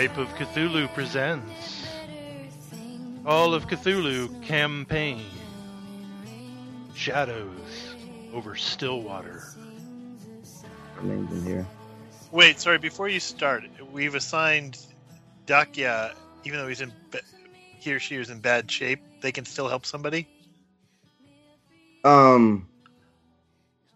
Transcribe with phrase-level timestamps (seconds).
[0.00, 1.86] Skype of Cthulhu presents
[3.22, 5.26] Call of Cthulhu Campaign
[6.94, 7.94] Shadows
[8.32, 9.44] over Stillwater.
[10.96, 11.66] Our names in here.
[12.32, 12.78] Wait, sorry.
[12.78, 14.78] Before you start, we've assigned
[15.46, 16.94] Dakya, even though he's in
[17.78, 20.26] he or she is in bad shape, they can still help somebody.
[22.04, 22.66] Um,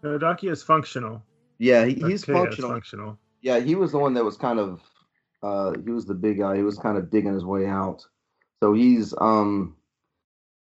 [0.03, 1.23] No, Daki is functional.
[1.57, 2.69] yeah, he, he's functional.
[2.69, 3.17] functional.
[3.41, 4.81] Yeah, he was the one that was kind of,
[5.45, 6.55] uh, he was the big guy.
[6.55, 8.03] He was kind of digging his way out.
[8.63, 9.75] So he's, um,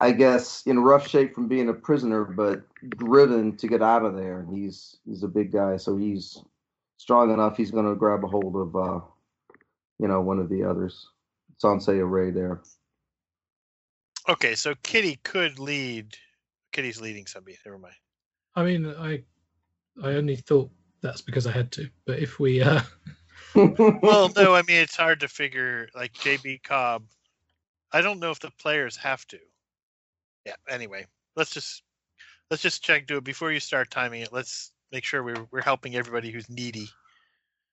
[0.02, 4.16] I guess, in rough shape from being a prisoner, but driven to get out of
[4.16, 4.40] there.
[4.40, 6.44] And he's he's a big guy, so he's
[6.98, 7.56] strong enough.
[7.56, 9.00] He's going to grab a hold of, uh,
[10.00, 11.08] you know, one of the others.
[11.64, 12.62] Sansei Array there.
[14.28, 16.18] Okay, so Kitty could lead.
[16.74, 17.58] Kitty's leading somebody.
[17.66, 17.96] Never mind.
[18.54, 19.24] I mean, I
[20.04, 20.70] I only thought
[21.02, 21.90] that's because I had to.
[22.06, 22.82] But if we, uh,
[23.58, 25.90] Well, no, I mean it's hard to figure.
[25.96, 27.04] Like JB Cobb,
[27.92, 29.40] I don't know if the players have to.
[30.46, 30.56] Yeah.
[30.70, 31.06] Anyway,
[31.36, 31.84] let's just
[32.52, 33.08] let's just check.
[33.08, 34.32] Do it before you start timing it.
[34.32, 36.88] Let's make sure we're we're helping everybody who's needy.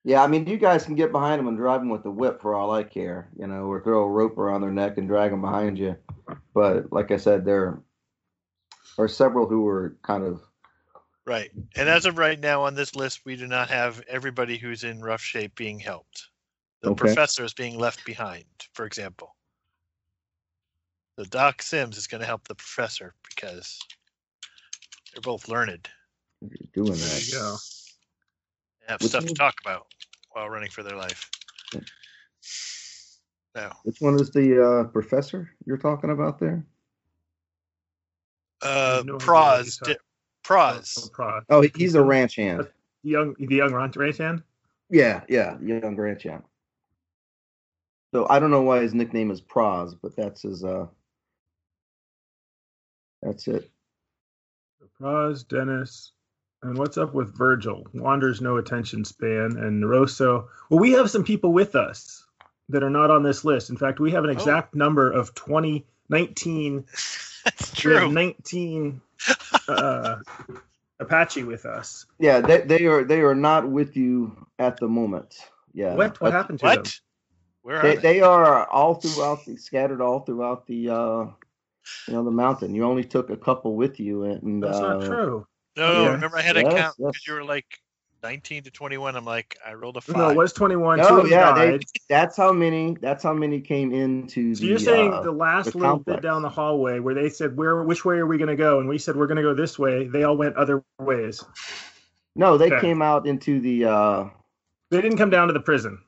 [0.06, 2.42] Yeah, I mean, you guys can get behind them and drive them with the whip
[2.42, 5.30] for all I care, you know, or throw a rope around their neck and drag
[5.30, 5.96] them behind you.
[6.52, 7.80] But like I said, there
[8.98, 10.42] are several who were kind of
[11.26, 11.50] Right.
[11.76, 15.00] And as of right now on this list, we do not have everybody who's in
[15.00, 16.28] rough shape being helped.
[16.82, 16.98] The Okay.
[16.98, 19.34] professor is being left behind, for example.
[21.18, 23.78] So Doc Sims is going to help the professor because
[25.12, 25.88] they're both learned.
[26.74, 27.26] doing There that.
[27.26, 27.56] you go.
[28.80, 29.34] They have Which stuff to one?
[29.34, 29.86] talk about
[30.32, 31.30] while running for their life.
[33.54, 33.70] No.
[33.84, 36.66] Which one is the uh, professor you're talking about there?
[38.60, 39.82] Uh, no idea Praz.
[40.46, 40.98] He's Di- talking- Praz.
[41.04, 41.44] Oh, Prod.
[41.50, 42.60] Oh, he- he's a ranch hand.
[43.02, 44.42] The young, the young ranch ranch hand.
[44.90, 46.42] Yeah, yeah, young ranch hand.
[48.12, 50.64] So I don't know why his nickname is Praz, but that's his.
[50.64, 50.86] uh
[53.22, 53.70] That's it.
[55.00, 56.12] Praz, Dennis,
[56.62, 57.84] and what's up with Virgil?
[57.94, 60.46] Wanders no attention span, and Neroso.
[60.70, 62.24] Well, we have some people with us
[62.68, 63.70] that are not on this list.
[63.70, 66.84] In fact, we have an exact number of 20, 19
[67.44, 68.12] That's We have true.
[68.12, 69.00] 19
[69.68, 70.16] uh,
[71.00, 72.06] Apache with us.
[72.18, 75.36] Yeah, they they are they are not with you at the moment.
[75.72, 75.94] Yeah.
[75.94, 76.78] What what happened to them?
[76.78, 77.00] What?
[77.62, 78.02] Where are They they?
[78.02, 81.26] they are all throughout the scattered all throughout the uh
[82.06, 82.74] you know the mountain.
[82.74, 85.46] You only took a couple with you and That's uh, not true.
[85.76, 86.02] No, no.
[86.04, 86.12] Yeah.
[86.12, 87.26] Remember, I had a count because yes.
[87.26, 87.80] you were like
[88.24, 89.16] 19 to 21.
[89.16, 90.16] I'm like, I rolled a five.
[90.16, 90.98] No, it was 21.
[90.98, 94.78] Two No, yeah, they, that's how many that's how many came into So the you're
[94.78, 96.16] saying uh, the last the little complex.
[96.16, 98.80] bit down the hallway where they said, "Where, which way are we going to go?"
[98.80, 101.44] and we said, "We're going to go this way." They all went other ways.
[102.34, 102.80] No, they Okay.
[102.80, 104.24] came out into the uh
[104.90, 105.98] They didn't come down to the prison.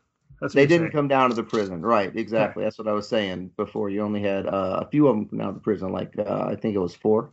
[0.40, 0.92] That's they didn't saying.
[0.92, 1.82] come down to the prison.
[1.82, 2.64] Right, exactly.
[2.64, 3.90] That's what I was saying before.
[3.90, 6.46] You only had uh, a few of them come down to the prison, like uh,
[6.48, 7.30] I think it was four.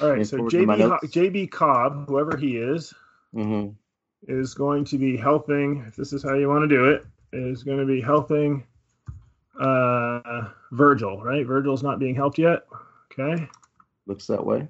[0.00, 0.18] All right.
[0.18, 2.92] and So forward to my JB Ho- JB Cobb, whoever he is,
[3.32, 3.68] hmm
[4.28, 5.84] is going to be helping.
[5.86, 8.64] If this is how you want to do it, is going to be helping
[9.60, 11.22] uh, Virgil.
[11.22, 11.46] Right?
[11.46, 12.66] Virgil's not being helped yet.
[13.12, 13.48] Okay.
[14.06, 14.68] Looks that way.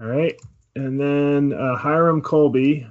[0.00, 0.38] All right.
[0.76, 2.86] And then uh, Hiram Colby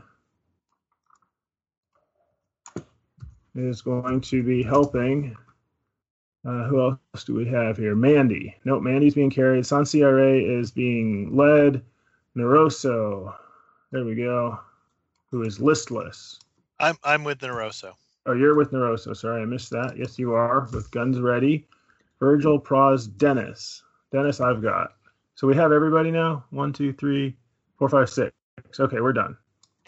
[3.55, 5.35] is going to be helping.
[6.45, 7.95] Uh, who else do we have here?
[7.95, 8.55] Mandy.
[8.63, 9.63] Nope, Mandy's being carried.
[9.63, 11.83] Sanciare is being led.
[12.37, 13.35] Neroso.
[13.91, 14.59] There we go.
[15.31, 16.39] Who is listless.
[16.79, 17.93] I'm I'm with Neroso.
[18.25, 19.15] Oh, you're with Neroso.
[19.15, 19.95] Sorry, I missed that.
[19.97, 21.65] Yes, you are with guns ready.
[22.19, 23.83] Virgil, Praz, Dennis.
[24.11, 24.93] Dennis, I've got.
[25.35, 26.43] So we have everybody now.
[26.49, 27.35] One, two, three,
[27.77, 28.31] four, five, six.
[28.79, 29.37] Okay, we're done.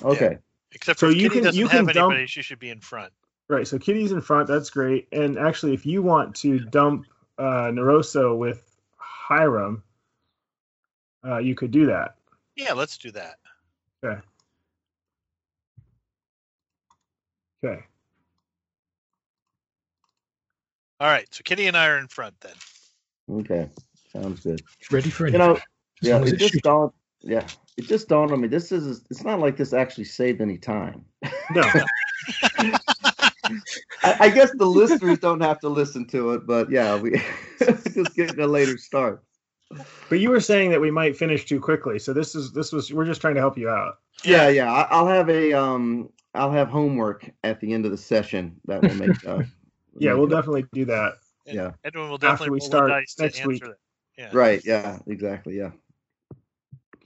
[0.03, 0.37] Okay.
[0.71, 2.79] Except So you Kitty can- doesn't you have can dump- anybody, she should be in
[2.79, 3.11] front.
[3.47, 3.67] Right.
[3.67, 4.47] So Kitty's in front.
[4.47, 5.07] That's great.
[5.11, 7.07] And actually, if you want to dump
[7.39, 8.63] uh, Neroso with
[8.97, 9.81] Hiram,
[11.25, 12.15] uh, you could do that.
[12.55, 13.37] Yeah, let's do that.
[14.03, 14.21] Okay.
[17.63, 17.83] Okay.
[21.01, 22.53] All right, so Kitty and I are in front then.
[23.39, 23.69] Okay.
[24.11, 24.61] Sounds good.
[24.91, 25.33] ready for it?
[25.33, 25.61] You know, as
[26.01, 26.61] yeah, it just shooting.
[26.63, 26.91] dawned.
[27.21, 27.45] Yeah,
[27.77, 28.47] it just dawned on me.
[28.47, 29.03] This is.
[29.09, 31.05] It's not like this actually saved any time.
[31.51, 31.61] No.
[34.03, 37.21] I, I guess the listeners don't have to listen to it, but yeah, we
[37.59, 39.23] just getting a later start.
[40.09, 41.99] but you were saying that we might finish too quickly.
[41.99, 43.95] So this is this was we're just trying to help you out.
[44.23, 44.71] Yeah, yeah.
[44.71, 46.09] I, I'll have a um.
[46.33, 49.11] I'll have homework at the end of the session that will make.
[49.25, 49.43] Uh,
[49.97, 51.13] Yeah, make we'll it- definitely do that.
[51.47, 51.71] And Yeah.
[51.83, 53.75] Edwin will definitely After definitely we roll start dice next answer week.
[54.17, 54.29] Yeah.
[54.31, 54.61] Right.
[54.63, 54.99] Yeah.
[55.07, 55.57] Exactly.
[55.57, 55.71] Yeah.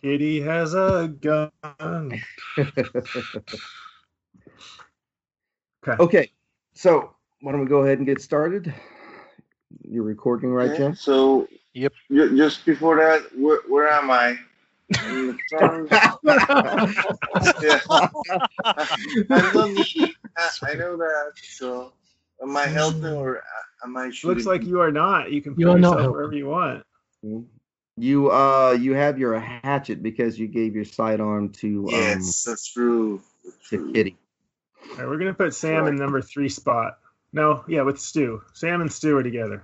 [0.02, 2.22] Kitty has a gun.
[5.86, 6.02] Okay.
[6.04, 6.32] Okay,
[6.74, 8.74] so why don't we go ahead and get started?
[9.84, 10.96] You're recording, right, Okay, Jim?
[10.96, 11.92] So, Yep.
[12.10, 14.38] ju- just before that, where, where am I?
[15.10, 15.92] In the front?
[17.62, 17.80] yeah.
[19.30, 20.16] I'm not needy.
[20.38, 21.32] I, I know that.
[21.36, 21.94] So,
[22.42, 23.42] am I helping or uh,
[23.86, 24.36] am I shooting?
[24.36, 25.32] Looks like you are not.
[25.32, 26.14] You can put You are not yourself helping.
[26.14, 26.86] wherever you want.
[27.96, 33.22] You uh you have your hatchet because you gave your sidearm to Yes, that's true.
[33.44, 33.94] That's um to true.
[33.94, 34.18] Kitty.
[34.94, 36.98] All right, we're gonna put Sam in number three spot.
[37.32, 38.42] No, yeah, with Stu.
[38.54, 39.64] Sam and Stu are together,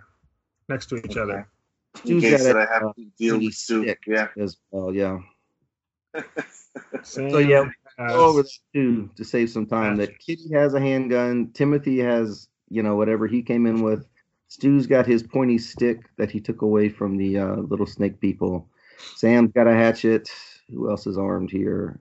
[0.68, 1.48] next to each other.
[2.06, 3.84] In Stu's case got that I a, have uh, to deal pretty with Stu.
[3.84, 4.00] stick.
[4.08, 4.28] Yeah.
[4.38, 5.20] as well, yeah.
[7.04, 7.66] So yeah,
[7.98, 9.98] has- go over that too to save some time.
[9.98, 11.52] That Kitty has a handgun.
[11.54, 14.06] Timothy has, you know, whatever he came in with.
[14.48, 18.68] Stu's got his pointy stick that he took away from the uh, little snake people.
[19.16, 20.30] Sam's got a hatchet.
[20.70, 22.00] Who else is armed here?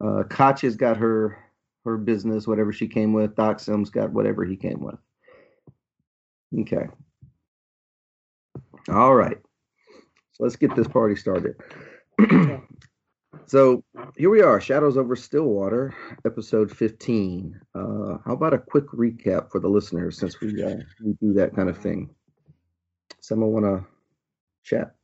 [0.00, 1.38] Uh, Katya's got her
[1.84, 3.36] her business, whatever she came with.
[3.36, 4.98] Doc Sims got whatever he came with.
[6.60, 6.88] Okay.
[8.88, 9.38] All right.
[10.32, 11.54] So let's get this party started.
[13.46, 13.82] so
[14.16, 15.94] here we are, Shadows over Stillwater,
[16.26, 17.60] episode 15.
[17.74, 21.54] Uh, how about a quick recap for the listeners since we uh, we do that
[21.54, 22.10] kind of thing?
[23.20, 23.86] Someone want to
[24.64, 24.94] chat?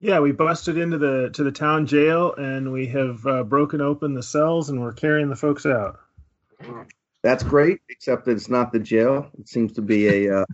[0.00, 4.14] Yeah, we busted into the to the town jail and we have uh, broken open
[4.14, 6.00] the cells and we're carrying the folks out.
[7.22, 9.30] That's great, except that it's not the jail.
[9.38, 10.44] It seems to be a, uh,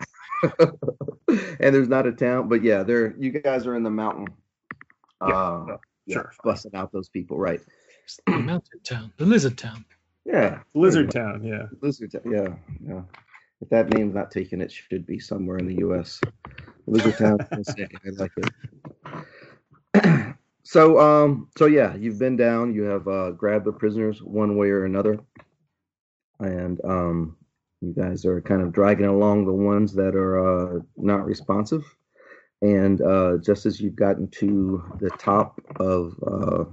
[1.60, 2.48] and there's not a town.
[2.48, 4.28] But yeah, they're you guys are in the mountain.
[5.26, 6.32] Yeah, Uh, yeah, sure.
[6.44, 7.60] busting out those people, right?
[8.26, 9.84] the mountain town, the lizard town.
[10.24, 11.66] Yeah, Lizard Town, yeah.
[11.80, 12.22] Lizard Town.
[12.30, 12.48] Yeah,
[12.86, 13.02] yeah.
[13.60, 16.20] If that name's not taken, it should be somewhere in the U.S.
[16.86, 17.38] Lizard Town.
[17.50, 17.58] I
[18.16, 20.36] like it.
[20.62, 22.74] so, um, so yeah, you've been down.
[22.74, 25.18] You have uh, grabbed the prisoners one way or another,
[26.38, 27.36] and um,
[27.82, 31.84] you guys are kind of dragging along the ones that are uh, not responsive.
[32.62, 36.64] And uh, just as you've gotten to the top of, uh,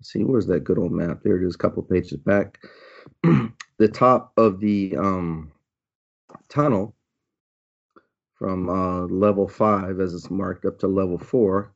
[0.00, 1.20] see, where's that good old map?
[1.22, 2.58] There it is, a couple pages back.
[3.22, 5.52] the top of the um,
[6.48, 6.94] tunnel
[8.34, 11.74] from uh, level five, as it's marked up to level four,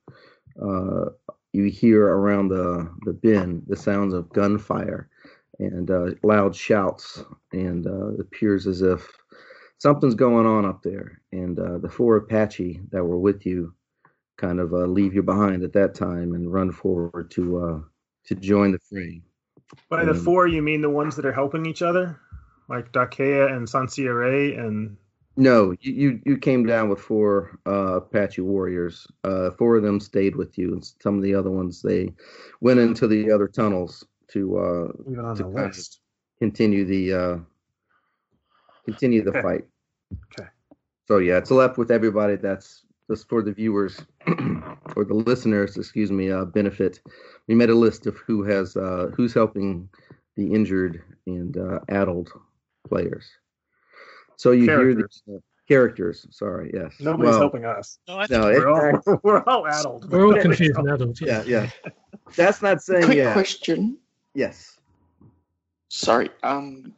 [0.60, 1.10] uh,
[1.52, 5.08] you hear around the the bin the sounds of gunfire
[5.58, 9.10] and uh, loud shouts, and uh, it appears as if
[9.78, 11.20] something's going on up there.
[11.32, 13.74] And uh, the four Apache that were with you
[14.36, 17.80] kind of uh, leave you behind at that time and run forward to uh,
[18.24, 19.22] to join the fray.
[19.88, 22.20] By the Um, four, you mean the ones that are helping each other,
[22.68, 24.96] like Dakea and Sansire and
[25.36, 29.06] No, you, you you came down with four uh, Apache warriors.
[29.24, 32.14] Uh, four of them stayed with you, and some of the other ones they
[32.60, 36.00] went into the other tunnels to uh, even on To the kind of- list.
[36.38, 37.36] continue the uh,
[38.84, 39.42] continue the Okay.
[39.42, 39.64] fight.
[40.38, 40.48] Okay.
[41.08, 42.36] So yeah, it's left with everybody.
[42.36, 44.00] That's just for the viewers
[44.96, 47.00] or the listeners, excuse me, uh, benefit.
[47.46, 49.88] We made a list of who has uh, who's helping
[50.36, 52.30] the injured and uh, addled
[52.88, 53.24] players.
[54.36, 56.26] So you hear the uh, characters.
[56.30, 56.94] Sorry, yes.
[57.00, 57.98] Nobody's Well, helping us.
[58.06, 60.10] No, I No, We're all, we're all addled.
[60.12, 61.20] We're all confused and adults.
[61.22, 61.70] yeah, yeah.
[62.36, 63.32] That's not saying Quick yeah.
[63.32, 63.98] question.
[64.36, 64.78] Yes.
[65.88, 66.28] Sorry.
[66.42, 66.92] Um.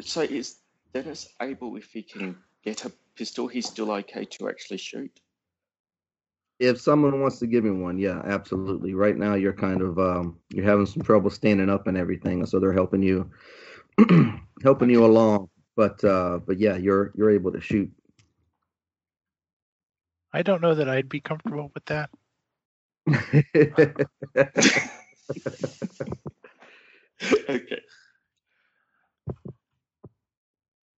[0.00, 0.56] So is
[0.92, 5.12] Dennis able, if he can get a pistol, he's still okay to actually shoot?
[6.60, 8.92] if someone wants to give him one, yeah, absolutely.
[8.92, 12.60] Right now, you're kind of um, you're having some trouble standing up and everything, so
[12.60, 13.30] they're helping you,
[14.62, 15.48] helping you along.
[15.74, 17.90] But uh, but yeah, you're you're able to shoot.
[20.34, 22.10] I don't know that I'd be comfortable with that.
[27.48, 27.80] okay.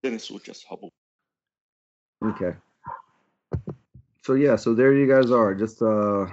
[0.02, 0.92] Then Dennis will just hobble.
[2.24, 2.56] okay.
[4.24, 5.54] So yeah, so there you guys are.
[5.54, 6.26] Just uh,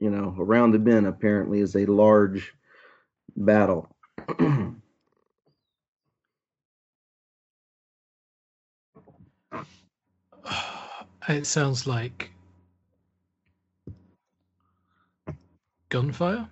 [0.00, 2.52] you know, around the bend apparently is a large
[3.36, 3.88] battle.
[11.28, 12.30] It sounds like
[15.88, 16.48] gunfire.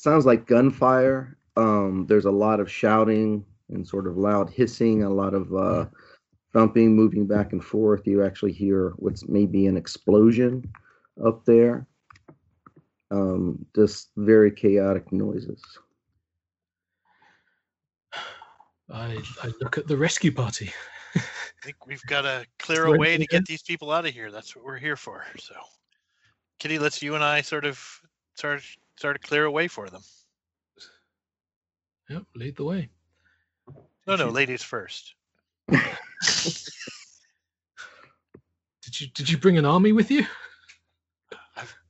[0.00, 1.36] Sounds like gunfire.
[1.56, 5.86] Um, there's a lot of shouting and sort of loud hissing, a lot of uh,
[6.52, 8.06] thumping, moving back and forth.
[8.06, 10.64] You actually hear what's maybe an explosion
[11.24, 11.86] up there.
[13.10, 15.62] Um, just very chaotic noises.
[18.92, 20.72] I, I look at the rescue party.
[21.14, 21.22] I
[21.62, 24.30] think we've got to clear a way to get these people out of here.
[24.30, 25.24] That's what we're here for.
[25.38, 25.54] So,
[26.58, 27.78] Kitty, let's you and I sort of
[28.34, 28.62] start
[29.00, 30.02] start to clear a way for them.
[32.10, 32.90] Yep, lead the way.
[34.06, 35.14] No, no, ladies first.
[38.82, 40.26] Did you did you bring an army with you?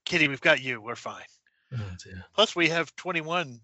[0.04, 0.80] Kitty, we've got you.
[0.82, 1.24] We're fine.
[1.72, 2.24] Oh dear.
[2.34, 3.58] Plus, we have 21.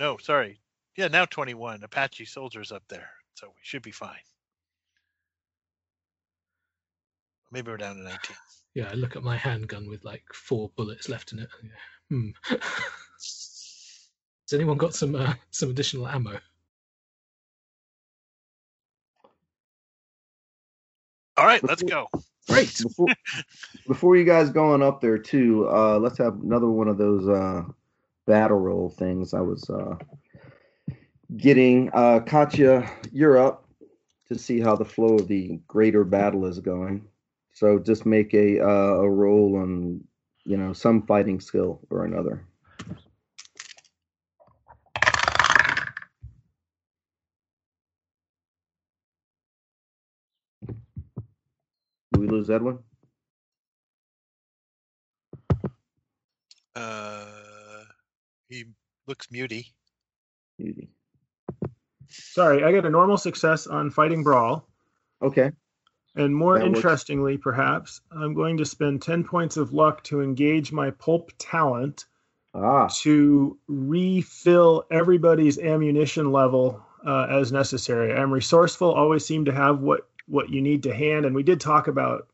[0.00, 0.60] No, sorry.
[0.96, 3.08] Yeah, now 21 Apache soldiers up there.
[3.34, 4.24] So we should be fine.
[7.52, 8.18] Maybe we're down to 19.
[8.72, 11.48] Yeah, I look at my handgun with like four bullets left in it.
[11.60, 11.70] Yeah.
[12.10, 12.30] Hmm.
[12.48, 14.08] Has
[14.52, 16.38] anyone got some uh, some additional ammo?
[21.36, 22.06] All right, let's go.
[22.48, 22.76] Great.
[22.82, 23.06] Before,
[23.86, 27.62] before you guys going up there too, uh, let's have another one of those uh,
[28.26, 29.32] battle roll things.
[29.32, 29.94] I was uh,
[31.36, 33.68] getting uh, Katya, you're up
[34.28, 37.06] to see how the flow of the greater battle is going.
[37.52, 40.04] So just make a uh, a roll on
[40.44, 42.44] you know some fighting skill or another.
[52.12, 52.78] Do we lose Edwin?
[56.74, 57.84] Uh,
[58.48, 58.64] he
[59.06, 59.66] looks muty.
[60.58, 60.88] Beauty.
[62.08, 64.68] Sorry, I got a normal success on fighting brawl.
[65.22, 65.52] Okay.
[66.16, 66.76] And more That works.
[66.76, 72.06] interestingly, perhaps, I'm going to spend 10 points of luck to engage my pulp talent
[72.52, 78.12] Ah, to refill everybody's ammunition level uh, as necessary.
[78.12, 81.26] I'm resourceful, always seem to have what, what you need to hand.
[81.26, 82.26] And we did talk about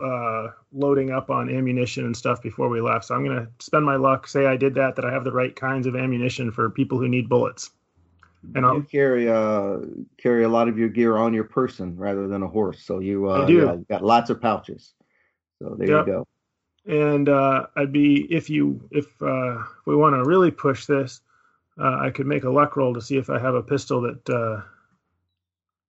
[0.00, 3.06] uh, loading up on ammunition and stuff before we left.
[3.06, 5.32] So I'm going to spend my luck, say I did that, that I have the
[5.32, 7.70] right kinds of ammunition for people who need bullets.
[8.54, 9.78] And I'll, you carry uh
[10.18, 13.28] carry a lot of your gear on your person rather than a horse, so you
[13.28, 13.66] uh I do.
[13.66, 14.94] yeah, got lots of pouches.
[15.60, 16.06] So there Yep.
[16.06, 16.26] you go.
[16.86, 21.20] and uh, I'd be if you if uh, we want to really push this,
[21.80, 24.30] uh, I could make a luck roll to see if I have a pistol that
[24.30, 24.62] uh,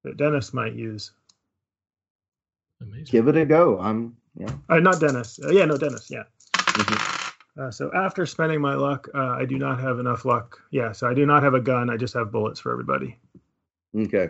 [0.04, 1.12] that Dennis might use.
[2.82, 3.06] Amazing.
[3.06, 3.80] Give it a go.
[3.80, 4.52] I'm yeah.
[4.70, 5.40] Uh, not Dennis.
[5.44, 6.10] Uh, yeah, no Dennis.
[6.10, 6.24] Yeah.
[6.56, 7.17] Mhm.
[7.60, 10.60] Uh, so after spending my luck, uh, I do not have enough luck.
[10.72, 11.90] Yeah, so I do not have a gun.
[11.90, 13.18] I just have bullets for everybody.
[13.98, 14.30] Okay.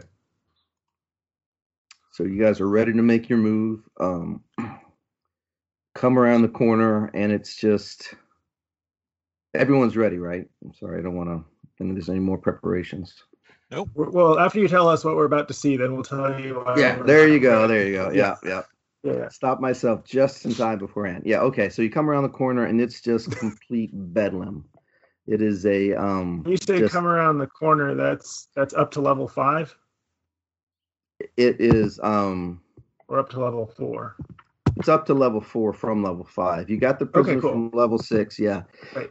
[2.12, 3.82] So you guys are ready to make your move.
[4.00, 4.44] Um,
[5.96, 8.14] come around the corner, and it's just
[9.54, 10.46] everyone's ready, right?
[10.64, 11.44] I'm sorry, I don't want to
[11.78, 13.14] think there's any more preparations.
[13.72, 16.64] We're- Well, after you tell us what we're about to see, then we'll tell you.
[16.78, 17.68] Yeah, there you go.
[17.68, 18.10] There you go.
[18.12, 18.64] Yeah, yeah.
[19.04, 19.30] Yeah.
[19.30, 21.24] Stop myself just in time beforehand.
[21.26, 21.70] Yeah, okay.
[21.70, 24.66] So you come around the corner, and it's just complete bedlam.
[25.28, 26.44] It is a um.
[26.44, 29.76] When you say just- come around the corner, that's that's up to level five
[31.38, 32.62] It is um.
[33.08, 34.16] or up to level four.
[34.78, 36.70] It's up to level four from level five.
[36.70, 37.52] You got the prisoners cool.
[37.52, 38.64] from level six, yeah.
[38.96, 39.10] Right.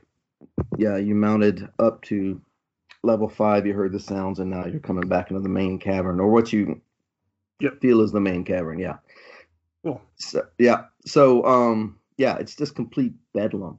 [0.79, 2.41] Yeah, you mounted up to
[3.03, 3.67] level five.
[3.67, 6.53] You heard the sounds, and now you're coming back into the main cavern, or what
[6.53, 6.81] you
[7.61, 7.81] Yep.
[7.81, 8.79] feel is the main cavern.
[8.79, 8.99] Yeah.
[10.17, 10.85] So, yeah.
[11.05, 13.79] So um, yeah, it's just complete bedlam.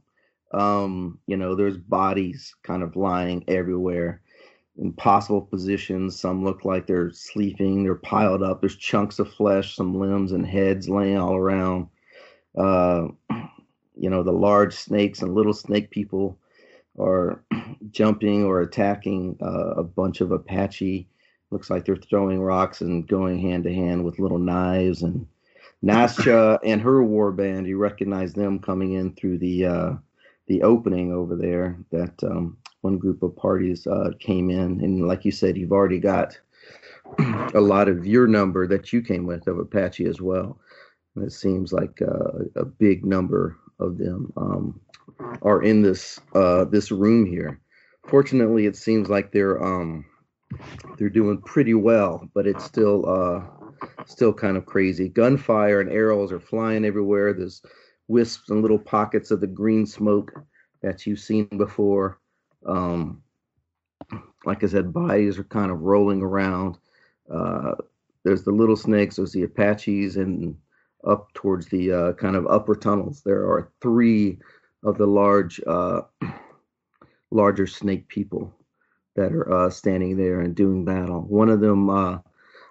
[0.53, 4.21] Um, you know, there's bodies kind of lying everywhere
[4.77, 6.19] in possible positions.
[6.19, 7.83] Some look like they're sleeping.
[7.83, 8.61] They're piled up.
[8.61, 11.87] There's chunks of flesh, some limbs and heads laying all around.
[12.57, 13.07] Uh,
[13.95, 16.37] you know, the large snakes and little snake people
[16.99, 17.43] are
[17.91, 21.07] jumping or attacking uh, a bunch of Apache.
[21.49, 25.01] Looks like they're throwing rocks and going hand to hand with little knives.
[25.01, 25.25] And
[25.83, 29.93] Nascha and her war band, you recognize them coming in through the uh,
[30.47, 31.77] the opening over there.
[31.91, 35.99] That um, one group of parties uh, came in, and like you said, you've already
[35.99, 36.39] got
[37.53, 40.59] a lot of your number that you came with of Apache as well.
[41.15, 44.79] And it seems like uh, a big number of them um,
[45.41, 47.59] are in this uh, this room here.
[48.07, 50.05] Fortunately, it seems like they're um,
[50.97, 53.66] they're doing pretty well, but it's still uh,
[54.05, 55.09] still kind of crazy.
[55.09, 57.33] Gunfire and arrows are flying everywhere.
[57.33, 57.61] There's
[58.07, 60.31] wisps and little pockets of the green smoke
[60.81, 62.19] that you've seen before.
[62.65, 63.21] Um,
[64.45, 66.77] like I said, bodies are kind of rolling around.
[67.29, 67.75] Uh,
[68.23, 70.55] there's the little snakes, there's the Apaches, and
[71.05, 74.39] up towards the uh, kind of upper tunnels, there are three
[74.83, 76.01] of the large, uh,
[77.31, 78.53] larger snake people
[79.15, 81.21] that are uh, standing there and doing battle.
[81.21, 82.19] One of them uh,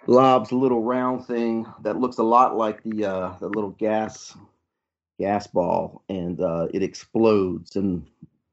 [0.09, 4.37] lobs a little round thing that looks a lot like the uh, the little gas
[5.19, 8.07] gas ball, and uh, it explodes, and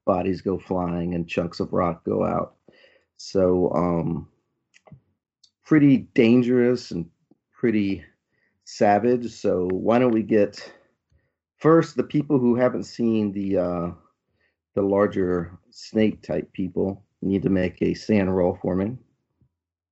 [0.04, 2.56] bodies go flying, and chunks of rock go out.
[3.16, 4.28] So, um,
[5.64, 7.08] pretty dangerous and
[7.52, 8.04] pretty
[8.64, 9.30] savage.
[9.32, 10.72] So, why don't we get
[11.58, 13.90] first the people who haven't seen the uh,
[14.74, 18.96] the larger snake type people need to make a SAN roll for me.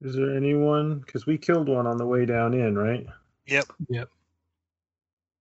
[0.02, 0.98] Is there anyone?
[0.98, 3.06] Because we killed one on the way down in, right?
[3.46, 3.66] Yep.
[3.88, 4.08] Yep.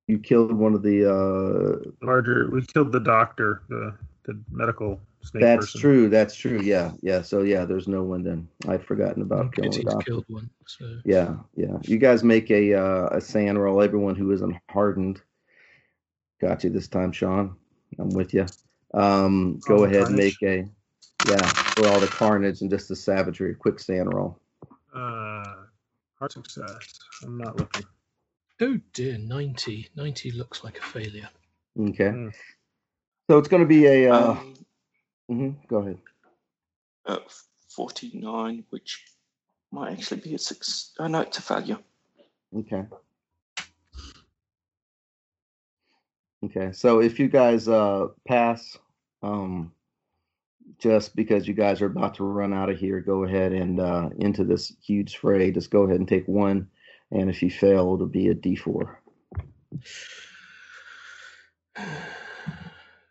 [0.07, 1.11] You killed one of the.
[1.11, 2.49] uh Larger.
[2.51, 5.81] We killed the doctor, the the medical snake That's person.
[5.81, 6.09] true.
[6.09, 6.61] That's true.
[6.61, 7.21] Yeah, yeah.
[7.21, 8.47] So yeah, there's no one then.
[8.67, 10.11] I'd forgotten about killing the doctor.
[10.11, 10.49] killed one.
[10.67, 11.77] So Yeah, yeah.
[11.83, 13.81] You guys make a uh, a SAN roll.
[13.81, 15.21] Everyone who isn't hardened.
[16.39, 17.55] Got you this time, Sean.
[17.99, 18.45] I'm with you.
[18.93, 20.67] Um, go ahead and make a
[21.27, 23.55] yeah for all the carnage and just the savagery.
[23.55, 24.40] Quick SAN roll.
[24.93, 25.55] Uh,
[26.19, 26.99] hard success.
[27.23, 27.83] I'm not looking.
[28.61, 29.89] oh dear, 90.
[29.95, 31.29] 90 looks like a failure.
[31.79, 32.09] Okay.
[32.09, 32.29] Hmm.
[33.29, 34.11] So it's going to be a.
[34.11, 34.65] Uh, Um,
[35.29, 35.97] mhm, Go ahead.
[37.05, 37.19] uh,
[37.69, 39.05] 49, which
[39.71, 40.91] might actually be a six.
[40.99, 41.79] Oh, no, it's a failure.
[42.55, 42.83] Okay.
[46.43, 46.71] Okay.
[46.73, 48.77] So if you guys uh pass,
[49.23, 49.71] um,
[50.79, 54.09] just because you guys are about to run out of here, go ahead and uh
[54.17, 55.51] into this huge fray.
[55.51, 56.67] Just go ahead and take one,
[57.11, 59.01] and if you fail, it'll be a D four.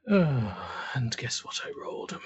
[0.08, 0.56] Oh,
[0.94, 2.18] and guess what I rolled?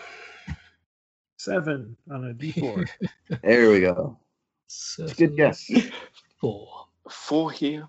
[1.37, 2.89] Seven on a D4.
[3.43, 4.19] There we go.
[4.67, 5.71] It's a good guess.
[6.41, 6.87] Four.
[7.11, 7.87] Four here.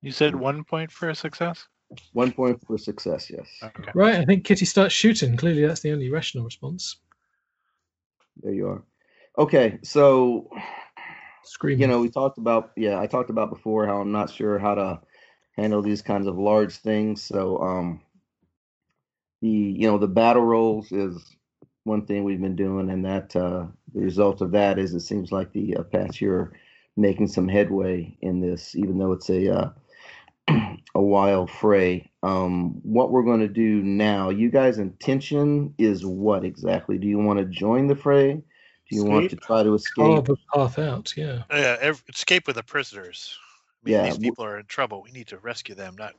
[0.00, 1.66] You said one point for a success?
[2.12, 3.30] One point for success.
[3.30, 3.48] Yes.
[3.62, 3.90] Okay.
[3.94, 5.36] Right, I think Kitty starts shooting.
[5.36, 6.96] Clearly, that's the only rational response.
[8.42, 8.82] There you are.
[9.38, 9.78] Okay.
[9.82, 10.50] So
[11.44, 11.80] Screaming.
[11.80, 14.74] you know, we talked about yeah, I talked about before how I'm not sure how
[14.74, 15.00] to
[15.56, 17.22] handle these kinds of large things.
[17.22, 18.02] So um
[19.40, 21.36] the you know the battle rolls is
[21.84, 25.32] one thing we've been doing, and that uh, the result of that is it seems
[25.32, 26.52] like the Apache are
[26.96, 29.70] making some headway in this, even though it's a uh,
[30.94, 32.10] a wild fray.
[32.22, 36.98] Um, what we're going to do now, you guys' intention is what exactly?
[36.98, 38.32] Do you want to join the fray?
[38.34, 40.26] Do you want to try to escape?
[40.26, 41.42] Carve a path out, yeah.
[41.50, 43.38] Yeah, ev- escape with the prisoners.
[43.40, 45.02] I mean, Yeah, these people are in trouble.
[45.02, 45.96] We need to rescue them.
[45.98, 46.14] Not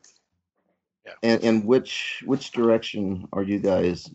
[1.23, 4.09] And and which which direction are you guys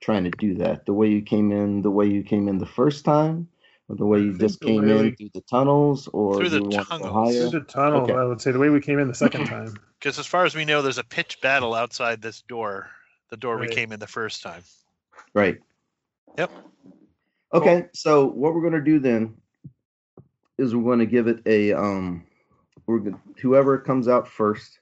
[0.00, 0.86] trying to do that?
[0.86, 3.48] The way you came in, the way you came in the first time,
[3.88, 6.62] or the way you just came way in through the tunnels, or Through the you
[6.64, 7.50] want to go tunnels.
[7.50, 8.14] Through the tunnel, Okay.
[8.14, 9.74] I would say the way we came in the second time.
[9.98, 12.90] because, as far as we know, there's a pitched battle outside this door.
[13.30, 14.62] The door we came in the first time.
[15.34, 15.58] Right.
[16.38, 16.50] Yep.
[17.54, 19.34] Okay, so what we're going to do then
[20.58, 22.26] is we're going to give it a um,
[22.86, 24.78] we're gonna, whoever comes out first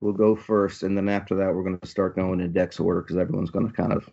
[0.00, 3.02] will go first, and then after that we're going to start going in dex order
[3.02, 4.08] because everyone's going to kind of,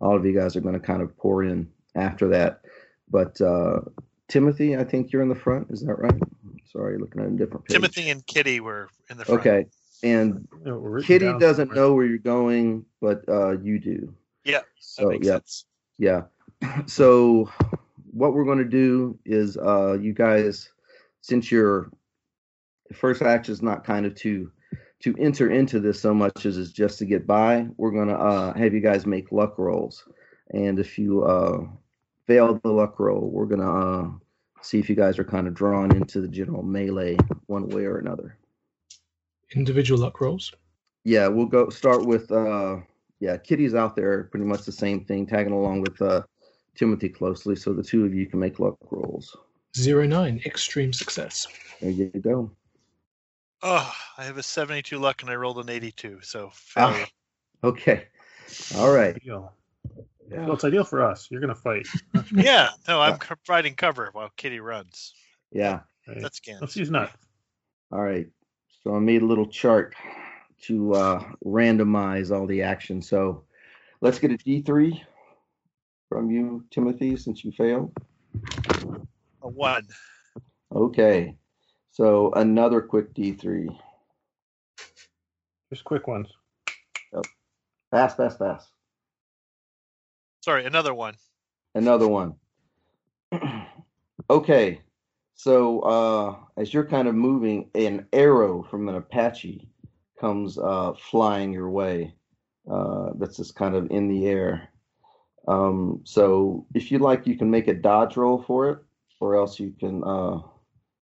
[0.00, 2.60] all of you guys are going to kind of pour in after that.
[3.10, 3.80] But uh,
[4.28, 5.70] Timothy, I think you're in the front.
[5.70, 6.20] Is that right?
[6.72, 7.74] Sorry, looking at a different page.
[7.74, 9.40] Timothy and Kitty were in the front.
[9.40, 9.66] Okay,
[10.02, 11.76] and You know, we're written Kitty doesn't somewhere.
[11.76, 14.12] know where you're going, but uh, you do.
[14.44, 15.64] Yeah, That So makes yeah, sense.
[15.98, 16.22] yeah.
[16.86, 17.50] So
[18.12, 20.70] what we're going to do is uh you guys
[21.20, 21.90] since your
[22.94, 24.50] first action is not kind of to
[25.00, 28.16] to enter into this so much as is just to get by, we're going to
[28.16, 30.04] uh have you guys make luck rolls.
[30.50, 31.66] And if you uh
[32.26, 34.10] fail the luck roll, we're going to uh
[34.62, 37.98] see if you guys are kind of drawn into the general melee one way or
[37.98, 38.36] another.
[39.54, 40.52] Individual luck rolls.
[41.04, 42.78] Yeah, we'll go start with uh
[43.20, 46.22] yeah, Kitty's out there pretty much the same thing, tagging along with uh
[46.74, 49.36] Timothy closely, so the two of you can make luck rolls.
[49.76, 51.46] Zero nine, extreme success.
[51.80, 52.50] There you go.
[53.62, 56.20] Oh, I have a 72 luck and I rolled an 82.
[56.22, 57.06] So Ah.
[57.64, 58.04] Okay.
[58.76, 59.16] All right.
[60.26, 60.44] Ideal.
[60.44, 61.28] Well, it's ideal for us.
[61.30, 61.86] You're gonna fight.
[62.34, 65.14] yeah, no, I'm providing cover while Kitty runs.
[65.52, 65.80] Yeah.
[66.06, 66.20] Right?
[66.20, 66.60] That's scans.
[66.60, 67.12] Let's use nuts.
[67.92, 68.26] All right.
[68.82, 69.94] So I made a little chart
[70.62, 73.02] to uh randomize all the action.
[73.02, 73.44] So
[74.00, 75.00] let's get a D3
[76.08, 77.92] from you, Timothy, since you failed.
[79.42, 79.86] A one.
[80.74, 81.36] Okay.
[81.92, 83.68] So another quick D3.
[85.70, 86.28] Just quick ones.
[87.90, 88.68] Fast, fast, fast.
[90.46, 91.16] Sorry, another one.
[91.74, 92.36] another one.
[94.30, 94.80] okay,
[95.34, 99.68] so uh, as you're kind of moving, an arrow from an Apache
[100.20, 102.14] comes uh, flying your way.
[102.70, 104.68] Uh, that's just kind of in the air.
[105.48, 108.78] Um, so if you like, you can make a dodge roll for it,
[109.18, 110.38] or else you can uh,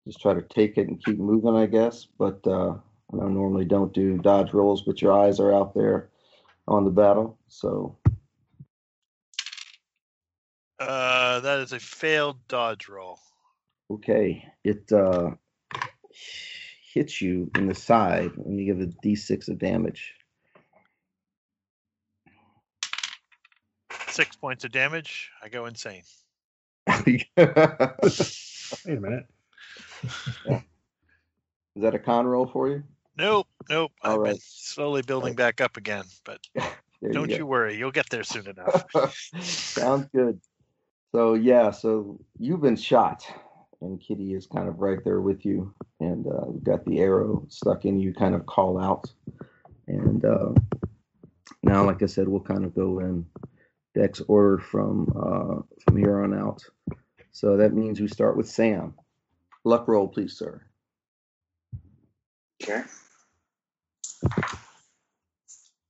[0.08, 2.08] just try to take it and keep moving, I guess.
[2.18, 2.76] But uh,
[3.12, 6.10] I normally don't do dodge rolls, but your eyes are out there
[6.70, 7.98] on the battle, so
[10.80, 13.20] Uh, that is a failed dodge roll.
[13.90, 15.32] Okay, it uh,
[16.94, 20.14] hits you in the side and you give a d6 of damage.
[24.08, 25.30] Six points of damage.
[25.44, 26.04] I go insane.
[27.06, 28.22] Wait a
[28.86, 29.26] minute.
[31.76, 32.84] Is that a con roll for you?
[33.18, 33.92] Nope, nope.
[34.02, 36.40] All I've been slowly building back up again, but
[37.12, 37.36] don't go.
[37.36, 38.86] you worry, you'll get there soon enough.
[39.42, 40.40] Sounds good.
[41.16, 43.26] So yeah, so you've been shot,
[43.80, 47.46] and Kitty is kind of right there with you, and uh, you've got the arrow
[47.48, 48.14] stuck in you.
[48.14, 49.10] Kind of call out,
[49.88, 50.50] and uh,
[51.64, 53.26] now, like I said, we'll kind of go in
[53.94, 56.62] Dex order from uh, from here on out.
[57.32, 58.94] So that means we start with Sam.
[59.64, 60.64] Luck roll, please, sir.
[62.62, 62.84] Okay.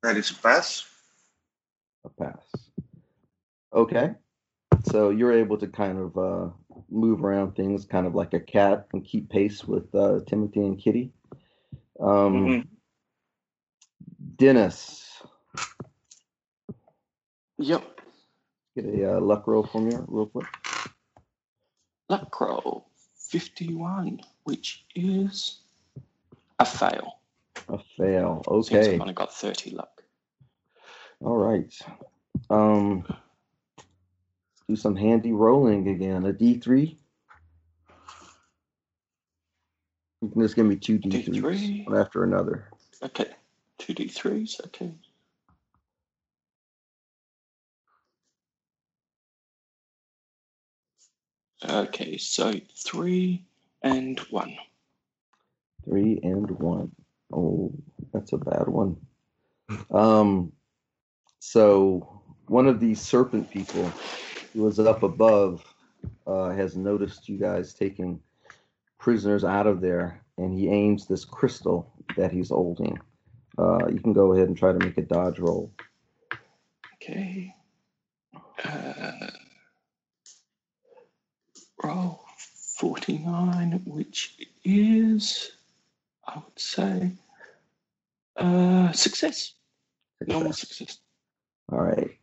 [0.04, 0.86] That is a pass.
[2.06, 2.46] A pass.
[3.74, 4.14] Okay.
[4.96, 6.52] So you're able to kind of uh,
[6.90, 10.80] move around things kind of like a cat and keep pace with uh, Timothy and
[10.80, 11.12] Kitty.
[12.00, 12.68] Um, Mhm.
[14.38, 15.22] Dennis,
[17.58, 17.84] Yep.
[18.74, 20.48] get a uh, luck roll from you real quick.
[22.08, 25.60] Luck roll 51, which is
[26.58, 27.20] a fail.
[27.68, 28.44] A fail.
[28.48, 28.96] Okay.
[28.96, 30.04] I've only got 30 luck.
[31.20, 31.74] All right.
[32.50, 33.06] Um,
[34.68, 36.26] do some handy rolling again.
[36.26, 36.96] A D3.
[40.22, 41.86] You can just give me two D3s D3.
[41.88, 42.70] one after another.
[43.04, 43.30] Okay.
[43.80, 44.66] 2d3s.
[44.66, 44.92] Okay.
[51.68, 53.44] Okay, so three
[53.82, 54.56] and one.
[55.84, 56.92] Three and one.
[57.34, 57.72] Oh,
[58.14, 58.98] that's a bad one.
[59.92, 60.52] Um,
[61.40, 63.92] so one of these serpent people
[64.56, 65.64] who was up above
[66.26, 68.20] uh, has noticed you guys taking
[68.98, 72.98] prisoners out of there, and he aims this crystal that he's holding.
[73.58, 75.72] Uh, you can go ahead and try to make a dodge roll.
[76.96, 77.54] Okay.
[78.64, 79.28] Uh,
[81.84, 82.26] roll
[82.80, 85.52] 49, which is,
[86.26, 87.12] I would say,
[88.38, 89.54] uh, success.
[90.26, 91.00] Normal success.
[91.72, 92.18] All right.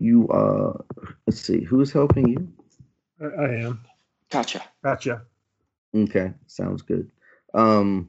[0.00, 0.82] You uh,
[1.26, 2.52] let's see, who's helping you?
[3.20, 3.80] I, I am.
[4.30, 4.64] Gotcha.
[4.82, 5.22] Gotcha.
[5.94, 7.10] Okay, sounds good.
[7.54, 8.08] Um,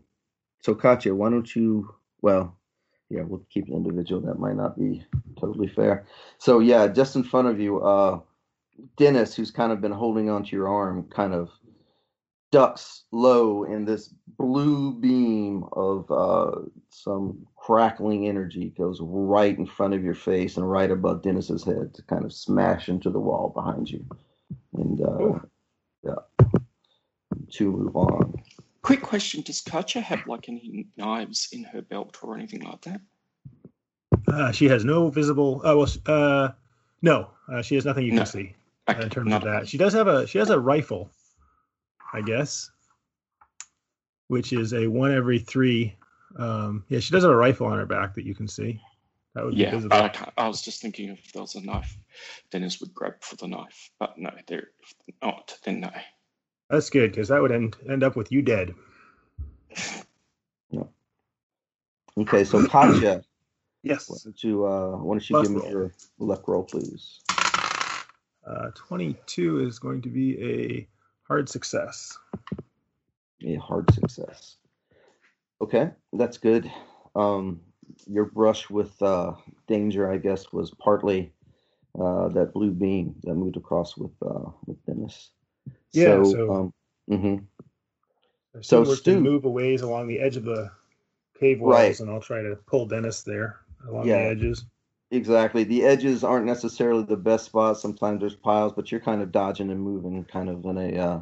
[0.62, 1.94] so Katya, why don't you?
[2.22, 2.58] Well,
[3.10, 4.22] yeah, we'll keep it individual.
[4.22, 5.06] That might not be
[5.40, 6.06] totally fair.
[6.38, 8.22] So yeah, just in front of you, uh,
[8.96, 11.50] Dennis, who's kind of been holding onto your arm, kind of
[12.52, 19.94] ducks low, in this blue beam of uh, some crackling energy goes right in front
[19.94, 23.50] of your face and right above Dennis's head to kind of smash into the wall
[23.54, 24.04] behind you.
[24.74, 25.40] And uh,
[26.04, 26.48] yeah,
[27.52, 28.34] to move on.
[28.82, 33.02] Quick question Does Katja have like any knives in her belt or anything like that?
[34.28, 35.62] Uh, she has no visible.
[35.64, 36.50] Uh, well, uh,
[37.04, 38.24] no, uh, she has nothing you No.
[38.24, 38.56] can see
[38.88, 39.68] uh, Okay, in terms not of that.
[39.68, 40.26] She does have a.
[40.26, 41.12] She has a rifle,
[42.12, 42.72] I guess,
[44.30, 45.96] which is a one every three.
[46.38, 48.82] Um, yeah, she does have a rifle on her back that you can see.
[49.34, 49.96] That would be Yeah, visible.
[49.96, 51.98] I, I was just thinking if there was a knife,
[52.52, 53.92] Dennis would grab for the knife.
[54.00, 55.92] But no, there if not, then no.
[56.70, 58.74] That's good because that would end end up with you dead.
[60.72, 60.90] No.
[62.18, 63.24] Okay, so Katya,
[63.84, 64.10] Yes.
[64.10, 67.22] why don't you, uh, why don't you Luck give me your luck roll, please?
[68.46, 70.88] Uh, Twenty-two is going to be a
[71.24, 72.18] hard success.
[73.46, 74.58] A hard success.
[75.62, 76.70] Okay, that's good.
[77.16, 77.62] Um,
[78.08, 79.34] your brush with uh,
[79.68, 81.32] danger, I guess, was partly
[82.00, 85.30] uh, that blue beam that moved across with uh, with Dennis.
[85.92, 86.74] Yeah, So, so- um,
[87.10, 87.44] mhm.
[88.62, 90.72] So Stu- move a ways along the edge of the
[91.40, 92.00] cave walls, Right.
[92.02, 94.24] and I'll try to pull Dennis there along Yeah.
[94.24, 94.66] the edges.
[95.10, 95.64] Exactly.
[95.64, 97.82] The edges aren't necessarily the best spots.
[97.82, 101.22] Sometimes there's piles, but you're kind of dodging and moving kind of in a uh,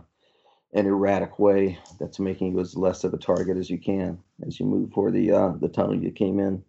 [0.73, 4.59] an erratic way that's making you as less of a target as you can as
[4.59, 6.63] you move for the uh, the tunnel you came in.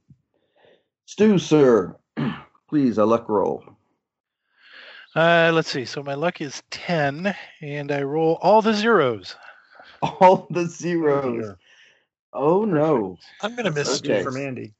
[1.06, 1.96] Stu, sir,
[2.68, 3.64] please a luck roll.
[5.14, 5.84] Uh, let's see.
[5.84, 9.34] So my luck is 10, and I roll all the zeros.
[10.02, 11.44] All the zeros.
[11.44, 11.58] Here.
[12.32, 13.18] Oh no.
[13.42, 14.22] I'm gonna miss Okay.
[14.22, 14.24] Stu.
[14.24, 14.72] From Andy.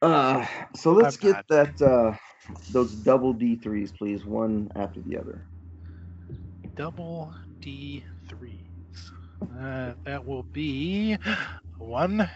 [0.00, 2.16] Uh, so let's I'm get that uh,
[2.70, 5.46] those double D threes, please, one after the other.
[6.74, 8.02] Double D3s.
[9.60, 11.36] Uh, that will be a
[11.78, 12.28] 1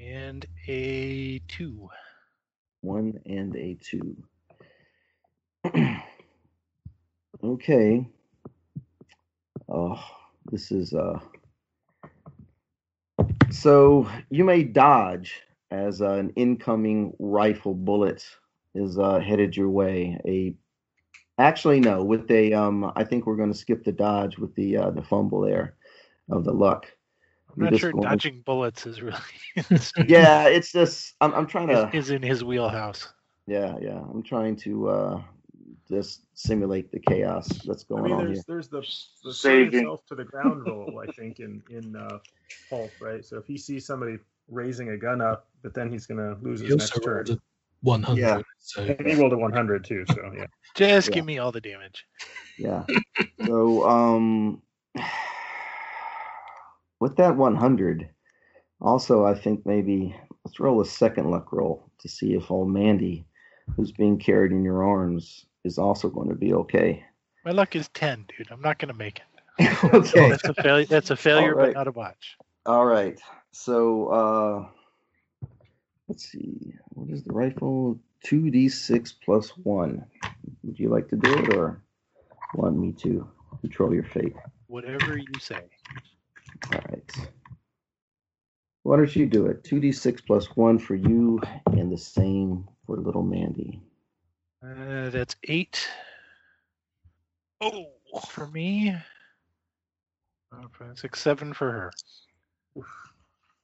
[0.00, 1.88] and a 2.
[2.80, 4.16] One and a two.
[7.44, 8.08] okay.
[9.68, 10.00] Oh,
[10.50, 11.18] this is uh.
[13.50, 18.24] So you may dodge as an incoming rifle bullet
[18.74, 20.18] is uh, headed your way.
[20.24, 20.54] A
[21.38, 22.02] Actually, no.
[22.02, 25.02] With a, um, I think we're going to skip the dodge with the uh, the
[25.02, 25.74] fumble there
[26.30, 26.86] of the luck.
[27.56, 29.18] I'm not sure going- dodging bullets is really
[30.08, 31.88] Yeah, it's just I'm I'm trying to.
[31.92, 33.08] is, is in his wheelhouse.
[33.46, 33.98] Yeah, yeah.
[33.98, 35.22] I'm trying to uh,
[35.88, 38.44] just simulate the chaos that's I going mean, on there's here.
[38.48, 38.86] there's the, the
[39.22, 39.72] throw Saving.
[39.72, 42.18] yourself to the ground roll, I think, in in uh,
[42.68, 43.24] Pulp, right?
[43.24, 44.18] So if he sees somebody
[44.50, 47.40] raising a gun up, but then he's gonna lose his He next also turn.
[47.82, 48.20] Rolled a 100.
[48.20, 48.42] Yeah.
[48.58, 50.46] So And he rolled a 100 too, so yeah.
[50.74, 51.14] Just Yeah.
[51.14, 52.06] give me all the damage.
[52.58, 52.84] Yeah.
[53.46, 54.62] so um,
[57.00, 58.08] with that 100,
[58.80, 60.14] also I think maybe
[60.44, 63.26] let's roll a second luck roll to see if old Mandy,
[63.76, 67.04] who's being carried in your arms, is also going to be okay.
[67.44, 68.48] My luck is ten, dude.
[68.50, 69.84] I'm not gonna make it.
[69.94, 70.28] okay.
[70.28, 70.86] That's a failure.
[70.86, 71.68] That's a failure, right.
[71.68, 72.36] but not a watch.
[72.66, 73.18] All right.
[73.52, 74.68] So uh
[76.18, 76.74] let's see.
[76.94, 78.00] What is the rifle?
[78.26, 80.04] 2d6 plus 1.
[80.64, 81.80] Would you like to do it or
[82.56, 83.28] want me to
[83.60, 84.34] control your fate?
[84.66, 85.62] Whatever you say.
[86.72, 87.12] All right.
[88.82, 89.62] Why don't you do it?
[89.62, 93.80] 2d6 plus 1 for you and the same for little Mandy.
[94.60, 95.86] Uh, that's eight
[97.60, 97.86] Oh,
[98.28, 98.92] for me.
[100.52, 101.92] Uh, seven for her.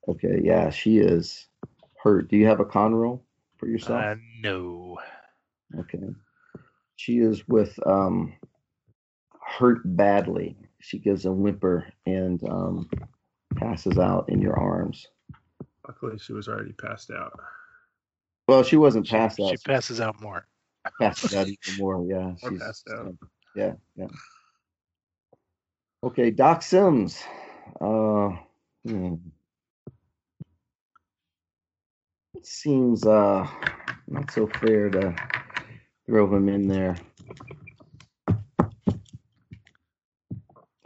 [0.07, 1.49] Okay, yeah, she is
[2.05, 2.29] hurt.
[2.29, 3.25] Do you have a con roll
[3.57, 4.01] for yourself?
[4.05, 4.99] Uh, no.
[5.81, 5.99] Okay.
[6.97, 8.35] She is with um
[9.40, 10.57] hurt badly.
[10.81, 12.90] She gives a whimper and um
[13.57, 15.07] passes out in your arms.
[15.88, 17.38] Luckily, she was already passed out.
[18.47, 19.51] Well, she wasn't She, passed out.
[19.51, 20.47] she passes out more.
[21.01, 22.05] Passes out even more.
[22.07, 23.14] Yeah, Or she's passed out.
[23.57, 24.07] Yeah, yeah.
[26.03, 27.23] Okay, Doc Sims.
[27.81, 28.31] Uh,
[28.87, 29.14] hmm.
[32.44, 33.48] It seems uh
[34.07, 35.16] not so fair to
[36.04, 36.94] throw him in there.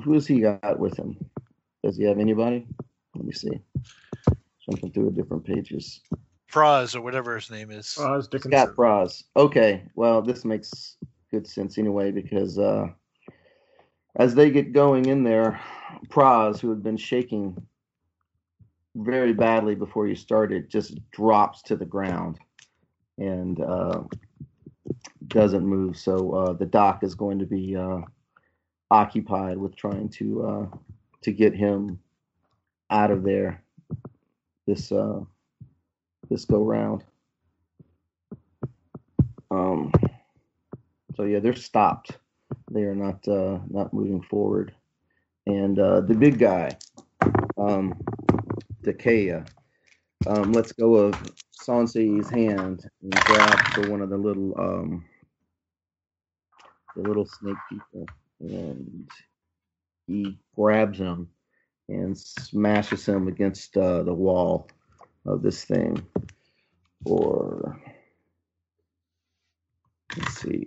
[0.04, 1.16] Who has he got with him?
[1.82, 2.64] Does he have anybody?
[3.16, 3.60] Let me see.
[4.70, 6.00] Jumping through the different pages.
[6.46, 7.98] Froz or whatever his name is.
[7.98, 8.52] Oz Dickinson.
[8.52, 9.24] Scott Braz.
[9.34, 10.96] Okay, well, this makes
[11.32, 12.86] good sense anyway because uh,
[14.14, 15.60] as they get going in there,
[16.08, 17.60] Praz, who had been shaking
[18.98, 22.38] very badly before you started, just drops to the ground
[23.18, 24.02] and uh,
[25.28, 25.96] doesn't move.
[25.96, 28.00] So uh, the doc is going to be uh,
[28.90, 30.76] occupied with trying to uh,
[31.22, 31.98] to get him
[32.90, 33.62] out of there
[34.66, 35.20] this uh,
[36.28, 37.04] this go round.
[39.50, 39.92] Um,
[41.16, 42.18] so yeah, they're stopped.
[42.70, 44.74] They are not uh, not moving forward.
[45.46, 46.76] And uh, the big guy,
[47.56, 47.98] um,
[48.84, 49.48] Takea,
[50.26, 51.14] um, lets go of
[51.52, 55.04] Sansei's hand and grabs for one of the little um,
[56.96, 58.06] the little snake people,
[58.40, 59.08] and
[60.06, 61.28] he grabs him
[61.88, 64.68] and smashes him against uh, the wall
[65.26, 66.06] of this thing.
[67.04, 67.80] Or
[70.16, 70.66] let's see.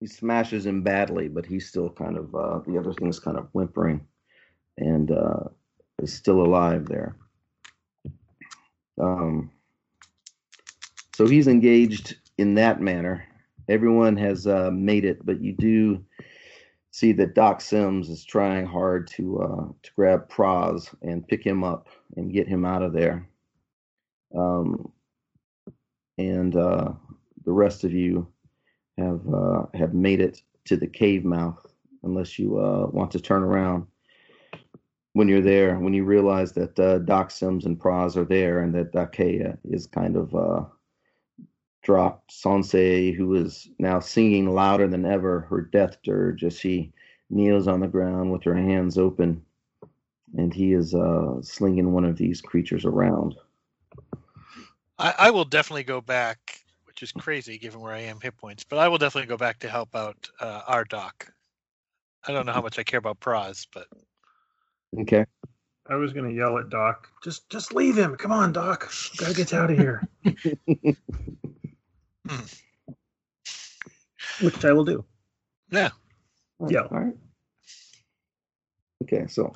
[0.00, 3.48] He smashes him badly, but he's still kind of uh, the other thing's kind of
[3.52, 4.06] whimpering,
[4.76, 5.44] and uh,
[6.00, 7.16] is still alive there.
[9.00, 9.50] Um,
[11.14, 13.26] so he's engaged in that manner.
[13.68, 16.04] Everyone has uh, made it, but you do
[16.90, 21.64] see that Doc Sims is trying hard to uh, to grab Praz and pick him
[21.64, 23.28] up and get him out of there.
[24.36, 24.92] Um,
[26.18, 26.92] and uh,
[27.44, 28.26] the rest of you
[28.98, 31.64] have uh, have made it to the cave mouth,
[32.02, 33.86] unless you uh, want to turn around
[35.14, 35.78] when you're there.
[35.78, 39.86] When you realize that uh, Doc Sims and Praz are there, and that Dakea is
[39.86, 40.64] kind of uh,
[41.82, 46.92] dropped Sansei, who is now singing louder than ever her death dirge as she
[47.30, 49.42] kneels on the ground with her hands open,
[50.36, 53.34] and he is uh, slinging one of these creatures around.
[54.98, 56.60] I, I will definitely go back,
[56.98, 59.60] which is crazy given where I am hit points, but I will definitely go back
[59.60, 61.32] to help out uh, our doc.
[62.26, 63.86] I don't know how much I care about Praz, but
[65.00, 65.24] Okay.
[65.88, 67.08] I was gonna yell at Doc.
[67.22, 68.16] Just just leave him.
[68.16, 68.90] Come on, Doc.
[69.16, 70.02] Gotta get out of here.
[74.40, 75.04] Which I will do.
[75.70, 75.90] yeah,
[76.68, 76.80] Yeah.
[76.80, 77.14] All right.
[79.04, 79.52] Okay, so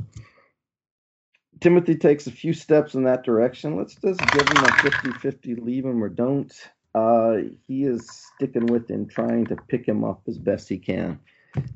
[1.61, 3.77] Timothy takes a few steps in that direction.
[3.77, 6.53] Let's just give him a 50 50, leave him or don't.
[6.95, 11.19] Uh, he is sticking with him, trying to pick him up as best he can.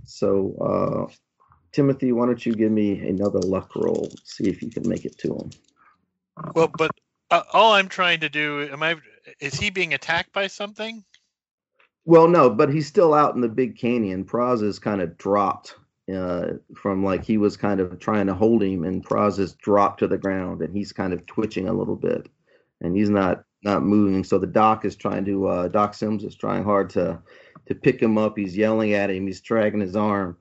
[0.04, 1.12] So, uh,
[1.72, 4.10] Timothy, why don't you give me another luck roll?
[4.24, 5.50] See if you can make it to him.
[6.54, 6.90] Well, but
[7.30, 8.96] uh, all I'm trying to do am I
[9.40, 11.04] is he being attacked by something?
[12.04, 14.24] Well, no, but he's still out in the big canyon.
[14.24, 15.74] Praz is kind of dropped
[16.14, 20.00] uh, from like he was kind of trying to hold him, and Praz is dropped
[20.00, 22.28] to the ground, and he's kind of twitching a little bit,
[22.80, 24.24] and he's not not moving.
[24.24, 27.18] So the doc is trying to uh, Doc Sims is trying hard to
[27.66, 28.38] to pick him up.
[28.38, 29.26] He's yelling at him.
[29.26, 30.38] He's dragging his arm,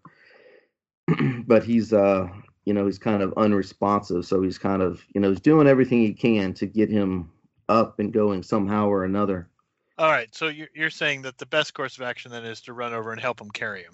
[1.46, 2.28] but he's uh
[2.66, 4.26] you know he's kind of unresponsive.
[4.26, 7.32] So he's kind of you know he's doing everything he can to get him
[7.68, 9.50] up and going somehow or another.
[9.98, 12.74] All right, so you're you're saying that the best course of action then is to
[12.74, 13.94] run over and help him carry him.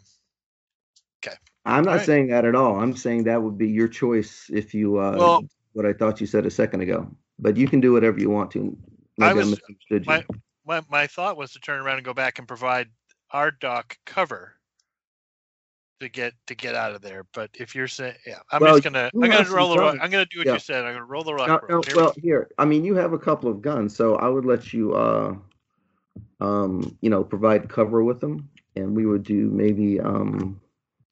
[1.25, 1.37] Okay.
[1.63, 2.05] I'm not Alright.
[2.05, 2.79] saying that at all.
[2.79, 6.27] I'm saying that would be your choice if you uh Well- what I thought you
[6.27, 7.09] said a second ago.
[7.39, 8.77] But you can do whatever you want to.
[9.19, 10.11] I Maybe was- misunderstood you.
[10.11, 10.25] My
[10.65, 12.87] my my thought was to turn around and go back and provide
[13.31, 14.55] our doc cover
[15.99, 17.25] to get to get out of there.
[17.33, 19.97] But if you're saying, yeah, I'm Well, just gonna I'm gonna roll the rock.
[20.01, 20.53] I'm gonna do what Yeah.
[20.53, 20.85] you said.
[20.85, 21.47] I'm gonna roll the rock.
[21.47, 21.81] No, roll.
[21.81, 24.45] no, Here- well, here, I mean, you have a couple of guns, so I would
[24.45, 25.35] let you, uh,
[26.39, 30.59] um, you know, provide cover with them, and we would do maybe, um,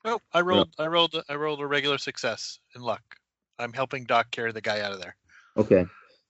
[0.05, 3.01] oh, I rolled I rolled I rolled a regular success in luck.
[3.59, 5.15] I'm helping Doc carry the guy out of there.
[5.57, 5.85] okay,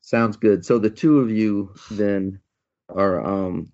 [0.10, 0.65] sounds good.
[0.65, 2.39] So the two of you then
[2.89, 3.69] are, um,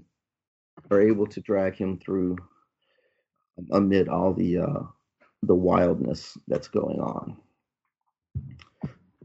[0.92, 2.38] are able to drag him through
[3.72, 4.82] amid all the, uh,
[5.44, 7.38] the wildness that's going on.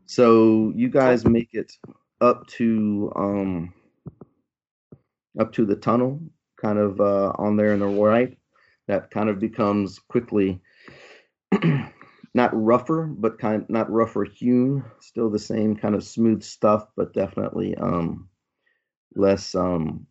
[0.06, 1.72] So you guys make it
[2.20, 3.74] up to, um,
[5.38, 6.20] up to the tunnel,
[6.60, 8.38] kind of uh, on there in the right.
[8.86, 10.60] That kind of becomes quickly
[12.34, 14.84] not rougher, but kind of not rougher hewn.
[15.00, 18.28] Still the same kind of smooth stuff, but definitely um,
[19.14, 20.06] less um,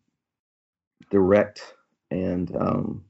[1.10, 1.74] direct.
[2.10, 3.04] And um,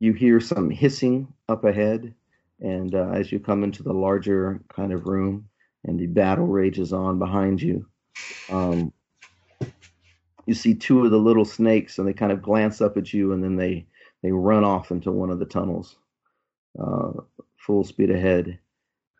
[0.00, 2.14] you hear some hissing up ahead,
[2.60, 5.48] and uh, as you come into the larger kind of room,
[5.84, 7.86] and the battle rages on behind you.
[8.48, 8.92] Um,
[10.46, 13.32] you see two of the little snakes and they kind of glance up at you
[13.32, 13.86] and then they
[14.22, 15.96] they run off into one of the tunnels
[16.80, 17.12] uh,
[17.68, 18.58] full speed ahead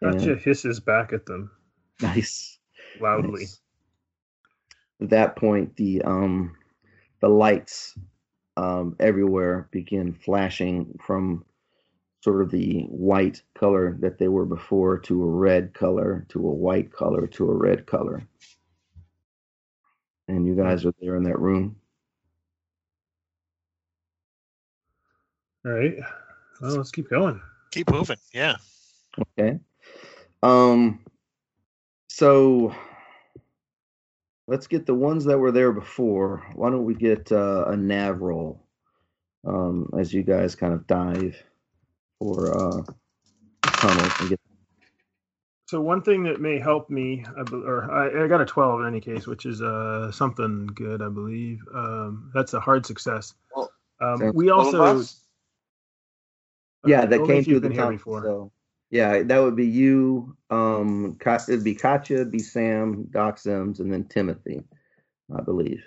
[0.03, 1.51] Gotcha And- hisses back at them
[2.01, 2.59] nice
[2.99, 3.41] loudly.
[3.43, 3.61] nice.
[5.03, 6.57] at that point the um
[7.21, 7.95] the lights
[8.57, 11.45] um everywhere begin flashing from
[12.25, 16.53] sort of the white color that they were before to a red color to a
[16.55, 18.23] white color to a red color
[20.27, 21.77] and you guys are there in that room
[25.67, 25.97] All right.
[26.63, 27.43] Well, let's keep going.
[27.71, 28.19] Keep moving.
[28.33, 28.57] Yeah.
[29.39, 29.59] Okay.
[30.43, 31.01] Um.
[32.09, 32.75] So
[34.47, 36.45] let's get the ones that were there before.
[36.55, 38.65] Why don't we get uh, a nav roll
[39.47, 41.41] um, as you guys kind of dive
[42.19, 42.83] for uh,
[43.63, 44.41] tunnels and get.
[45.69, 48.81] So one thing that may help me, I bel- or I, I got a 12
[48.81, 51.61] in any case, which is uh, something good, I believe.
[51.75, 53.35] Um, that's a hard success.
[53.55, 55.21] Well, Um, we also, us?
[56.87, 57.97] Yeah, that came through the been here tunnel.
[57.97, 58.23] before.
[58.23, 58.53] So
[58.91, 60.37] yeah, that would be you.
[60.51, 64.63] Um, it'd be Katya, it'd be Sam, Doc Sims, and then Timothy,
[65.37, 65.83] I believe.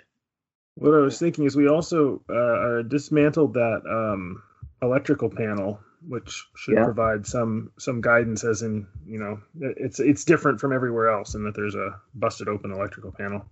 [0.76, 4.42] What I was thinking is we also uh, are dismantled that um,
[4.80, 6.84] electrical panel, which should Yeah.
[6.84, 11.44] provide some some guidance, as in you know it's it's different from everywhere else, in
[11.44, 13.44] that there's a busted open electrical panel.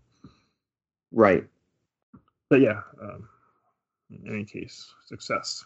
[1.12, 1.46] Right.
[2.48, 3.28] But yeah, um,
[4.10, 5.64] in any case, success.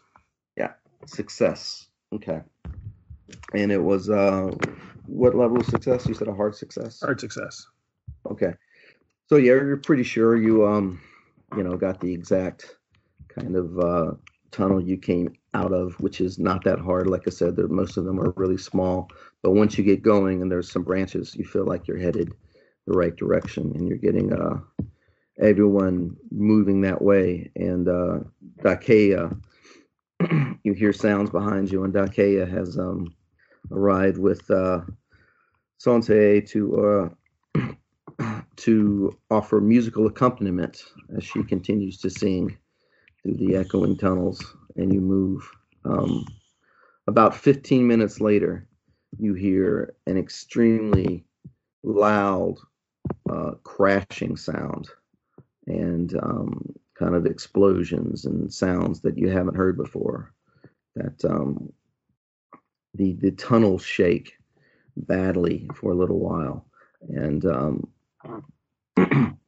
[1.07, 1.89] Success.
[2.13, 2.41] Okay.
[3.55, 4.51] And it was uh,
[5.07, 6.07] what level of success?
[6.07, 7.01] You said a hard success.
[7.01, 7.67] Hard success.
[8.31, 8.55] Okay.
[9.29, 11.01] So yeah, you're pretty sure you um,
[11.57, 12.77] you know, got the exact
[13.29, 14.13] kind of uh,
[14.51, 17.07] tunnel you came out of, which is not that hard.
[17.07, 19.11] Like I said, most of them are really small,
[19.43, 22.33] but once you get going and there's some branches, you feel like you're headed
[22.87, 24.59] the right direction, and you're getting uh,
[25.41, 27.51] everyone moving that way.
[27.57, 28.19] And uh,
[28.63, 29.41] Dakea,
[30.65, 33.15] you hear sounds behind you, and Dakea has um,
[33.71, 34.81] arrived with uh,
[35.81, 37.11] Sonsei to
[37.57, 40.85] uh, to offer musical accompaniment
[41.17, 42.57] as she continues to sing
[43.23, 45.49] through the echoing tunnels, and you move.
[45.85, 46.25] Um,
[47.07, 48.67] about 15 minutes later,
[49.19, 51.25] you hear an extremely
[51.83, 52.55] loud
[53.29, 54.89] uh, crashing sound
[55.67, 60.33] and um, kind of explosions and sounds that you haven't heard before.
[60.95, 61.73] That um,
[62.95, 64.37] the the tunnels shake
[64.97, 66.67] badly for a little while,
[67.09, 67.89] and um,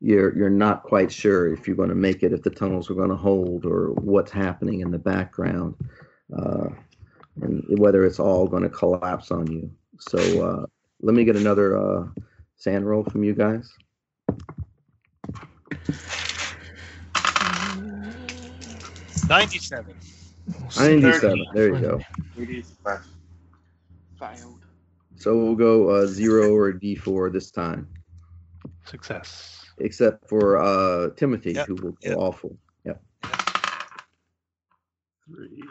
[0.00, 2.94] you're you're not quite sure if you're going to make it, if the tunnels are
[2.94, 5.74] going to hold, or what's happening in the background,
[6.36, 6.68] uh,
[7.42, 9.70] and whether it's all going to collapse on you.
[10.00, 10.66] So uh,
[11.02, 12.06] let me get another uh,
[12.56, 13.70] SAN roll from you guys.
[19.28, 19.94] Ninety-seven.
[20.76, 21.46] 97.
[21.54, 22.00] There you go.
[22.38, 22.72] It is.
[24.18, 24.60] Failed.
[25.16, 27.88] So we'll go uh, zero or D4 this time,
[28.84, 29.64] Success.
[29.78, 32.16] except for uh, Timothy, Yep, who will go yep.
[32.18, 32.56] awful.
[32.84, 33.02] Yep.
[35.26, 35.62] Three.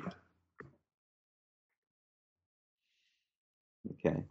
[3.94, 4.24] Okay.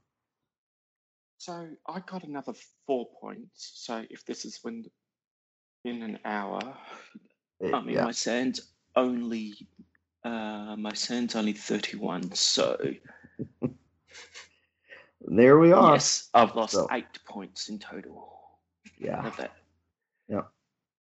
[1.39, 2.53] So I got another
[2.87, 3.73] four points.
[3.75, 4.85] So if this is when
[5.85, 6.61] in an hour,
[7.63, 8.05] Eh, I mean yeah.
[8.05, 9.55] my SAN's only
[10.25, 12.33] uh my son's only thirty one.
[12.33, 12.79] So
[15.27, 15.95] There we are.
[15.95, 18.33] yes, I've lost So- eight points in total.
[18.99, 19.31] Yeah.
[19.39, 19.53] That.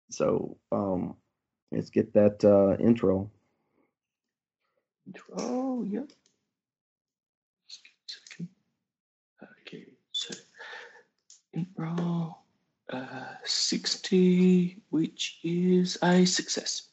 [0.09, 1.15] So um,
[1.71, 3.31] let's get that uh, INT roll.
[5.37, 6.01] Oh yeah.
[9.61, 10.35] Okay, so
[11.53, 12.37] INT roll
[12.91, 16.89] uh sixty, which is a success.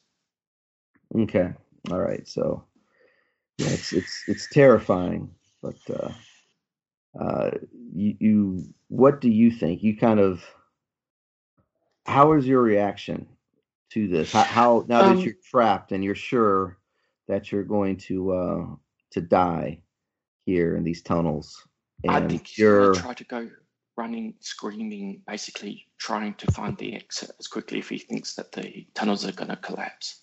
[1.15, 1.53] Okay.
[1.91, 2.27] All right.
[2.27, 2.63] So
[3.57, 5.29] yeah, it's it's it's terrifying,
[5.61, 6.11] but uh,
[7.19, 7.51] uh,
[7.93, 9.83] you, you what do you think?
[9.83, 10.43] You kind of
[12.05, 13.27] how is your reaction
[13.91, 14.31] to this?
[14.31, 16.77] How, how now Um, that you're trapped and you're sure
[17.27, 18.65] that you're going to uh,
[19.11, 19.81] to die
[20.45, 21.67] here in these tunnels,
[22.03, 23.49] and I think you're gonna try to go
[23.97, 28.87] running, screaming, basically trying to find the exit as quickly if he thinks that the
[28.93, 30.21] tunnels are gonna collapse.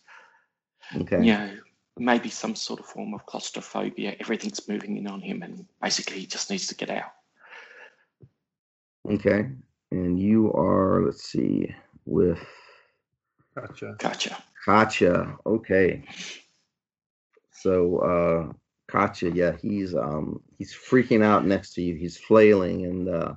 [0.97, 1.19] Okay.
[1.19, 1.51] You know,
[1.99, 4.17] maybe some sort of form of claustrophobia.
[4.21, 7.13] Everything's moving in on him, and basically he just needs to get out.
[9.11, 9.51] Okay.
[9.91, 11.75] And you are let's see
[12.05, 12.45] with
[13.55, 13.97] Gotcha.
[13.99, 14.43] Gotcha.
[14.65, 15.37] Katya.
[15.47, 16.05] Okay.
[17.51, 18.53] So uh
[18.87, 21.95] Katya, yeah, he's um he's freaking out next to you.
[21.95, 23.35] He's flailing and uh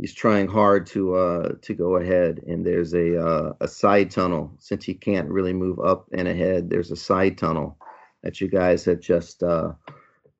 [0.00, 4.52] he's trying hard to uh to go ahead and there's a uh, a side tunnel
[4.58, 6.70] since he can't really move up and ahead.
[6.70, 7.78] There's a side tunnel
[8.24, 9.72] that you guys had just uh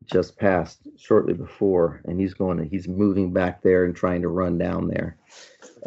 [0.07, 4.29] just passed shortly before and he's going to he's moving back there and trying to
[4.29, 5.19] run down there.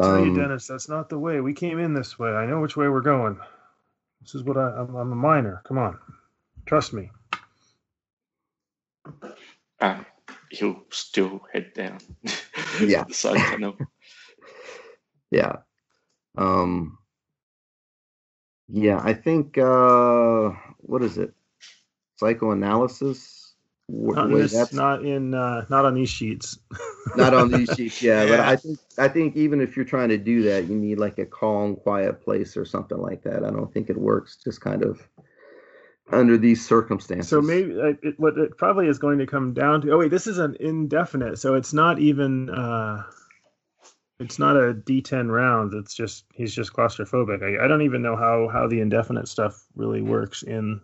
[0.01, 1.41] tell you, Um, Dennis, that's not the way.
[1.41, 2.31] We came in this way.
[2.31, 3.39] I know which way we're going.
[4.21, 5.61] This is what I, I'm, I'm a miner.
[5.67, 5.99] Come on.
[6.65, 7.11] Trust me.
[9.81, 10.05] Um,
[10.51, 11.99] he'll still head down.
[12.81, 13.03] Yeah.
[13.05, 13.77] the side tunnel.
[15.31, 15.57] Yeah.
[16.37, 16.97] Um
[18.67, 21.33] Yeah, I think uh what is it?
[22.17, 23.53] Psychoanalysis?
[23.89, 26.57] Wh- Not in, wait, this, that's not in uh, not on these sheets.
[27.17, 30.17] not on these sheets, yeah, but I think I think even if you're trying to
[30.17, 33.43] do that, you need like a calm, quiet place or something like that.
[33.43, 35.05] I don't think it works just kind of
[36.13, 37.29] under these circumstances.
[37.29, 39.91] So maybe uh, it, what it probably is going to come down to.
[39.91, 42.49] Oh wait, this is an indefinite, so it's not even.
[42.49, 43.03] Uh,
[44.19, 45.73] it's not a D10 round.
[45.73, 47.43] It's just he's just claustrophobic.
[47.43, 50.81] I, I don't even know how how the indefinite stuff really works in.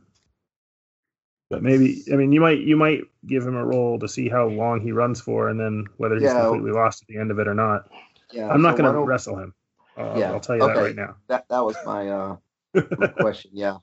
[1.49, 4.47] But maybe I mean you might you might give him a roll to see how
[4.47, 6.41] long he runs for, and then whether he's Yeah.
[6.49, 7.89] completely lost at the end of it or not.
[8.32, 9.53] yeah, I'm not so going to wrestle him.
[9.97, 10.82] Uh, Yeah, I'll tell you that okay.
[10.84, 11.15] right now.
[11.27, 12.38] that that was my uh
[12.97, 13.51] my question.
[13.53, 13.77] Yeah,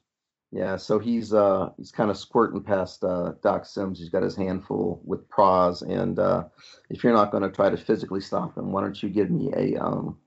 [0.53, 0.77] yeah.
[0.77, 3.99] So he's uh he's kind of squirting past uh Doc Sims.
[3.99, 6.45] He's got his handful with Praz, and uh
[6.91, 9.53] if you're not going to try to physically stop him, why don't you give me
[9.57, 10.19] a um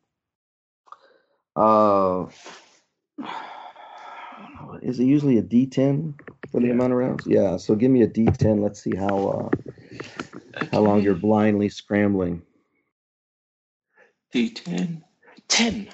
[1.56, 2.26] uh
[4.82, 6.14] is it usually a D10
[6.52, 6.74] for the Yeah.
[6.74, 7.28] amount of rounds?
[7.28, 7.58] Yeah.
[7.58, 8.62] So give me a D10.
[8.62, 9.50] Let's see how uh
[10.72, 12.44] how long you're blindly scrambling.
[14.34, 15.04] D10.
[15.50, 15.90] 10.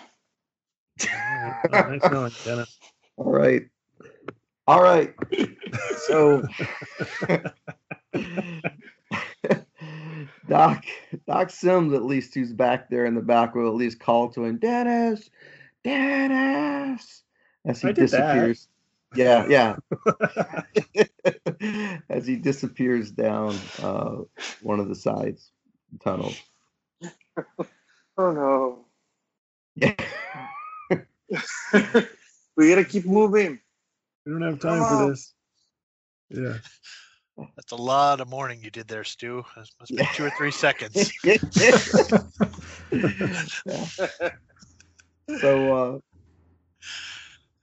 [1.87, 2.79] nice knowing, Dennis.
[3.17, 3.63] All right.
[4.67, 5.13] All right.
[6.07, 6.43] So
[10.47, 10.85] Doc
[11.27, 14.45] Doc Sims at least who's back there in the back will at least call to
[14.45, 15.29] him, Dennis,
[15.83, 17.23] Dennis
[17.65, 18.33] as he I did that.
[18.35, 18.67] disappears.
[19.15, 19.75] Yeah, yeah.
[22.09, 24.17] as he disappears down uh,
[24.61, 25.51] one of the sides
[26.03, 26.39] tunnels.
[28.17, 28.85] Oh no.
[29.75, 29.95] Yeah.
[32.55, 33.59] we gotta keep moving.
[34.25, 35.33] We don't have time for this.
[36.29, 36.57] Yeah.
[37.55, 39.43] That's a lot of mourning you did there, Stu.
[39.55, 41.11] That must be two or three seconds.
[41.23, 41.39] Yeah.
[45.39, 45.99] So uh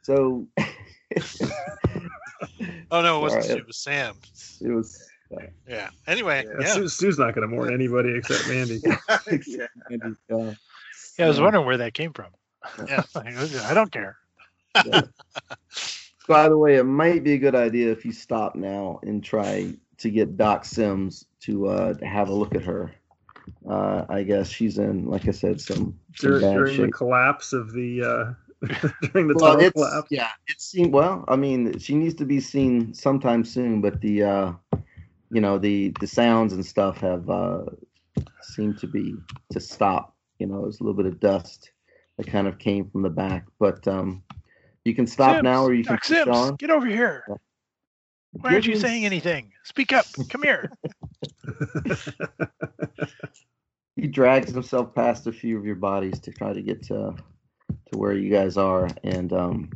[0.02, 0.46] so
[2.90, 3.44] Oh no, it wasn't.
[3.44, 3.44] Alright.
[3.44, 4.14] Stu, It was Sam.
[4.60, 5.08] it was
[5.68, 5.90] Yeah.
[6.06, 6.66] Anyway, Yeah, yeah.
[6.66, 8.80] Stu, Stu's not going to mourn anybody except Mandy.
[9.46, 9.66] yeah.
[9.90, 10.54] Andy, uh,
[11.18, 12.32] Yeah, I was wondering where that came from.
[12.86, 14.18] Yeah, I don't care.
[16.28, 19.74] By the way, it might be a good idea if you stop now and try
[19.98, 22.92] to get Doc Sims to uh have a look at her.
[23.68, 27.72] uh, I guess she's in, like I said, some, some Dur- during the collapse of
[27.72, 28.34] the uh,
[29.12, 30.08] during the well, it's collapse.
[30.10, 30.90] yeah, it's seen.
[30.92, 34.52] Well, I mean, she needs to be seen sometime soon, but the uh,
[35.30, 37.64] you know the the sounds and stuff have uh,
[38.42, 39.14] seemed to be
[39.52, 40.16] to stop.
[40.38, 41.70] You know, there's a little bit of dust
[42.16, 44.22] that kind of came from the back, but um,
[44.84, 46.56] you can stop Sims, now, or you can Doc push Sims, on.
[46.56, 47.24] get over here.
[48.32, 49.52] Why aren't you saying anything?
[49.64, 50.06] Speak up.
[50.30, 50.72] Come here.
[53.96, 57.14] he drags himself past a few of your bodies to try to get to
[57.90, 59.70] to where you guys are and um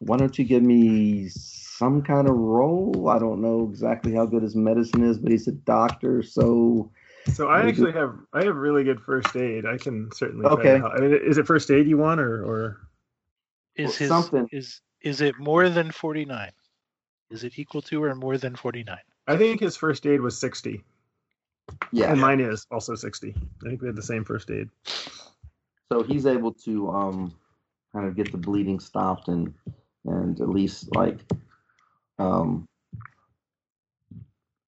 [0.00, 4.42] why don't you give me some kind of roll i don't know exactly how good
[4.42, 6.90] his medicine is but he's a doctor so
[7.32, 9.64] So I actually have I have really good first aid.
[9.64, 10.44] I can certainly.
[10.44, 10.76] Okay.
[10.76, 10.92] help.
[10.94, 12.83] I mean, is it first aid you want or or?
[13.76, 16.52] Is his something- is is it more than forty nine?
[17.30, 19.02] Is it equal to or more than forty nine?
[19.26, 20.84] I think his first aid was sixty,
[21.92, 23.34] yeah and mine is also sixty.
[23.64, 24.68] I think we had the same first aid.
[25.92, 27.34] so he's able to um
[27.92, 29.52] kind of get the bleeding stopped and
[30.04, 31.20] and at least like
[32.18, 32.66] um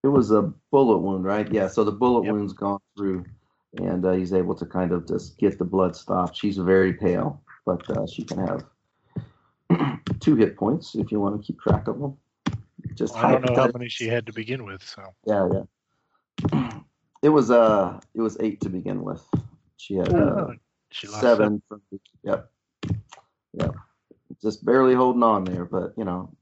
[0.04, 2.32] it was a bullet wound right yeah so the bullet Yep.
[2.32, 3.24] wound's gone through
[3.78, 7.42] and uh, he's able to kind of just get the blood stopped she's very pale
[7.64, 8.64] but uh, she can have
[10.26, 12.16] two hit points if you want to keep track of them.
[12.96, 14.82] Just I don't know how many she had to begin with.
[14.82, 15.02] So.
[15.24, 16.80] Yeah yeah.
[17.22, 19.24] It was uh it was eight to begin with.
[19.76, 20.48] She had uh,
[20.90, 21.80] she lost seven from
[22.24, 22.50] yep.
[23.52, 23.76] Yep.
[24.42, 26.32] Just barely holding on there but you know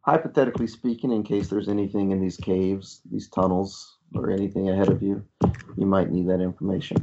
[0.00, 5.02] hypothetically speaking in case there's anything in these caves these tunnels or anything ahead of
[5.02, 5.22] you
[5.76, 6.96] you might need that information.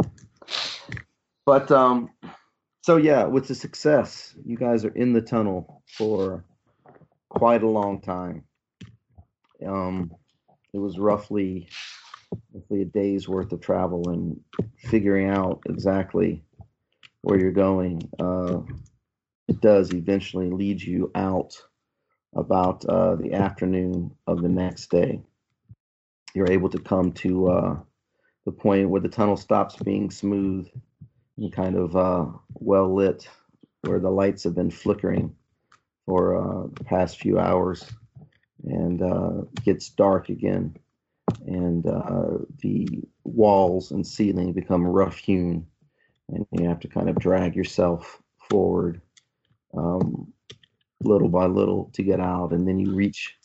[1.45, 2.09] But um
[2.83, 6.45] so yeah with the success you guys are in the tunnel for
[7.29, 8.43] quite a long time
[9.65, 10.11] um
[10.73, 11.67] it was roughly
[12.53, 14.39] roughly a day's worth of travel and
[14.77, 16.43] figuring out exactly
[17.21, 18.59] where you're going, uh,
[19.47, 21.55] it does eventually lead you out
[22.35, 25.21] about uh, the afternoon of the next day.
[26.33, 27.79] You're able to come to uh,
[28.45, 30.67] the point where the tunnel stops being smooth
[31.51, 33.27] kind of uh, well lit,
[33.81, 35.35] where the lights have been flickering
[36.05, 37.85] for uh, the past few hours.
[38.65, 40.77] And uh, gets dark again.
[41.45, 45.67] And uh, the walls and ceiling become rough hewn.
[46.29, 49.01] And you have to kind of drag yourself forward
[49.75, 50.31] um,
[51.01, 52.53] little by little to get out.
[52.53, 53.35] And then you reach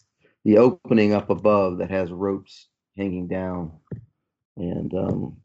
[0.45, 3.72] the opening up above that has ropes hanging down.
[4.57, 5.36] And um,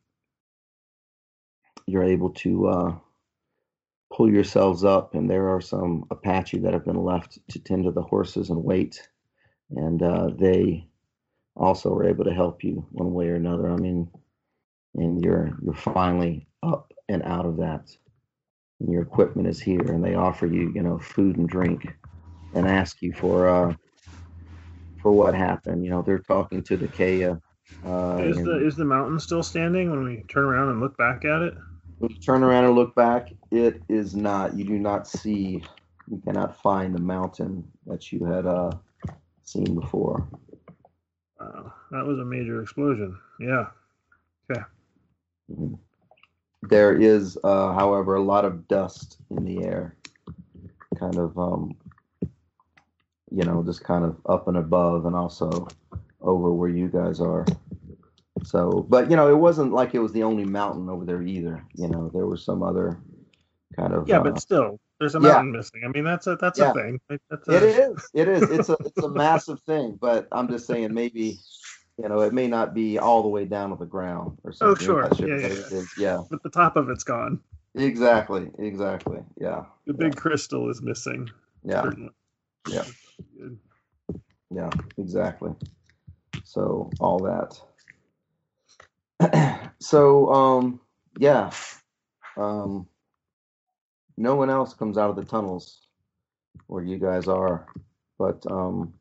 [1.86, 2.96] you're able to uh,
[4.12, 7.92] pull yourselves up and there are some apache that have been left to tend to
[7.92, 9.08] the horses and wait
[9.72, 10.88] and uh, they
[11.56, 13.70] also are able to help you one way or another.
[13.70, 14.10] I mean
[14.96, 17.90] and you're you're finally up and out of that.
[18.80, 21.88] And your equipment is here and they offer you you know food and drink
[22.54, 23.74] and ask you for uh
[25.02, 25.84] for what happened.
[25.84, 27.40] You know they're talking to the Kaya
[27.86, 31.26] uh Is the is the mountain still standing when we turn around and look back
[31.26, 31.54] at it?
[32.00, 35.64] When you turn around and look back it is not you do not see
[36.10, 38.72] you cannot find the mountain that you had uh
[39.44, 40.28] seen before
[41.40, 43.20] Wow, that was a major explosion.
[43.40, 43.68] Yeah.
[45.52, 45.78] Mhm.
[46.64, 49.96] There is, uh, however, a lot of dust in the air,
[50.98, 51.76] kind of, um,
[53.32, 55.68] you know, just kind of up and above, and also
[56.22, 57.46] over where you guys are.
[58.46, 61.64] So, but you know, it wasn't like it was the only mountain over there either.
[61.76, 63.00] You know, there was some other
[63.76, 64.08] kind of.
[64.08, 65.30] Yeah, uh, but still, there's a yeah.
[65.34, 65.82] mountain missing.
[65.86, 66.72] I mean, that's a that's Yeah.
[66.72, 67.00] a thing.
[67.30, 68.10] That's It a, is.
[68.14, 68.42] It is.
[68.44, 71.40] It's a it's a massive thing, but I'm just saying maybe
[71.98, 74.84] you know it may not be all the way down to the ground or something.
[74.84, 75.10] Oh, sure.
[75.20, 75.90] Yeah, yeah, it is.
[75.98, 76.22] yeah.
[76.30, 77.40] But the top of it's gone.
[77.76, 78.52] Exactly.
[78.60, 79.20] Exactly.
[79.40, 79.66] Yeah.
[79.88, 81.30] The big crystal is missing.
[81.64, 81.82] Yeah.
[81.84, 82.12] certainly.
[82.70, 82.84] Yeah.
[84.52, 84.70] Yeah.
[84.98, 85.52] Exactly.
[86.44, 87.60] So all that.
[89.80, 90.80] so um
[91.20, 91.52] yeah.
[92.38, 92.88] Um
[94.18, 95.88] no one else comes out of the tunnels
[96.68, 97.68] where you guys are.
[98.18, 98.94] But um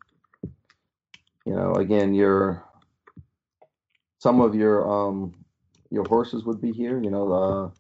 [1.45, 2.64] you know, again, your
[4.18, 5.35] some of your um
[5.91, 7.03] your horses would be here.
[7.03, 7.70] You know, uh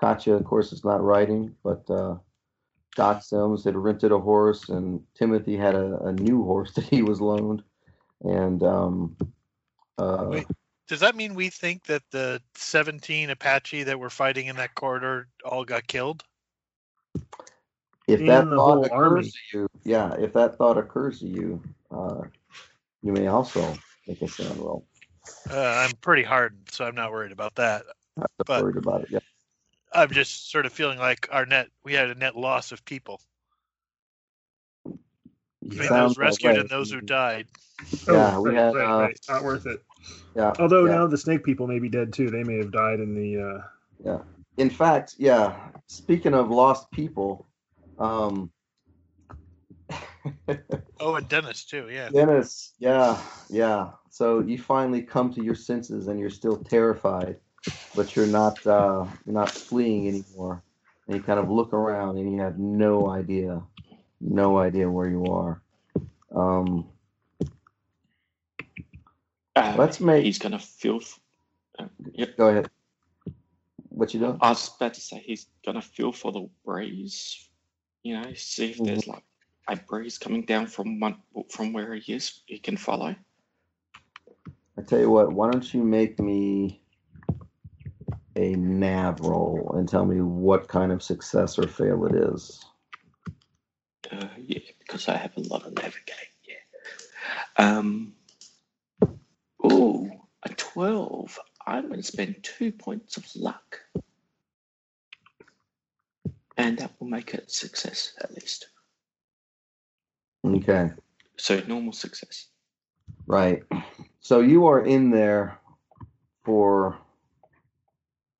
[0.00, 2.16] Katya, of course, is not riding, but uh
[2.98, 7.02] Doc Sims had rented a horse, and Timothy had a, a new horse that he
[7.02, 7.62] was loaned.
[8.22, 9.16] And um,
[9.98, 10.46] uh, Wait.
[10.88, 15.28] Does that mean we think that the 17 Apache that were fighting in that corridor
[15.44, 16.24] all got killed?
[18.06, 19.24] if that And the thought occurs army.
[19.52, 22.22] to you, yeah, if that thought occurs to you, uh,
[23.02, 23.76] you may also
[24.06, 24.86] make a SAN roll.
[25.50, 27.82] Uh, I'm pretty hardened, so I'm not worried about that.
[28.16, 29.10] Not But- worried about it.
[29.10, 29.18] Yeah.
[29.92, 33.20] I'm just sort of feeling like our net we had a net loss of people
[34.84, 34.98] You
[35.66, 36.60] between sound those rescued way.
[36.60, 37.46] and those who died.
[38.06, 39.18] Yeah, oh, we right, had, right, uh, right.
[39.28, 39.82] Not worth it.
[40.34, 40.52] Yeah.
[40.58, 40.96] Although yeah.
[40.96, 42.30] now the snake people may be dead too.
[42.30, 43.42] They may have died in the.
[43.42, 43.62] Uh...
[44.04, 44.18] Yeah.
[44.56, 45.56] In fact, yeah.
[45.86, 47.46] Speaking of lost people,
[47.98, 48.50] um,
[51.00, 51.88] Oh, and Dennis too.
[51.90, 52.08] Yeah.
[52.10, 53.90] Dennis, yeah, yeah.
[54.10, 57.36] So you finally come to your senses, and you're still terrified,
[57.94, 60.62] but you're not uh, you're not fleeing anymore.
[61.06, 63.62] And you kind of look around, and you have no idea,
[64.20, 65.62] no idea where you are.
[66.34, 66.88] Um,
[69.58, 70.96] Uh, Let's make- He's gonna feel.
[70.96, 71.20] f-
[71.78, 72.36] Uh, yep.
[72.36, 72.70] go ahead.
[73.88, 74.38] What you doing?
[74.40, 77.48] I was about to say he's gonna feel for the breeze.
[78.04, 79.24] You know, see if there's like
[79.66, 82.42] a breeze coming down from one, from where he is.
[82.46, 83.14] He can follow.
[84.76, 85.32] I tell you what.
[85.32, 86.80] Why don't you make me
[88.36, 92.64] a nav roll and tell me what kind of success or fail it is?
[94.12, 96.30] Uh, yeah, because I have a lot of navigate.
[96.46, 96.54] Yeah.
[97.56, 98.14] Um.
[99.70, 100.08] Oh,
[100.42, 101.38] a twelve.
[101.66, 103.80] I'm going to spend two points of luck,
[106.56, 108.68] and that will make it a success at least.
[110.46, 110.90] Okay.
[111.36, 112.46] So normal success.
[113.26, 113.62] Right.
[114.20, 115.60] So you are in there
[116.44, 116.98] for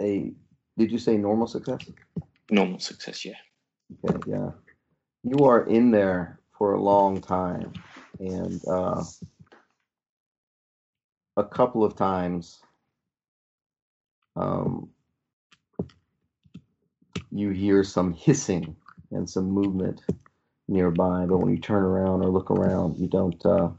[0.01, 0.33] a.
[0.79, 1.81] Did you say normal success?
[2.51, 3.25] Normal success.
[3.25, 3.35] Yeah.
[4.09, 4.51] Okay, yeah.
[5.25, 7.73] You are in there for a long time,
[8.19, 9.03] and uh,
[11.39, 12.61] a couple of times,
[14.37, 14.91] um,
[17.31, 18.77] you hear some hissing
[19.11, 20.03] and some movement
[20.69, 21.27] nearby.
[21.27, 23.45] But when you turn around or look around, you don't.
[23.45, 23.71] Uh,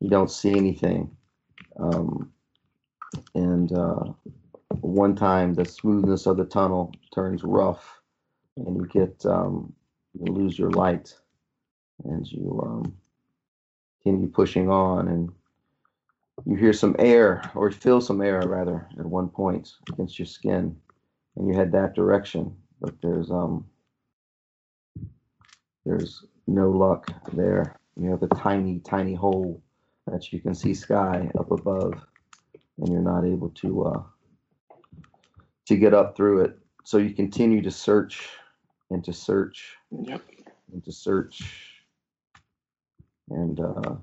[0.00, 1.14] you don't see anything.
[1.78, 2.32] Um,
[3.34, 4.04] and uh,
[4.80, 8.00] one time, the smoothness of the tunnel turns rough
[8.56, 9.72] and you get um,
[10.18, 11.14] you lose your light,
[12.04, 12.96] and you um,
[14.02, 15.30] continue pushing on, and
[16.46, 20.76] you hear some air, or feel some air rather, at one point against your skin,
[21.36, 23.66] and you head that direction, but there's um
[25.84, 27.76] there's no luck there.
[27.96, 29.62] You have a tiny, tiny hole
[30.06, 32.00] that you can see sky up above,
[32.78, 34.02] and you're not able to uh,
[35.66, 36.58] to get up through it.
[36.84, 38.28] So you continue to search
[38.90, 40.22] and to search Yep.
[40.72, 41.82] and to search
[43.30, 43.94] and uh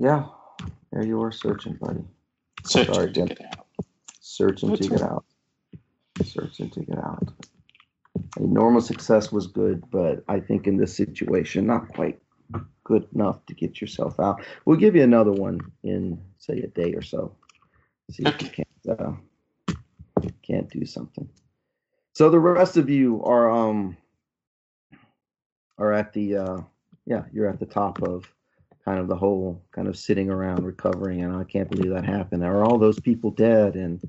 [0.00, 0.26] yeah.
[0.92, 2.04] There you are searching buddy.
[2.64, 3.26] Searching Sorry, to Jen.
[3.26, 3.66] get out.
[4.20, 5.24] searching That's to get out.
[6.24, 7.28] Searching to get out.
[8.38, 12.20] A normal success was good but i think in this situation not quite
[12.90, 14.44] good enough to get yourself out.
[14.64, 17.36] We'll give you another one in say a day or so.
[18.10, 19.12] See if you can't uh,
[20.42, 21.28] can't do something.
[22.14, 23.96] So the rest of you are um
[25.78, 26.60] are at the uh
[27.06, 28.24] yeah you're at the top of
[28.84, 32.42] kind of the whole kind of sitting around recovering and i can't believe that happened.
[32.44, 33.74] Are all those people dead?
[33.74, 34.00] And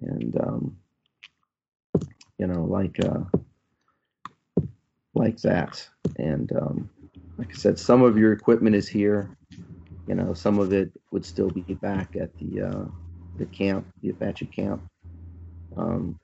[0.00, 0.76] and um
[2.38, 3.20] you know like uh
[5.14, 5.88] like that.
[6.16, 6.90] And um
[7.38, 9.36] like i said some of your equipment is here.
[10.06, 12.84] You know some of it would still be back at the uh
[13.36, 14.82] the camp the apache camp.
[15.76, 16.18] Um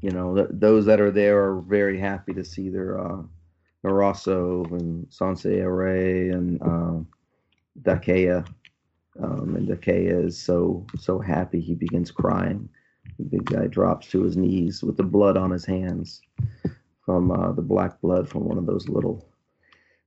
[0.00, 3.22] you know th- those that are there are very happy to see their uh
[3.84, 7.08] Naraso and Sanse Array and um,
[7.82, 8.46] Dakea.
[9.22, 12.68] Um, and Dakea is so so happy he begins crying.
[13.18, 16.20] The big guy drops to his knees with the blood on his hands
[17.04, 19.28] from uh, the black blood from one of those little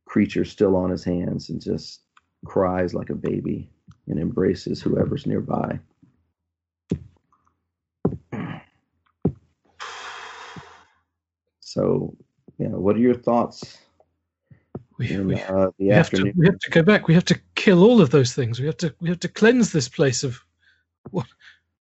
[0.05, 2.01] creatures still on his hands and just
[2.45, 3.69] cries like a baby
[4.07, 5.79] and embraces whoever's nearby.
[11.59, 12.15] So,
[12.57, 13.77] you know, what are your thoughts
[14.97, 17.07] We, in we, uh, the we have to we have to go back.
[17.07, 18.59] We have to kill all of those things.
[18.59, 20.39] We have to we have to cleanse this place of
[21.09, 21.25] what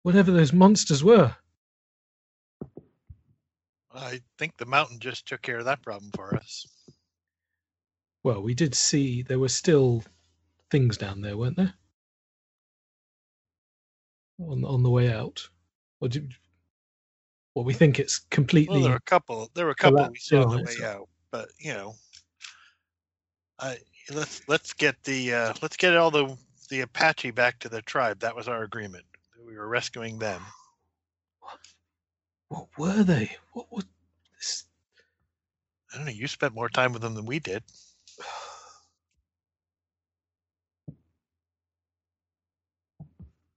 [0.03, 1.35] whatever those monsters were.
[3.95, 6.67] I think the mountain just took care of that problem for us.
[8.23, 10.03] Well, we did see there were still
[10.71, 11.75] things down there, weren't there?
[14.41, 15.49] On on the way out.
[16.01, 16.33] Or did,
[17.59, 18.77] well, we think it's completely.
[18.77, 19.51] Well, there are a couple.
[19.55, 21.97] There are a couple we saw on the way out, but you know,
[23.59, 23.79] I,
[24.13, 26.37] let's let's get the uh, let's get all the
[26.71, 28.21] the Apache back to the tribe.
[28.21, 29.05] That was our agreement.
[29.45, 30.41] We were rescuing them.
[31.41, 31.59] What,
[32.47, 33.35] what were they?
[33.55, 33.85] What was
[34.37, 34.67] this?
[35.93, 36.13] I don't know.
[36.13, 37.65] You spent more time with them than we did.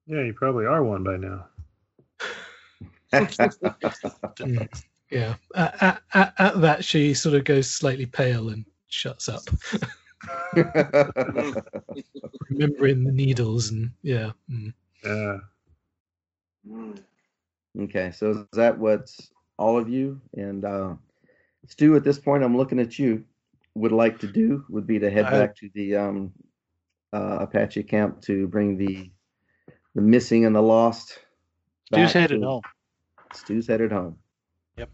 [0.07, 1.45] Yeah, you probably are one by now.
[5.11, 5.35] Yeah.
[5.55, 9.41] At, at, at, at that, she sort of goes slightly pale and shuts up,
[12.49, 14.31] remembering the needles and yeah.
[14.49, 14.73] mm.
[15.03, 15.37] Yeah.
[17.79, 20.93] Okay, so is that what's all of you and uh,
[21.67, 21.95] Stu?
[21.95, 23.25] At this point, I'm looking at you.
[23.75, 26.33] Would like to do would be to head I- back to the um,
[27.13, 29.09] uh, Apache camp to bring the
[29.95, 31.19] the missing and the lost.
[31.87, 32.61] Stu's headed to-
[33.33, 34.17] Stu's headed home.
[34.77, 34.89] Yep.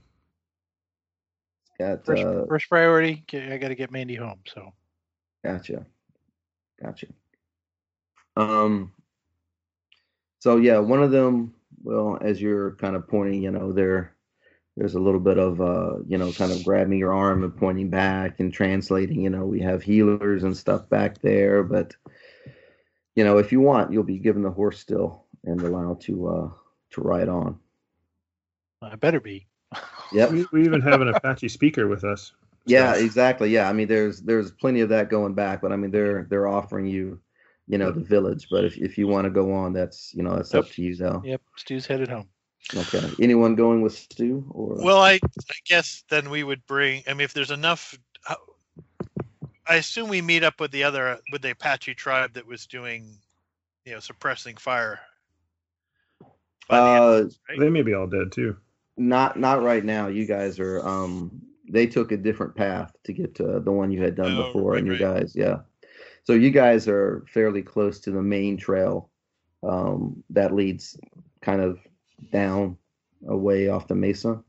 [1.80, 4.40] Got First, uh, first priority, I got to get Mandy home.
[4.46, 4.74] So
[5.44, 5.86] Gotcha.
[6.82, 7.08] Gotcha.
[8.36, 8.92] Um
[10.40, 14.16] so yeah, one of them, well, as you're kind of pointing, you know, there
[14.76, 17.90] there's a little bit of uh, you know, kind of grabbing your arm and pointing
[17.90, 21.96] back and translating, you know, we have healers and stuff back there, but
[23.16, 26.50] you know, if you want, you'll be given the horse still and allowed to uh
[26.92, 27.60] to ride on.
[28.82, 29.48] I better be.
[30.14, 30.32] Yep.
[30.32, 32.32] We, we even have an Apache speaker with us.
[32.66, 33.50] Yeah, So- exactly.
[33.50, 36.48] Yeah, I mean, there's there's plenty of that going back, but I mean, they're they're
[36.48, 37.20] offering you,
[37.68, 38.48] you know, the village.
[38.50, 40.96] But if if you want to go on, that's you know that's up to you,
[40.96, 41.22] though.
[41.26, 42.28] Yep, Stu's headed home.
[42.76, 43.10] Okay.
[43.22, 44.76] Anyone going with Stu or?
[44.84, 47.04] Well, I, I guess then we would bring.
[47.08, 47.98] I mean, if there's enough,
[49.66, 53.08] I assume we meet up with the other with the Apache tribe that was doing,
[53.86, 55.00] you know, suppressing fire.
[56.68, 57.60] by the uh, right?
[57.60, 58.58] They may be all dead too.
[58.98, 60.08] Not not right now.
[60.08, 64.02] You guys are um they took a different path to get to the one you
[64.02, 65.20] had done Oh, before, right, and you right.
[65.20, 65.60] guys, yeah.
[66.24, 69.10] So you guys are fairly close to the main trail
[69.64, 71.00] um, that leads
[71.42, 71.80] kind of
[72.32, 72.78] down
[73.28, 74.42] away off the mesa.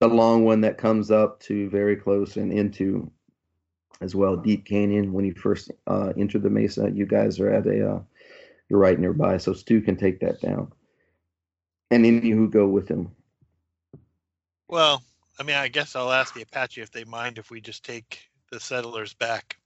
[0.00, 3.10] The long one that comes up to very close and into
[4.00, 5.12] as well Deep Canyon.
[5.12, 8.00] When you first uh, enter the mesa, you guys are at a uh,
[8.68, 10.72] you're right nearby, so Stu can take that down.
[11.90, 13.12] And any who go with him.
[14.68, 15.02] Well,
[15.40, 18.20] I mean, I guess I'll ask the Apache if they mind if we just take
[18.50, 19.56] the settlers back.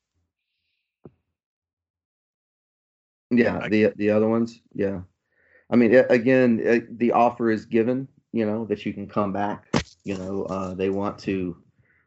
[3.30, 5.00] Yeah, I- the the other ones, yeah.
[5.70, 9.66] I mean, again, the offer is given, you know, that you can come back.
[10.04, 11.56] You know, uh, they want to,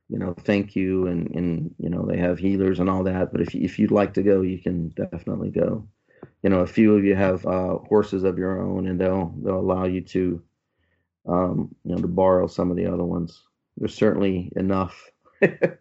[0.09, 3.31] you know, thank you, and and you know they have healers and all that.
[3.31, 5.87] But if if you'd like to go, you can definitely go.
[6.45, 9.59] You know, a few of you have uh, horses of your own, and they'll they'll
[9.59, 10.43] allow you to,
[11.27, 13.41] um, you know, to borrow some of the other ones.
[13.77, 15.09] There's certainly enough
[15.41, 15.79] that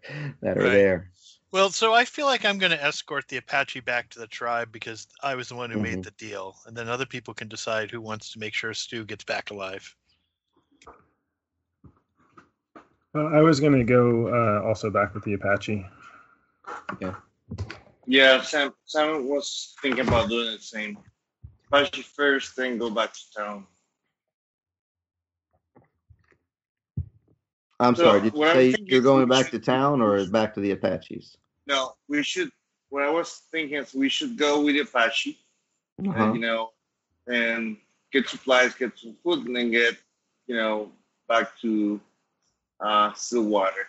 [0.57, 0.73] are Right.
[0.73, 1.11] there.
[1.53, 4.73] Well, so I feel like I'm going to escort the Apache back to the tribe
[4.73, 5.83] because I was the one who Mhm.
[5.83, 9.05] made the deal, and then other people can decide who wants to make sure Stu
[9.05, 9.95] gets back alive.
[13.15, 15.87] Uh, I was gonna go uh, also back with the Apache.
[17.03, 17.17] Yeah,
[18.43, 18.73] Sam.
[18.85, 20.99] Sam was thinking about doing the same.
[21.73, 23.67] Apache first, then go back to town.
[27.81, 28.21] I'm So, sorry.
[28.21, 31.37] Did you say you're going back should- to town or back to the Apaches?
[31.67, 32.51] No, we should.
[32.91, 35.39] What I was thinking is we should go with the Apache,
[36.07, 36.25] Uh-huh.
[36.25, 36.73] and, you know,
[37.27, 37.77] and
[38.13, 39.97] get supplies, get some food, and then get,
[40.47, 40.93] you know,
[41.27, 42.01] back to
[42.81, 43.89] uh, Stillwater.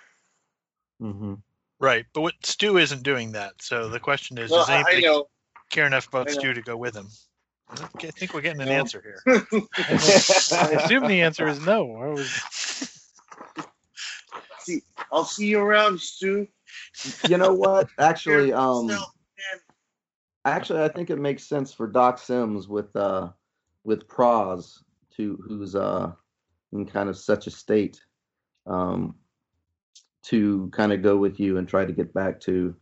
[1.00, 1.36] hmm
[1.80, 3.54] Right, but what Stu isn't doing that.
[3.62, 5.28] So the question is, Well, does I, I anybody know.
[5.70, 6.40] care enough about I know.
[6.40, 7.08] Stu to go with him?
[7.78, 8.76] I think we're getting an No.
[8.76, 9.44] answer here.
[10.52, 11.98] I assume the answer is no.
[11.98, 12.30] I was
[14.60, 16.48] see, I'll see you around, Stu.
[17.28, 17.90] You know what?
[18.00, 18.90] Actually, um,
[20.46, 23.30] actually, I think it makes sense for Doc Sims with uh,
[23.84, 24.80] with Praz
[25.18, 26.12] to who's uh
[26.72, 28.02] in kind of such a state,
[28.66, 29.16] um,
[30.26, 32.76] to kind of go with you and try to get back to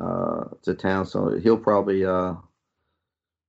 [0.00, 1.06] uh to town.
[1.06, 2.34] So he'll probably uh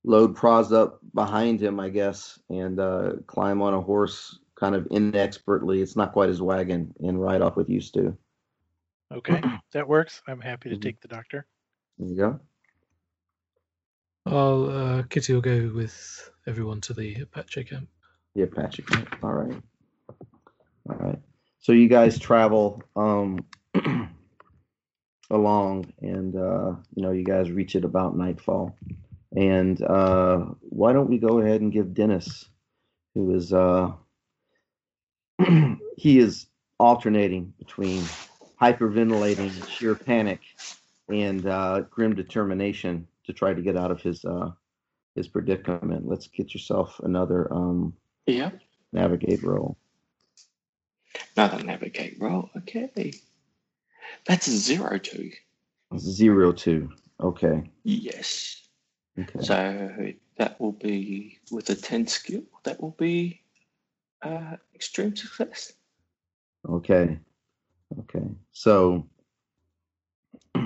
[0.04, 4.86] load Praz up behind him, I guess, and uh climb on a horse kind of
[4.90, 5.82] inexpertly.
[5.82, 8.16] It's not quite his wagon, and ride off with you, Stu.
[9.12, 9.42] okay.
[9.72, 10.22] That works.
[10.28, 10.82] I'm happy to Mhm.
[10.82, 11.46] take the doctor.
[11.98, 12.40] There you go.
[14.26, 17.88] I'll uh, Kitty will go with everyone to the Apache camp.
[18.34, 19.08] The Apache camp.
[19.22, 19.62] All right.
[20.88, 21.13] All right.
[21.64, 23.40] So you guys travel um
[25.30, 28.76] along and uh you know you guys reach it about nightfall.
[29.36, 32.48] And uh why don't we go ahead and give Dennis
[33.14, 33.92] who is uh
[35.96, 36.46] he is
[36.78, 38.14] alternating between
[38.60, 40.42] hyperventilating, sheer panic,
[41.08, 44.50] and uh grim determination to try to get out of his uh
[45.16, 46.06] his predicament.
[46.06, 47.94] Let's get yourself another um
[48.26, 48.50] Yeah.
[48.92, 49.78] navigate roll.
[51.36, 52.50] Another navigate roll.
[52.58, 53.12] Okay.
[54.26, 55.32] That's a zero two.
[55.98, 56.90] Zero two.
[57.20, 57.70] Okay.
[57.82, 58.68] Yes.
[59.18, 59.40] Okay.
[59.40, 62.42] So that will be with a 10 skill.
[62.64, 63.40] That will be
[64.22, 65.72] uh, extreme success.
[66.68, 67.18] Okay.
[68.00, 68.26] Okay.
[68.52, 69.06] So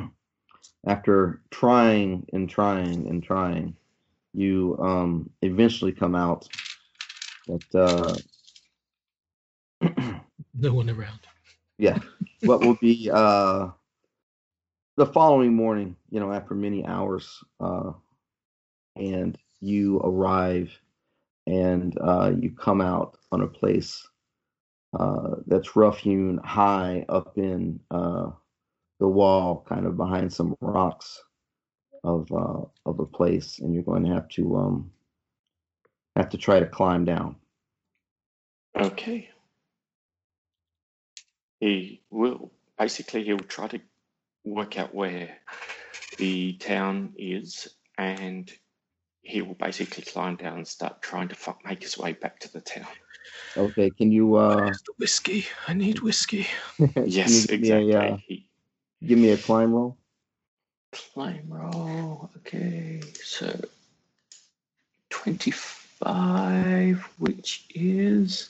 [0.86, 3.74] after trying and trying and trying,
[4.34, 6.48] you um eventually come out
[7.46, 8.14] that uh
[10.58, 11.20] No one around.
[11.78, 11.98] yeah,
[12.42, 13.68] what will be uh
[14.96, 17.92] the following morning, you know, after many hours, uh
[18.96, 20.70] and you arrive
[21.46, 24.06] and uh you come out on a place
[24.98, 28.30] uh that's rough hewn high up in uh
[29.00, 31.22] the wall, kind of behind some rocks
[32.04, 34.90] of uh, of a place, and you're going to have to um,
[36.16, 37.36] have to try to climb down.
[38.76, 39.28] Okay.
[41.60, 43.80] He will basically he'll try to
[44.44, 45.36] work out where
[46.18, 48.50] the town is, and
[49.22, 52.52] he will basically climb down and start trying to fuck, make his way back to
[52.52, 52.86] the town.
[53.56, 55.46] Okay, can you uh, Where's the whiskey?
[55.66, 56.46] I need whiskey.
[56.76, 58.12] can Yes, you give me a, exactly.
[58.12, 58.48] uh, He,
[59.04, 59.96] give me a climb roll?
[60.92, 62.30] climb roll.
[62.38, 63.52] Okay, so
[65.10, 68.48] twenty-five, which is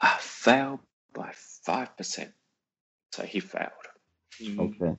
[0.00, 0.80] a fail
[1.12, 1.32] by
[1.64, 2.32] five percent.
[3.12, 3.70] So he failed.
[4.40, 4.96] Mm, Okay.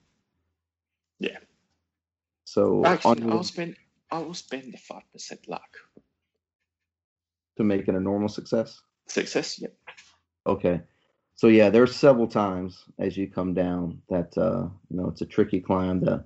[1.20, 1.38] Yeah.
[2.46, 3.76] So Actually, your, I'll spend.
[4.12, 5.78] I will spend the five percent luck.
[7.58, 8.82] to make it a normal success.
[9.08, 9.60] Success.
[9.62, 9.74] Yep.
[10.48, 10.82] Okay.
[11.36, 15.26] So yeah, there's several times as you come down that uh, you know it's a
[15.26, 16.00] tricky climb.
[16.00, 16.24] The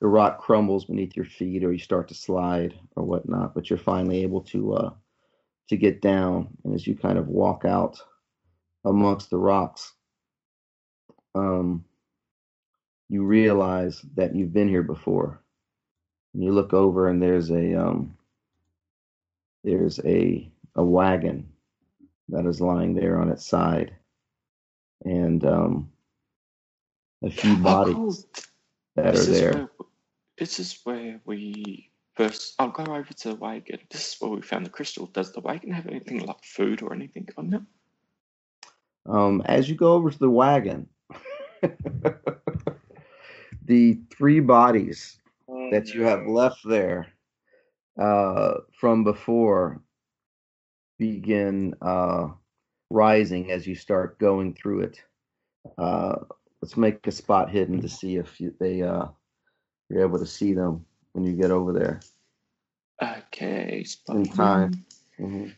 [0.00, 3.54] the rock crumbles beneath your feet, or you start to slide or whatnot.
[3.54, 4.90] But you're finally able to uh,
[5.68, 7.98] to get down, and as you kind of walk out
[8.86, 9.92] amongst the rocks,
[11.34, 11.84] um,
[13.08, 15.42] you realize that you've been here before.
[16.34, 18.16] And you look over, and there's a um,
[19.64, 21.48] there's a a wagon
[22.28, 23.94] that is lying there on its side,
[25.04, 25.90] and um,
[27.22, 28.26] a few bodies
[28.96, 29.52] that This are there.
[29.52, 29.68] where.
[30.38, 32.54] This is where we first.
[32.58, 33.78] I'll go over to the wagon.
[33.90, 35.06] This is where we found the crystal.
[35.06, 37.62] Does the wagon have anything like food or anything on it?
[39.08, 40.88] Um, as you go over to the wagon,
[43.64, 47.06] the three bodies Oh, that you have left there
[48.00, 49.80] uh, from before
[50.98, 52.28] begin uh,
[52.90, 55.02] rising as you start going through it.
[55.78, 56.16] Uh,
[56.62, 59.06] let's make a spot hidden to see if you, they uh,
[59.88, 62.00] you're able to see them when you get over there.
[63.02, 63.84] Okay.
[63.84, 64.84] spot In time.
[65.18, 65.54] Mhm.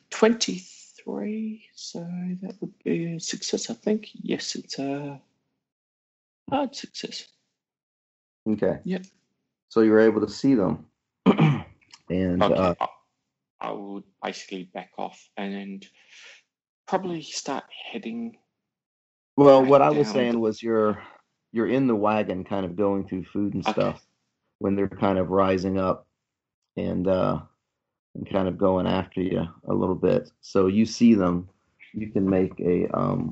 [1.08, 2.00] 23, so
[2.42, 4.10] that would be a success, I think.
[4.12, 5.18] Yes, it's a
[6.50, 7.26] hard success.
[8.46, 8.78] Okay.
[8.84, 9.06] Yep.
[9.70, 10.86] So you're able to see them,
[11.26, 12.86] and Okay, uh, I,
[13.60, 15.86] I would basically back off and
[16.86, 18.36] probably start heading.
[19.36, 21.02] Well, what I was down saying was you're
[21.52, 23.72] you're in the wagon, kind of going through food and Okay.
[23.72, 24.02] stuff
[24.58, 26.06] when they're kind of rising up
[26.76, 27.40] and uh
[28.18, 30.30] and kind of going after you a little bit.
[30.40, 31.48] So you see them,
[31.94, 33.30] you can make a um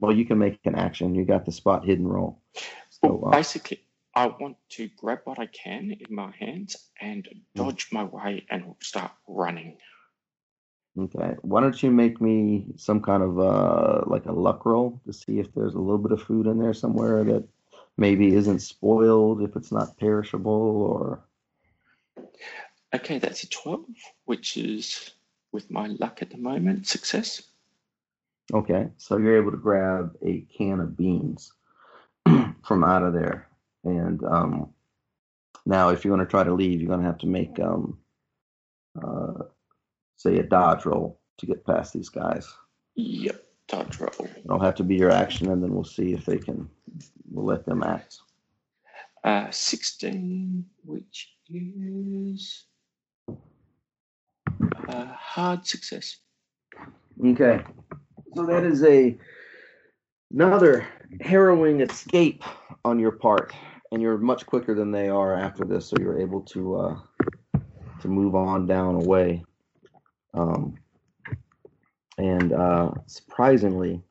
[0.00, 1.14] well, you can make an action.
[1.14, 2.42] You got the spot hidden roll.
[2.90, 3.80] So Well, uh, basically,
[4.14, 8.74] I want to grab what I can in my hands and dodge my way and
[8.80, 9.78] start running.
[10.98, 15.12] okay, why don't you make me some kind of uh like a luck roll to
[15.12, 17.46] see if there's a little bit of food in there somewhere that
[17.96, 21.24] maybe isn't spoiled, if it's not perishable, or
[22.94, 23.84] Okay, that's a 12,
[24.24, 25.10] which is,
[25.52, 27.42] with my luck at the moment, success.
[28.52, 31.52] Okay, so you're able to grab a can of beans
[32.64, 33.48] from out of there,
[33.84, 34.70] and um,
[35.66, 37.96] now if you're going to try to leave, you're going to have to make, um,
[39.00, 39.44] uh,
[40.16, 42.52] say, a dodge roll to get past these guys.
[42.96, 44.28] Yep, dodge roll.
[44.44, 46.68] It'll have to be your action, and then we'll see if they can.
[47.30, 48.18] We'll let them act.
[49.22, 52.64] Uh, 16, which is
[54.90, 56.18] a hard success.
[57.24, 57.62] Okay,
[58.34, 59.16] so that is a
[60.32, 60.86] another
[61.20, 62.44] harrowing escape
[62.84, 63.52] on your part,
[63.92, 66.96] and you're much quicker than they are after this, so you're able to uh,
[68.00, 69.44] to move on down away.
[70.34, 70.76] Um,
[72.18, 74.02] and uh, surprisingly,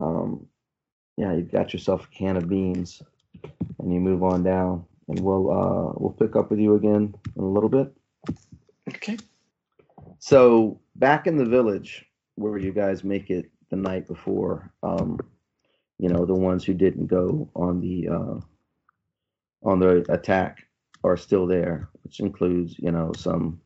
[0.00, 0.46] um,
[1.16, 3.02] yeah, you've got yourself a can of beans,
[3.78, 7.42] and you move on down, and we'll uh, we'll pick up with you again in
[7.42, 7.92] a little bit.
[8.88, 9.18] Okay.
[10.24, 12.06] So back in the village
[12.36, 15.18] where you guys make it the night before, um,
[15.98, 18.40] you know, the ones who didn't go on the uh,
[19.68, 20.62] on the attack,
[21.02, 23.60] are still there, which includes you know some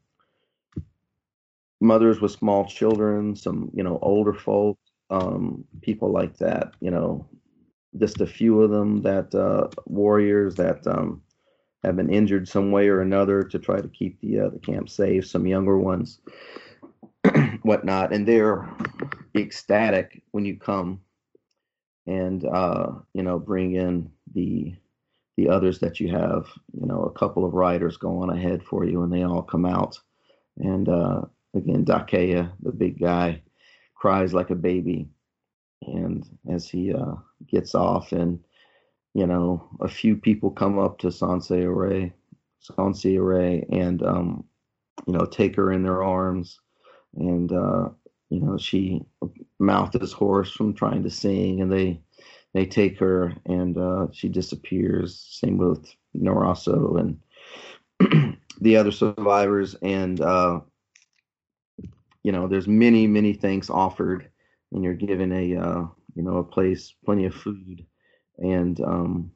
[1.82, 4.78] mothers with small children, some you know older folk,
[5.10, 6.72] um, people like that.
[6.80, 7.28] You know,
[7.98, 11.20] just a few of them that uh, warriors that um,
[11.86, 14.88] have been injured some way or another to try to keep the uh, the camp
[14.88, 15.26] safe.
[15.26, 16.20] Some younger ones,
[17.62, 18.68] whatnot, and they're
[19.36, 21.00] ecstatic when you come
[22.06, 24.74] and uh, you know bring in the
[25.36, 26.46] the others that you have.
[26.72, 29.66] You know, a couple of riders go on ahead for you, and they all come
[29.66, 29.98] out.
[30.58, 31.22] And uh,
[31.54, 33.42] again, Dakea, the big guy,
[33.94, 35.08] cries like a baby,
[35.82, 37.14] and as he uh,
[37.46, 38.40] gets off, and
[39.16, 42.12] you know, a few people come up to Sanse Array,
[42.60, 44.44] Sanse Array, and um,
[45.06, 46.60] you know, take her in their arms,
[47.14, 47.88] and uh,
[48.28, 49.00] you know, she
[49.58, 51.98] mouth is hoarse from trying to sing, and they
[52.52, 55.18] they take her, and uh, she disappears.
[55.30, 60.60] Same with Naraso and the other survivors, and uh,
[62.22, 64.28] you know, there's many many thanks offered,
[64.72, 67.86] and you're given a uh, you know a place, plenty of food,
[68.38, 69.30] and um,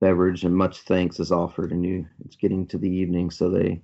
[0.00, 3.82] beverage, and much thanks is offered, and you it's getting to the evening, so they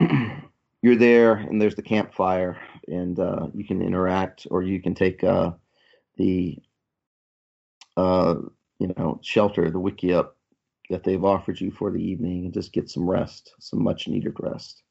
[0.82, 2.58] you're there, and there's the campfire,
[2.88, 5.52] and uh, you can interact, or you can take uh,
[6.16, 6.58] the
[7.96, 8.36] uh,
[8.78, 10.30] you know shelter, the wickiup
[10.90, 14.34] that they've offered you for the evening, and just get some rest, some much needed
[14.38, 14.82] rest.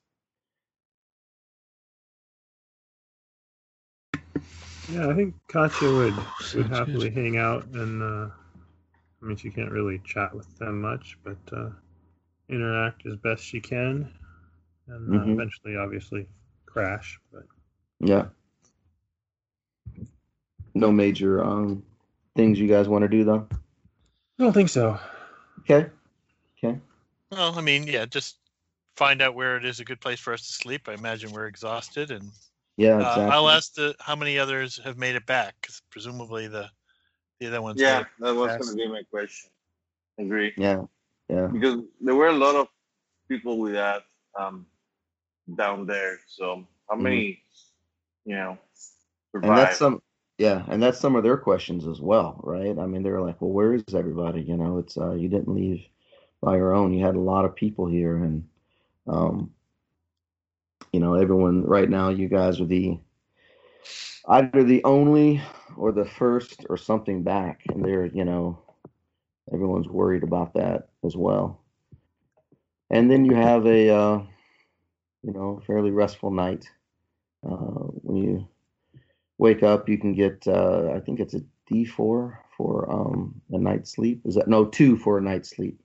[4.91, 6.13] Yeah, I think Katya would
[6.55, 7.13] would happily good.
[7.13, 8.29] hang out, and uh,
[9.21, 11.69] I mean she can't really chat with them much, but uh,
[12.49, 14.13] interact as best she can,
[14.87, 15.33] and uh, Mhm.
[15.33, 16.27] eventually, obviously,
[16.65, 17.19] crash.
[17.31, 17.43] But
[17.99, 18.27] Yeah.
[20.73, 21.83] No major um
[22.35, 23.47] things you guys want to do though.
[24.39, 24.99] I don't think so.
[25.61, 25.89] Okay.
[26.63, 26.79] Okay.
[27.31, 28.37] Well, I mean, yeah, just
[28.97, 30.87] find out where it is a good place for us to sleep.
[30.87, 32.29] I imagine we're exhausted, and
[32.77, 32.99] Yeah.
[32.99, 36.69] uh, I'll ask the how many others have made it back, 'cause presumably the
[37.39, 37.81] the other ones.
[37.81, 39.51] Yeah, that was going to be my question.
[40.17, 40.53] Agree.
[40.57, 40.85] Yeah.
[41.29, 41.47] Yeah.
[41.47, 42.69] Because there were a lot of
[43.27, 44.03] people with that
[44.39, 44.67] um,
[45.55, 46.19] down there.
[46.27, 47.03] So how Mhm.
[47.03, 47.43] many,
[48.25, 48.57] you know,
[49.33, 50.01] And that's some.
[50.37, 52.77] Yeah, and that's some of their questions as well, right?
[52.77, 55.87] I mean, they're like, "Well, where is everybody?" You know, it's uh, you didn't leave
[56.41, 56.93] by your own.
[56.93, 58.49] You had a lot of people here, and
[59.07, 59.54] um,
[60.95, 62.07] you know, everyone right now.
[62.07, 62.97] You guys are the
[64.29, 65.41] either the only
[65.75, 68.57] or the first or something back, and they're you know,
[69.53, 71.59] everyone's worried about that as well.
[72.91, 74.21] And then you have a uh,
[75.21, 76.65] you know fairly restful night
[77.45, 78.47] uh, when you
[79.37, 79.89] wake up.
[79.89, 84.21] You can get uh, I think it's a D four for um, a night's sleep.
[84.23, 85.77] Is that no two for a night's sleep?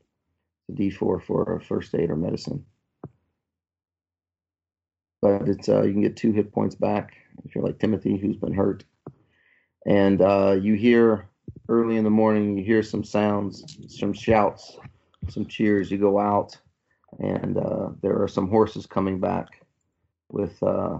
[0.72, 2.64] D four for a first aid or medicine.
[5.22, 7.14] But it's uh, you can get two hit points back
[7.44, 8.84] if you're like Timothy who's been hurt.
[9.86, 11.28] And uh, you hear
[11.68, 14.78] early in the morning, you hear some sounds, some shouts,
[15.28, 15.90] some cheers.
[15.90, 16.56] You go out,
[17.18, 19.48] and uh, there are some horses coming back
[20.30, 20.98] with uh,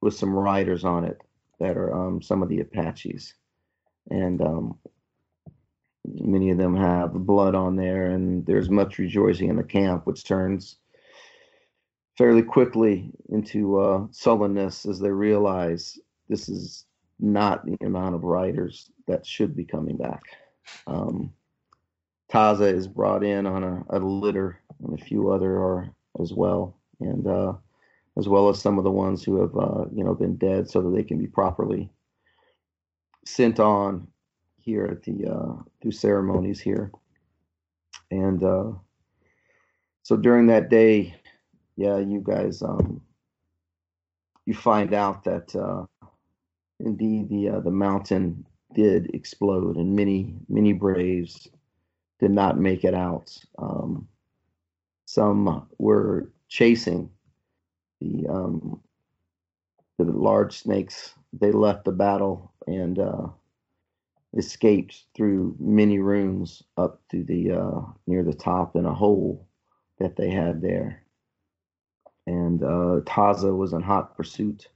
[0.00, 1.18] with some riders on it
[1.58, 3.34] that are um, some of the Apaches,
[4.10, 4.78] and um,
[6.04, 10.24] many of them have blood on there, and there's much rejoicing in the camp, which
[10.24, 10.76] turns
[12.16, 15.98] fairly quickly into uh, sullenness as they realize
[16.28, 16.86] this is
[17.18, 20.22] not the amount of riders that should be coming back.
[20.86, 21.32] Um,
[22.30, 25.90] Taza is brought in on a, a litter, and a few other are
[26.20, 27.52] as well, and uh,
[28.16, 30.80] as well as some of the ones who have uh, you know been dead, so
[30.82, 31.90] that they can be properly
[33.24, 34.06] sent on
[34.58, 36.90] here at the uh, through ceremonies here.
[38.10, 38.72] And uh,
[40.02, 41.14] so during that day,
[41.76, 43.00] yeah, you guys um,
[44.46, 45.84] you find out that uh,
[46.80, 51.48] indeed the uh, the mountain did explode, and many many braves
[52.20, 53.36] did not make it out.
[53.58, 54.08] Um,
[55.06, 57.10] some were chasing
[58.00, 58.80] the um,
[59.98, 61.14] the large snakes.
[61.32, 63.28] They left the battle and uh,
[64.36, 69.46] escaped through many rooms up to the uh, near the top in a hole
[69.98, 71.01] that they had there.
[72.26, 74.68] And uh, Taza was in hot pursuit.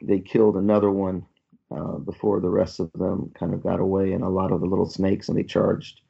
[0.00, 1.26] They killed another one
[1.74, 4.66] uh, before the rest of them kind of got away, and a lot of the
[4.66, 6.00] little snakes, and they charged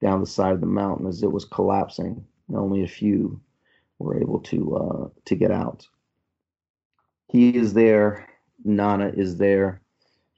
[0.00, 2.24] down the side of the mountain as it was collapsing.
[2.48, 3.40] And only a few
[3.98, 5.86] were able to uh, to get out.
[7.28, 8.28] He is there.
[8.64, 9.80] Nana is there.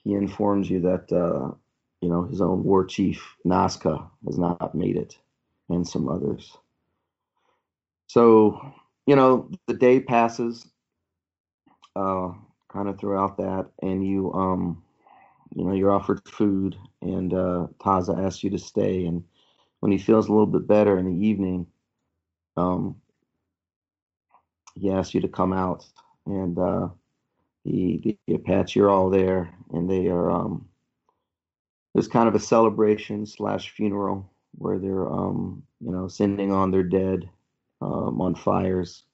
[0.02, 1.54] He informs you that uh,
[2.00, 5.18] you know his own war chief Nazca has not made it,
[5.68, 6.56] and some others.
[8.06, 8.72] So,
[9.06, 10.66] you know, the day passes
[11.96, 12.32] uh,
[12.68, 14.82] kind of throughout that, and you, um,
[15.54, 19.06] you know, you're offered food, and uh, Taza asks you to stay.
[19.06, 19.24] And
[19.80, 21.66] when he feels a little bit better in the evening,
[22.56, 22.96] um,
[24.74, 25.84] he asks you to come out,
[26.26, 26.88] and uh,
[27.64, 30.30] the, the Apache are all there, and they are.
[30.30, 30.68] Um,
[31.94, 36.82] there's kind of a celebration slash funeral where they're, um, you know, sending on their
[36.82, 37.28] dead
[37.84, 39.04] um, on fires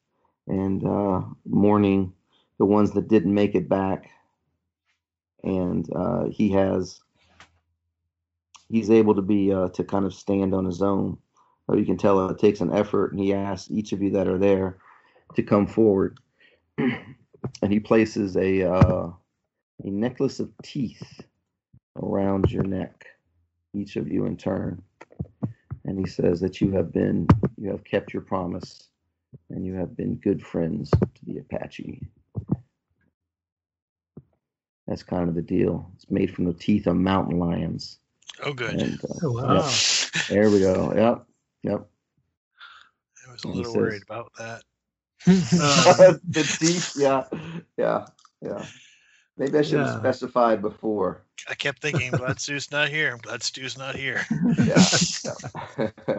[0.46, 2.12] and uh, mourning
[2.58, 4.10] the ones that didn't make it back.
[5.42, 7.00] And uh, he has,
[8.68, 11.18] he's able to be uh, to kind of stand on his own.
[11.66, 14.28] But you can tell it takes an effort, and he asks each of you that
[14.28, 14.78] are there
[15.36, 16.18] to come forward.
[16.78, 19.10] and he places a uh,
[19.84, 21.22] a necklace of teeth
[22.02, 23.06] around your neck,
[23.72, 24.82] each of you in turn.
[25.84, 27.26] And he says that you have been,
[27.56, 28.88] you have kept your promise,
[29.48, 32.06] and you have been good friends to the Apache.
[34.86, 35.90] That's kind of the deal.
[35.94, 37.98] It's made from the teeth of mountain lions.
[38.44, 38.74] Oh, good.
[38.74, 39.54] And, uh, Oh, wow.
[39.54, 40.92] yep, there we go.
[40.94, 41.26] Yep,
[41.62, 41.86] yep.
[43.28, 44.62] I was a And he little says- worried about that.
[45.26, 47.24] Uh, the teeth, yeah,
[47.76, 48.06] yeah,
[48.42, 48.64] yeah.
[49.40, 49.98] Maybe I should have Yeah.
[49.98, 51.22] specified before.
[51.48, 53.10] I kept thinking, glad Stu's not here.
[53.10, 54.20] I'm glad Stu's not here.
[54.58, 54.86] Yeah.
[55.78, 56.18] yeah.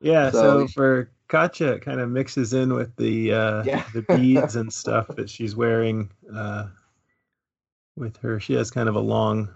[0.00, 3.84] Yeah, So- so, for Katya, it kind of mixes in with the uh, Yeah.
[3.94, 6.68] the beads and stuff that she's wearing uh,
[7.96, 8.40] with her.
[8.40, 9.48] She has kind of a long,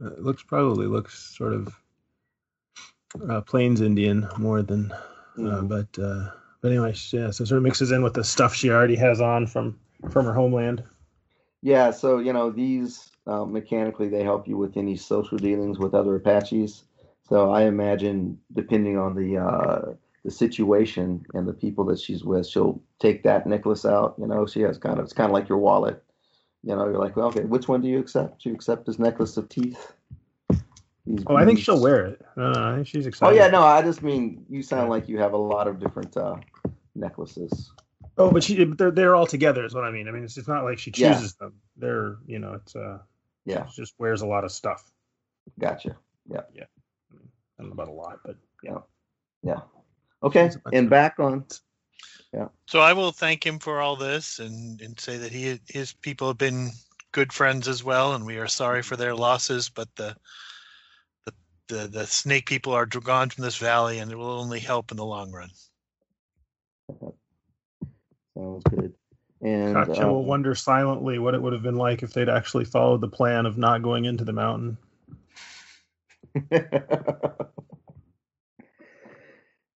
[0.00, 1.74] uh, it looks probably looks sort of
[3.28, 4.98] uh, Plains Indian more than, uh,
[5.38, 5.68] Mhm.
[5.68, 6.30] but uh,
[6.60, 7.30] but anyway, yeah.
[7.30, 9.78] So it sort of mixes in with the stuff she already has on from
[10.10, 10.84] from her homeland.
[11.62, 15.94] Yeah, so you know these uh, mechanically they help you with any social dealings with
[15.94, 16.84] other Apaches.
[17.28, 19.94] So I imagine depending on the uh,
[20.24, 24.14] the situation and the people that she's with, she'll take that necklace out.
[24.18, 26.02] You know, she has kind of it's kind of like your wallet.
[26.62, 28.42] You know, you're like, well, okay, which one do you accept?
[28.42, 29.92] Do you accept this necklace of teeth?
[31.06, 32.22] These Oh, I think she'll wear it.
[32.36, 35.18] No, no, I think she's Oh yeah, no, I just mean you sound like you
[35.18, 36.36] have a lot of different uh,
[36.96, 37.70] necklaces.
[38.18, 40.08] Oh, but she, they're they're all together is what I mean.
[40.08, 41.14] I mean, it's, it's not like she Yeah.
[41.14, 41.54] chooses them.
[41.76, 42.98] They're you know, it's uh,
[43.44, 44.90] Yeah, she just wears a lot of stuff.
[45.58, 45.96] gotcha.
[46.28, 46.42] Yeah.
[46.54, 46.64] Yeah.
[47.14, 48.78] I don't know about a lot, but Yeah.
[49.42, 49.60] Yeah.
[50.22, 51.44] Okay, There's a bunch and of- back on.
[52.32, 52.48] Yeah.
[52.66, 56.28] So I will thank him for all this and, and say that he his people
[56.28, 56.70] have been
[57.12, 59.68] good friends as well, and we are sorry for their losses.
[59.68, 60.16] But the
[61.24, 61.32] the
[61.68, 64.96] the, the snake people are gone from this valley, and it will only help in
[64.96, 65.50] the long run.
[68.36, 68.92] Sounds good.
[69.42, 72.64] And Katya uh, will wonder silently what it would have been like if they'd actually
[72.64, 74.76] followed the plan of not going into the mountain.
[76.50, 76.66] there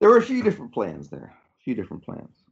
[0.00, 1.32] were a few different plans there.
[1.32, 2.44] A few different plans.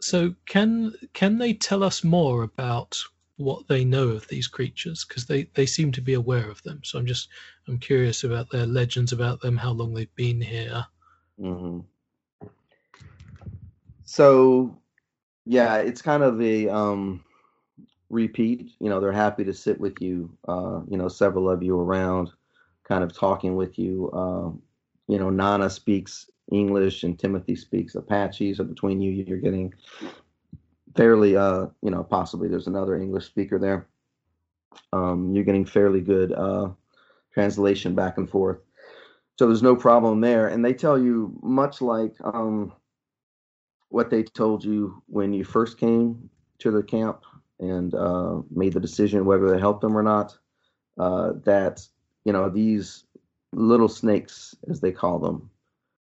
[0.00, 3.02] So can can they tell us more about
[3.36, 5.04] what they know of these creatures?
[5.04, 6.82] Because they, they seem to be aware of them.
[6.84, 7.28] So I'm just
[7.68, 10.84] I'm curious about their legends about them, how long they've been here.
[11.38, 11.80] hmm
[14.14, 14.78] So,
[15.44, 17.24] yeah, it's kind of a um,
[18.10, 18.70] repeat.
[18.78, 20.30] You know, they're happy to sit with you.
[20.46, 22.30] Uh, you know, several of you around,
[22.84, 24.12] kind of talking with you.
[24.12, 24.62] Um,
[25.08, 28.54] you know, Nana speaks English and Timothy speaks Apache.
[28.54, 29.74] So between you, you're getting
[30.96, 33.88] fairly, uh, you know, possibly there's another English speaker there.
[34.92, 36.68] Um, you're getting fairly good uh,
[37.32, 38.58] translation back and forth.
[39.40, 40.46] So there's no problem there.
[40.46, 42.72] And they tell you much like um,
[43.94, 47.22] what they told you when you first came to the camp
[47.60, 50.36] and uh, made the decision whether to help them or not.
[50.98, 51.86] Uh, that
[52.24, 53.04] you know these
[53.52, 55.48] little snakes, as they call them,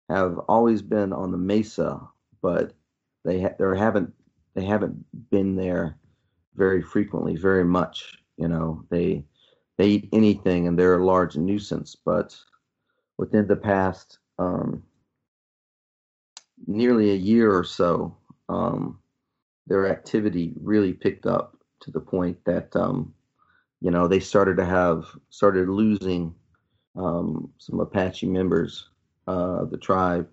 [0.08, 2.00] have always been on the mesa,
[2.40, 2.72] but
[3.26, 4.10] they ha- there haven't
[4.54, 5.98] they haven't been there
[6.54, 8.16] very frequently, very much.
[8.38, 9.22] You know, they
[9.76, 12.34] they eat anything and they're a large nuisance, but
[13.18, 14.82] within the past um,
[16.66, 18.16] nearly a year or so,
[18.48, 18.98] um,
[19.66, 23.14] their activity really picked up to the point that um,
[23.80, 26.34] you know they started to have started losing
[26.96, 28.88] um, some Apache members
[29.28, 30.28] uh, of the tribe,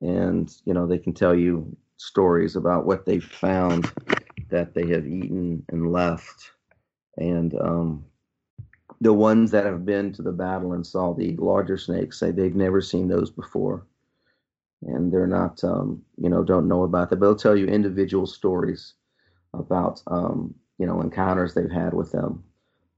[0.00, 3.90] and you know they can tell you stories about what they found
[4.50, 6.50] that they have eaten and left,
[7.16, 8.04] and um,
[9.00, 12.54] the ones that have been to the battle and saw the larger snakes say they've
[12.54, 13.86] never seen those before
[14.82, 18.26] and they're not um, you know don't know about that but they'll tell you individual
[18.26, 18.94] stories
[19.54, 22.44] about um, you know encounters they've had with them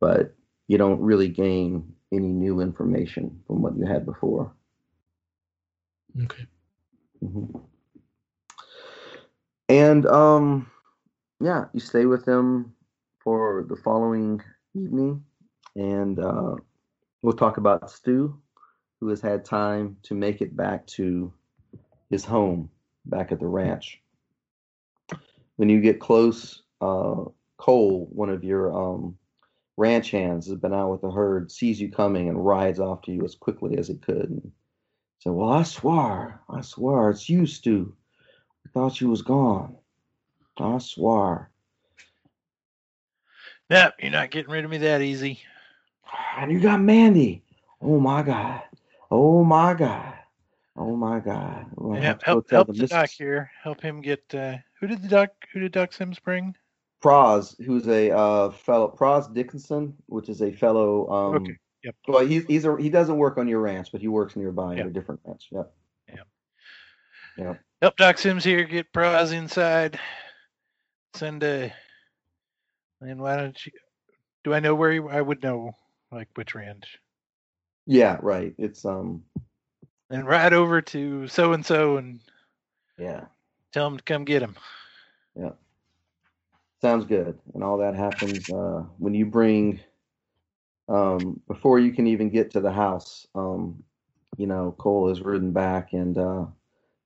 [0.00, 0.34] but
[0.68, 4.52] you don't really gain any new information from what you had before
[6.24, 6.46] Okay.
[7.22, 7.62] Mhm.
[9.68, 10.70] And um,
[11.40, 12.74] yeah, you stay with them
[13.22, 14.40] for the following
[14.74, 15.24] evening,
[15.74, 16.54] and uh,
[17.22, 18.40] we'll talk about Stu,
[19.00, 21.32] who has had time to make it back to
[22.10, 22.70] his home
[23.04, 24.00] back at the ranch.
[25.56, 27.24] When you get close, uh,
[27.56, 29.16] Cole, one of your um,
[29.76, 33.12] ranch hands, has been out with the herd, sees you coming, and rides off to
[33.12, 34.28] you as quickly as he could.
[34.28, 34.52] And
[35.20, 37.94] said, "Well, I swear, I swear, it's you, Stu.
[38.66, 39.76] I thought you was gone.
[40.58, 41.50] I swear."
[43.70, 45.40] Yep, you're not getting rid of me that easy.
[46.36, 47.42] And you got Mandy.
[47.80, 48.62] Oh my God.
[49.10, 50.14] Oh my God.
[50.76, 51.66] Oh my God.
[51.76, 53.50] We'll have to help help the doc here.
[53.62, 54.22] Help him get.
[54.34, 55.30] Uh, who did the doc?
[55.52, 56.54] Who did Doc Sims bring?
[57.00, 61.08] Proz, who's a uh, fellow Proz Dickinson, which is a fellow.
[61.08, 61.94] Um, Okay, yep.
[62.08, 64.78] Well, he's he's a, he doesn't work on your ranch, but he works nearby at
[64.78, 64.86] Yep.
[64.86, 65.48] a different ranch.
[65.52, 65.72] Yep.
[67.82, 69.98] Help Doc Sims here get Praz inside.
[71.14, 71.72] Send a.
[73.00, 73.72] And why don't you?
[74.44, 75.00] Do I know where he?
[75.10, 75.72] I would know
[76.10, 76.98] like which ranch.
[77.86, 78.18] Yeah.
[78.22, 78.54] Right.
[78.58, 79.22] It's um.
[80.10, 82.20] And ride over to so and so and
[82.98, 83.24] Yeah.
[83.72, 84.56] tell him to come get him.
[85.34, 85.52] Yeah.
[86.80, 87.38] Sounds good.
[87.54, 89.80] And all that happens uh, when you bring,
[90.88, 93.82] um, before you can even get to the house, um,
[94.36, 96.46] you know, Cole is ridden back and uh,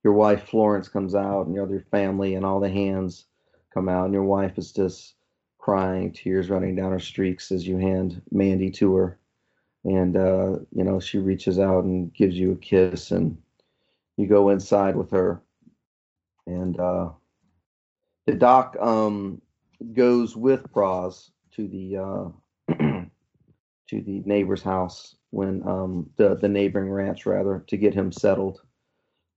[0.02, 3.27] your wife Florence comes out and your other family and all the hands
[3.72, 5.14] come out and your wife is just
[5.59, 9.20] crying, tears running down her streaks as you hand Mandy to her.
[9.85, 13.39] And, uh, you know, she reaches out and gives you a kiss and
[14.16, 15.40] you go inside with her.
[16.47, 17.11] And uh,
[18.27, 19.40] the doc, um,
[19.93, 22.28] goes with Praz to the uh,
[23.89, 28.61] to the neighbor's house when um, the the neighboring ranch rather to get him settled.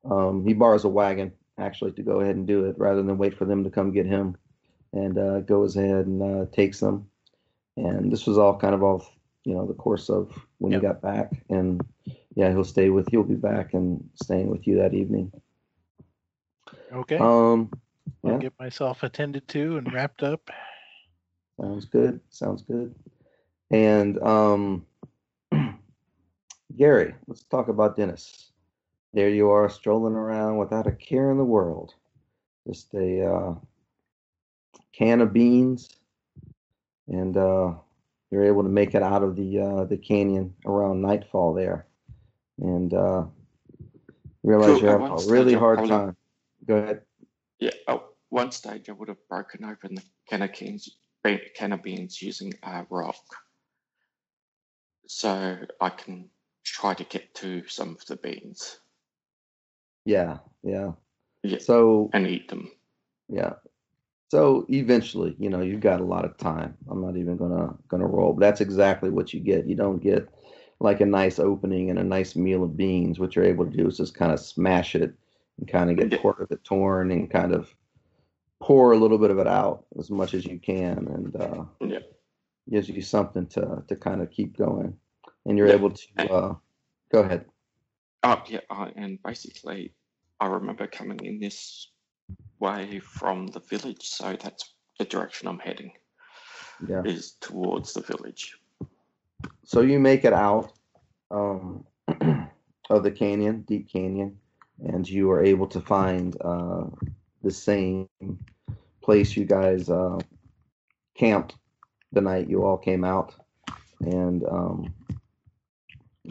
[0.10, 3.38] Um, he borrows a wagon actually to go ahead and do it rather than wait
[3.38, 4.36] for them to come get him,
[4.91, 7.07] and uh, goes ahead and uh, takes them.
[7.78, 9.10] And this was all kind of off,
[9.44, 10.82] you know, the course of when Yep.
[10.82, 11.44] you got back.
[11.49, 11.82] And
[12.36, 15.32] yeah, he'll stay with you, he'll be back and staying with you that evening.
[16.91, 17.18] Okay.
[17.18, 17.72] Um,
[18.24, 20.49] I'll get myself attended to and wrapped up.
[21.60, 22.20] Sounds good.
[22.30, 22.94] Sounds good.
[23.72, 24.86] And um,
[26.78, 28.52] Gary, let's talk about Dennis.
[29.14, 31.94] There you are, strolling around without a care in the world.
[32.68, 33.56] Just a uh,
[34.94, 35.90] can of beans,
[37.07, 37.74] and uh,
[38.34, 41.86] you're able to make it out of the uh, the canyon around nightfall there,
[42.60, 43.26] and uh,
[44.42, 46.18] realize you're at having a really hard probably- time.
[46.66, 47.02] Go ahead.
[47.60, 50.90] Yeah, at one stage I would have broken open the can of beans,
[51.56, 53.24] can of beans using a rock,
[55.06, 56.30] so I can
[56.64, 58.80] try to get to some of the beans
[60.06, 60.94] Yeah, yeah.
[61.44, 61.60] Yeah.
[61.60, 62.72] So and eat them.
[63.30, 63.54] Yeah.
[64.34, 66.76] So eventually, you know, you've got a lot of time.
[66.90, 69.68] I'm not even gonna gonna roll, but that's exactly what you get.
[69.68, 70.28] You don't get
[70.80, 73.20] like a nice opening and a nice meal of beans.
[73.20, 75.14] What you're able to do is just kind of smash it
[75.60, 77.76] and kind of get part of it torn and kind of
[78.60, 82.00] pour a little bit of it out as much as you can, and uh, Yeah.
[82.72, 84.98] gives you something to to kind of keep going.
[85.46, 85.76] And you're Yeah.
[85.76, 86.56] able to uh,
[87.12, 87.46] go ahead.
[88.24, 89.94] Oh yeah, uh, and basically,
[90.40, 91.93] I remember coming in this
[92.60, 95.92] way from the village, so that's the direction I'm heading
[96.88, 97.04] Yeah.
[97.06, 98.58] is towards the village.
[99.66, 100.74] so you make it out
[101.32, 101.86] um,
[102.90, 104.38] of the canyon, deep canyon,
[104.86, 106.86] and you are able to find uh,
[107.44, 108.08] the same
[109.02, 110.18] place you guys uh,
[111.16, 111.56] camped
[112.12, 113.34] the night you all came out,
[114.02, 114.94] and um,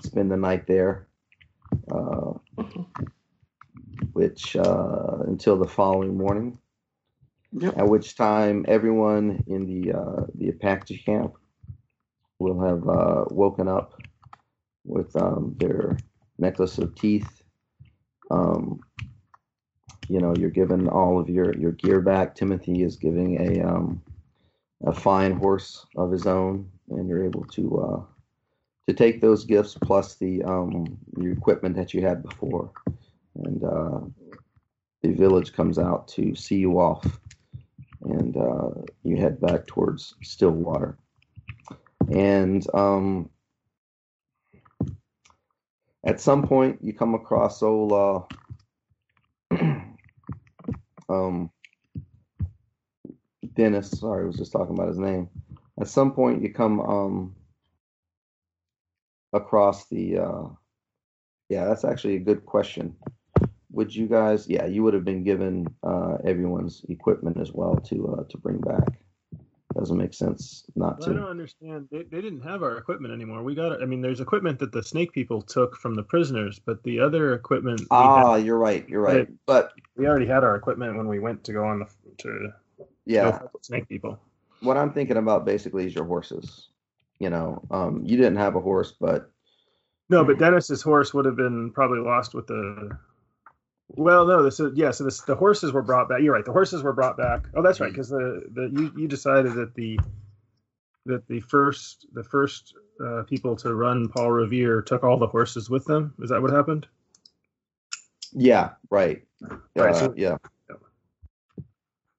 [0.00, 1.08] spend the night there,
[1.90, 2.86] uh, Mhm.
[4.12, 6.58] Which uh, until the following morning.
[7.52, 7.78] Yep.
[7.78, 11.34] At which time everyone in the uh, the Apache camp
[12.38, 14.00] will have uh, woken up
[14.84, 15.98] with um, their
[16.38, 17.42] necklace of teeth.
[18.30, 18.80] Um,
[20.08, 22.34] you know, you're given all of your, your gear back.
[22.34, 24.02] Timothy is giving a um,
[24.84, 28.02] a fine horse of his own, and you're able to uh,
[28.88, 32.70] to take those gifts plus the um, your equipment that you had before,
[33.34, 34.00] and uh,
[35.02, 37.04] the village comes out to see you off,
[38.02, 38.70] and uh,
[39.02, 40.98] you head back towards Stillwater
[42.10, 43.30] and um,
[46.04, 48.20] at some point you come across old uh,
[51.08, 51.50] um,
[53.54, 53.90] Dennis.
[53.90, 55.28] Sorry, I was just talking about his name.
[55.80, 57.36] At some point you come um,
[59.32, 60.18] across the.
[60.18, 60.42] Uh,
[61.48, 62.96] yeah, that's actually a good question.
[63.72, 64.48] Would you guys?
[64.48, 68.58] Yeah, you would have been given uh, everyone's equipment as well to uh, to bring
[68.58, 69.02] back.
[69.74, 71.88] Doesn't make sense not Well, I don't understand.
[71.90, 73.42] They, they didn't have our equipment anymore.
[73.42, 73.80] We got it.
[73.82, 77.32] I mean, there's equipment that the snake people took from the prisoners, but the other
[77.32, 78.86] equipment Ah, had, you're right.
[78.88, 79.28] You're right.
[79.46, 81.86] But we already had our equipment when we went to go on the
[82.18, 82.52] to
[83.06, 84.20] yeah, the snake people.
[84.60, 86.68] what I'm thinking about basically is your horses.
[87.18, 89.30] You know, um, you didn't have a horse, but
[90.10, 92.98] No, but Dennis's horse would have been probably lost with the.
[93.88, 94.90] Well, no, this is yeah.
[94.90, 96.20] So this, the horses were brought back.
[96.22, 96.44] You're right.
[96.44, 97.44] The horses were brought back.
[97.54, 97.90] Oh, that's right.
[97.90, 99.98] Because the, the you you decided that the
[101.06, 105.68] that the first the first uh, people to run Paul Revere took all the horses
[105.68, 106.14] with them.
[106.22, 106.86] Is that what happened?
[108.34, 109.22] yeah, right.
[109.76, 110.36] Right, Uh, so- yeah.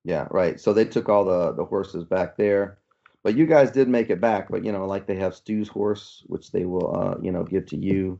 [0.03, 0.59] Yeah, right.
[0.59, 2.77] So they took all the the horses back there,
[3.23, 4.49] but you guys did make it back.
[4.49, 7.65] But you know, like they have Stu's horse, which they will, uh, you know, give
[7.67, 8.19] to you.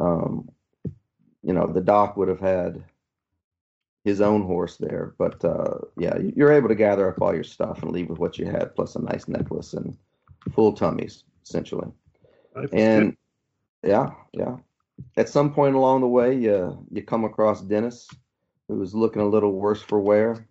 [0.00, 0.48] Um,
[1.42, 2.84] you know, the doc would have had
[4.04, 7.44] his own horse there, but uh, yeah, you- you're able to gather up all your
[7.44, 9.96] stuff and leave with what you had, plus a nice necklace and
[10.52, 11.88] full tummies, essentially.
[12.72, 13.16] And
[13.84, 14.56] yeah, yeah.
[15.16, 18.08] At some point along the way, you you come across Dennis,
[18.68, 20.46] who is looking a little worse for wear.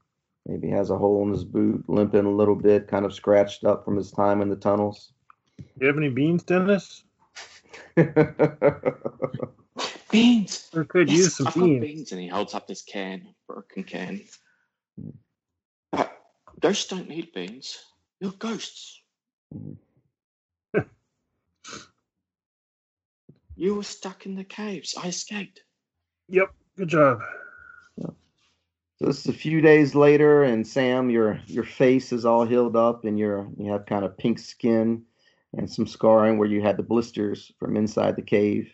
[0.47, 3.85] Maybe has a hole in his boot, limping a little bit, kind of scratched up
[3.85, 5.13] from his time in the tunnels.
[5.57, 7.03] Do you have any beans, Dennis?
[10.11, 10.69] Beans.
[10.73, 11.81] We could Yes, use some I've got beans.
[11.81, 12.11] beans.
[12.11, 14.21] And he holds up this can, broken can.
[14.99, 15.13] Mm.
[15.91, 16.11] But
[16.59, 17.77] ghosts don't need beans.
[18.19, 19.01] You're ghosts.
[19.55, 19.77] Mm.
[23.55, 24.95] you were stuck in the caves.
[25.01, 25.61] I escaped.
[26.29, 26.53] Yep.
[26.77, 27.19] Good job.
[29.01, 32.75] So this is a few days later, and Sam, your your face is all healed
[32.75, 35.03] up, and you're you have kind of pink skin
[35.57, 38.71] and some scarring where you had the blisters from inside the cave.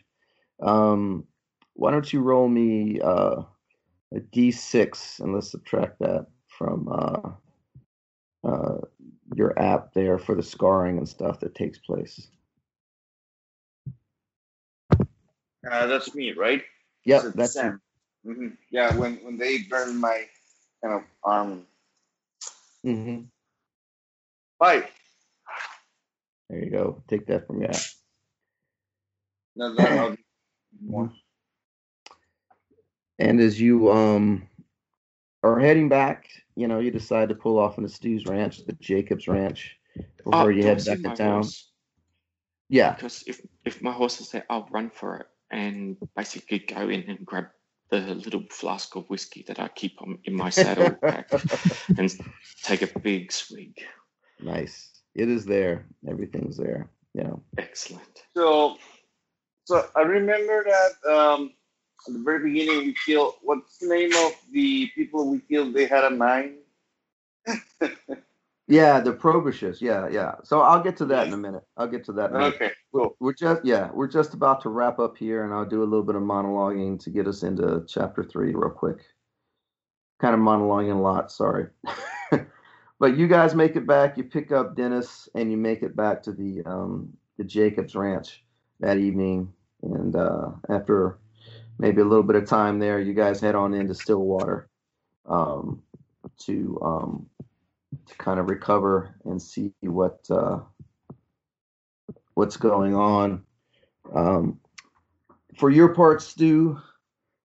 [0.61, 1.25] Um,
[1.73, 3.43] why don't you roll me uh,
[4.13, 8.77] a d6 and let's subtract that from uh, uh,
[9.35, 12.29] your app there for the scarring and stuff that takes place.
[15.69, 16.63] Uh, that's me, right?
[17.05, 17.81] Yeah, So that's Sam.
[18.23, 20.23] hmm Yeah, when when they burned my
[20.83, 21.65] kind of arm.
[22.85, 23.23] Mm-hmm.
[24.59, 24.85] Five.
[26.49, 27.03] There you go.
[27.07, 27.81] Take that from your app.
[29.55, 30.17] No, do
[30.81, 31.11] more.
[33.19, 34.47] And as you um
[35.43, 39.27] are heading back, you know, you decide to pull off into Stu's ranch, the Jacobs
[39.27, 39.77] Ranch,
[40.17, 41.33] before Uh, you head back to town.
[41.43, 41.71] horse?
[42.69, 46.89] Yeah, Because if if my horse is there, I'll run for it and basically go
[46.89, 47.45] in and grab
[47.89, 51.31] the little flask of whiskey that I keep on in my saddle pack
[51.97, 52.13] and
[52.63, 53.79] take a big swig.
[54.41, 54.91] nice.
[55.15, 55.87] It is there.
[56.07, 56.89] Everything's there.
[57.13, 57.33] Yeah.
[57.57, 58.23] Excellent.
[58.35, 58.77] So,
[59.67, 61.51] so I remember that um,
[62.07, 63.33] at the very beginning we killed.
[63.41, 65.73] What's the name of the people we killed?
[65.73, 66.59] They had a mine.
[68.69, 69.81] Yeah, the Proboscis.
[69.81, 70.35] Yeah, yeah.
[70.43, 71.63] So I'll get to that in a minute.
[71.77, 72.55] I'll get to that in a minute.
[72.55, 73.15] Okay, cool.
[73.21, 76.03] We're just yeah, we're just about to wrap up here, and I'll do a little
[76.03, 78.97] bit of monologuing to get us into chapter three real quick.
[80.19, 81.67] Kind of monologuing a lot, sorry.
[82.99, 84.17] but you guys make it back.
[84.17, 88.43] You pick up Dennis, and you make it back to the um, the Jacobs Ranch
[88.81, 89.53] that evening.
[89.83, 91.19] And uh, after
[91.79, 94.67] maybe a little bit of time there, you guys head on into Stillwater
[95.27, 95.83] um,
[96.39, 97.29] to um,
[98.07, 100.59] to kind of recover and see what uh,
[102.33, 103.43] what's going on.
[104.13, 104.59] Um,
[105.57, 106.79] for your part, Stu,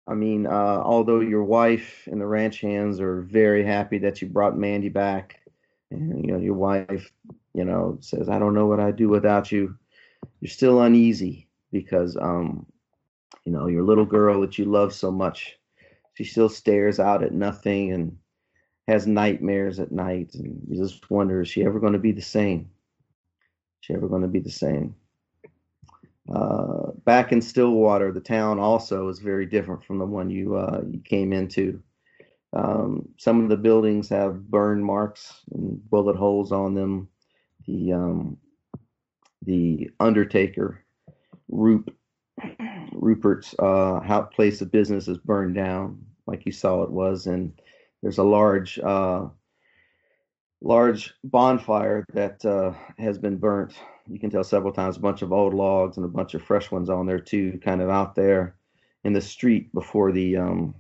[0.07, 4.29] I mean, uh, although your wife and the ranch hands are very happy that you
[4.29, 5.41] brought Mandy back,
[5.91, 7.11] and you know your wife,
[7.55, 9.77] you know, says, "I don't know what I'd do without you."
[10.41, 12.67] You're still uneasy because, um,
[13.45, 15.59] you know, your little girl that you love so much,
[16.15, 18.19] she still stares out at nothing and
[18.89, 22.21] has nightmares at night, and you just wonder, is she ever going to be the
[22.21, 22.71] same?
[23.81, 24.97] Is she ever going to be the same?
[26.33, 30.81] Uh, back in Stillwater, the town also is very different from the one you uh,
[30.89, 31.83] you came into.
[32.53, 37.09] Um, some of the buildings have burn marks and bullet holes on them.
[37.67, 38.37] The um,
[39.43, 40.85] the Undertaker,
[41.51, 41.91] Rup,
[42.93, 47.53] Rupert's uh, place of business is burned down, like you saw it was, and
[48.03, 49.27] there's a large uh,
[50.63, 53.75] large bonfire that uh, has been burnt.
[54.09, 56.71] You can tell several times a bunch of old logs and a bunch of fresh
[56.71, 58.57] ones on there too, kind of out there
[59.05, 60.75] in the street before the um,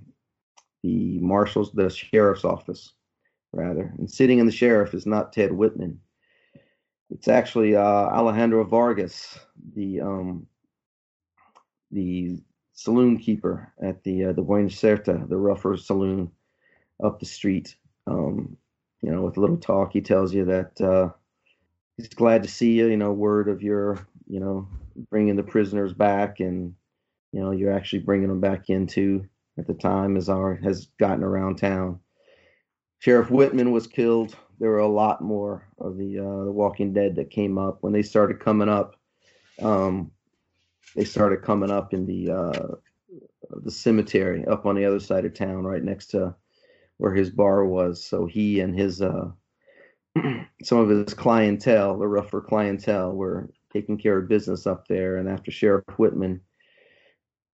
[0.82, 2.92] the marshal's, the sheriff's office,
[3.52, 3.92] rather.
[3.98, 6.00] And sitting in the sheriff is not Ted Whitman.
[7.10, 9.38] It's actually uh, Alejandro Vargas,
[9.74, 10.46] the um,
[11.90, 12.40] the
[12.72, 16.30] saloon keeper at the uh, the Buena Suerte, the rougher saloon
[17.02, 17.76] up the street.
[18.06, 18.56] Um,
[19.02, 21.10] you know, with a little talk, he tells you that uh,
[21.96, 22.86] he's glad to see you.
[22.86, 24.68] You know, word of your, you know,
[25.10, 26.74] bringing the prisoners back, and
[27.32, 29.26] you know, you're actually bringing them back into
[29.58, 32.00] at the time as our has gotten around town.
[32.98, 34.36] Sheriff Whitman was killed.
[34.58, 37.92] There were a lot more of the uh, the Walking Dead that came up when
[37.92, 38.96] they started coming up.
[39.60, 40.10] Um,
[40.94, 42.74] they started coming up in the uh,
[43.62, 46.34] the cemetery up on the other side of town, right next to
[46.98, 48.04] where his bar was.
[48.04, 49.30] So he and his uh,
[50.62, 55.16] some of his clientele, the rougher clientele, were taking care of business up there.
[55.16, 56.40] And after Sheriff Whitman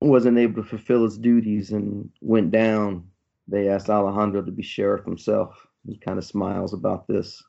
[0.00, 3.08] wasn't able to fulfill his duties and went down,
[3.48, 5.66] they asked Alejandro to be sheriff himself.
[5.86, 7.42] He kind of smiles about this,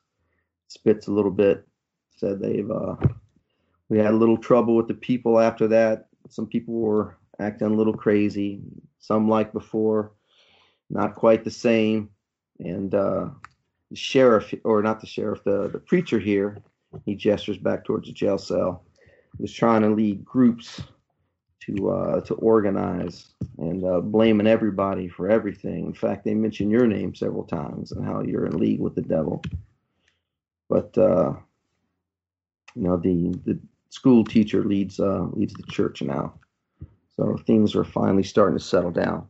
[0.68, 1.66] spits a little bit,
[2.16, 2.96] said they've uh,
[3.88, 6.08] we had a little trouble with the people after that.
[6.28, 8.60] Some people were acting a little crazy,
[8.98, 10.12] some like before,
[10.90, 12.10] not quite the same.
[12.58, 13.28] And uh,
[13.90, 16.58] the sheriff, or not the sheriff, the, the preacher here,
[17.04, 18.84] he gestures back towards the jail cell,
[19.38, 20.82] was trying to lead groups
[21.60, 25.86] to uh, to organize and uh, blaming everybody for everything.
[25.86, 29.02] In fact, they mention your name several times and how you're in league with the
[29.02, 29.42] devil.
[30.68, 31.34] But uh,
[32.74, 33.58] you know the the
[33.90, 36.34] school teacher leads uh, leads the church now,
[37.16, 39.28] so things are finally starting to settle down.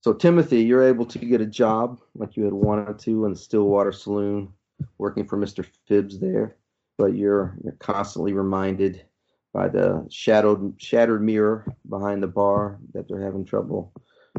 [0.00, 3.38] So Timothy, you're able to get a job like you had wanted to in the
[3.38, 4.52] Stillwater Saloon,
[4.98, 5.66] working for Mr.
[5.88, 6.56] Phibbs there,
[6.96, 9.04] but you're you're constantly reminded
[9.52, 13.92] by the shadowed shattered mirror behind the bar that they're having trouble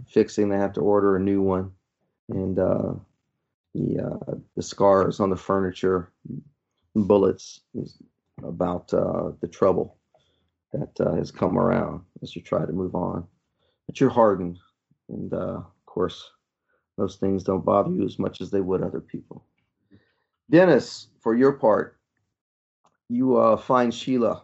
[0.07, 0.49] fixing.
[0.49, 1.71] They have to order a new one,
[2.29, 2.93] and uh,
[3.73, 6.11] the uh, the scars on the furniture,
[6.95, 7.61] bullets,
[8.43, 9.97] about uh, the trouble
[10.73, 13.25] that uh, has come around as you try to move on.
[13.85, 14.57] But you're hardened,
[15.09, 16.31] and uh, of course,
[16.97, 19.45] those things don't bother you as much as they would other people.
[20.49, 21.97] Dennis, for your part,
[23.09, 24.43] you uh, find Sheila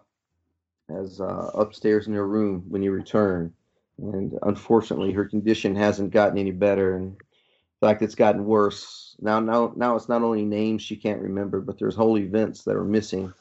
[0.90, 3.54] as uh, upstairs in her room when you return.
[3.98, 6.96] And unfortunately, her condition hasn't gotten any better.
[6.96, 9.16] And in fact, it's gotten worse.
[9.20, 12.76] Now, now, now it's not only names she can't remember, but there's whole events that
[12.76, 13.34] are missing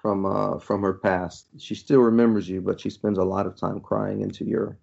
[0.00, 1.48] from uh, from her past.
[1.58, 4.78] She still remembers you, but she spends a lot of time crying into your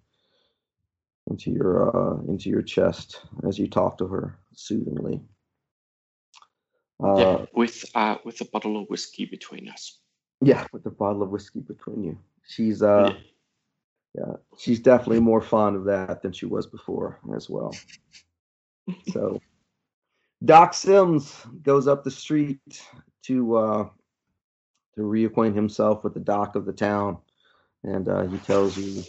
[1.30, 5.20] into your uh, into your chest as you talk to her soothingly.
[7.02, 9.98] Uh, yeah, with uh, with a bottle of whiskey between us.
[10.40, 12.18] Yeah, with a bottle of whiskey between you.
[12.46, 13.14] She's uh
[14.14, 14.26] yeah.
[14.26, 17.74] yeah, she's definitely more fond of that than she was before as well.
[19.12, 19.40] so
[20.44, 22.60] Doc Sims goes up the street
[23.22, 23.88] to uh
[24.96, 27.18] to reacquaint himself with the doc of the town
[27.84, 29.04] and uh he tells you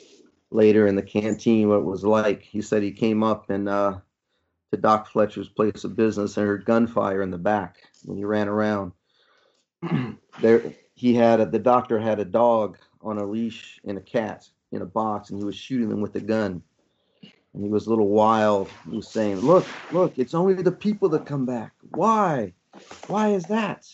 [0.51, 2.41] later in the canteen what it was like.
[2.41, 3.99] He said he came up and uh
[4.71, 8.47] to Doc Fletcher's place of business and heard gunfire in the back when he ran
[8.47, 8.91] around.
[10.41, 14.49] there he had a, the doctor had a dog on a leash and a cat
[14.71, 16.61] in a box, and he was shooting them with a gun.
[17.53, 18.69] And he was a little wild.
[18.89, 21.71] He was saying, "Look, look, it's only the people that come back.
[21.91, 22.53] Why?
[23.07, 23.87] Why is that?"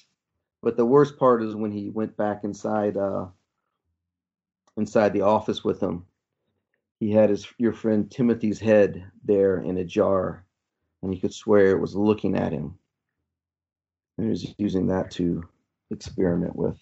[0.63, 3.27] But the worst part is when he went back inside uh,
[4.77, 6.05] inside the office with him.
[6.99, 10.45] He had his your friend Timothy's head there in a jar,
[11.01, 12.75] and he could swear it was looking at him.
[14.17, 15.43] And he was using that to
[15.91, 16.79] experiment with.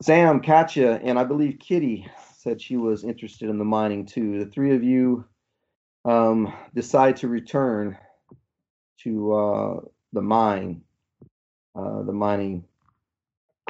[0.00, 4.38] Sam, Katya, and I believe Kitty said she was interested in the mining too.
[4.38, 5.24] The three of you
[6.04, 7.96] um, decide to return
[9.00, 9.80] to uh,
[10.12, 10.82] the mine,
[11.74, 12.64] uh, the mining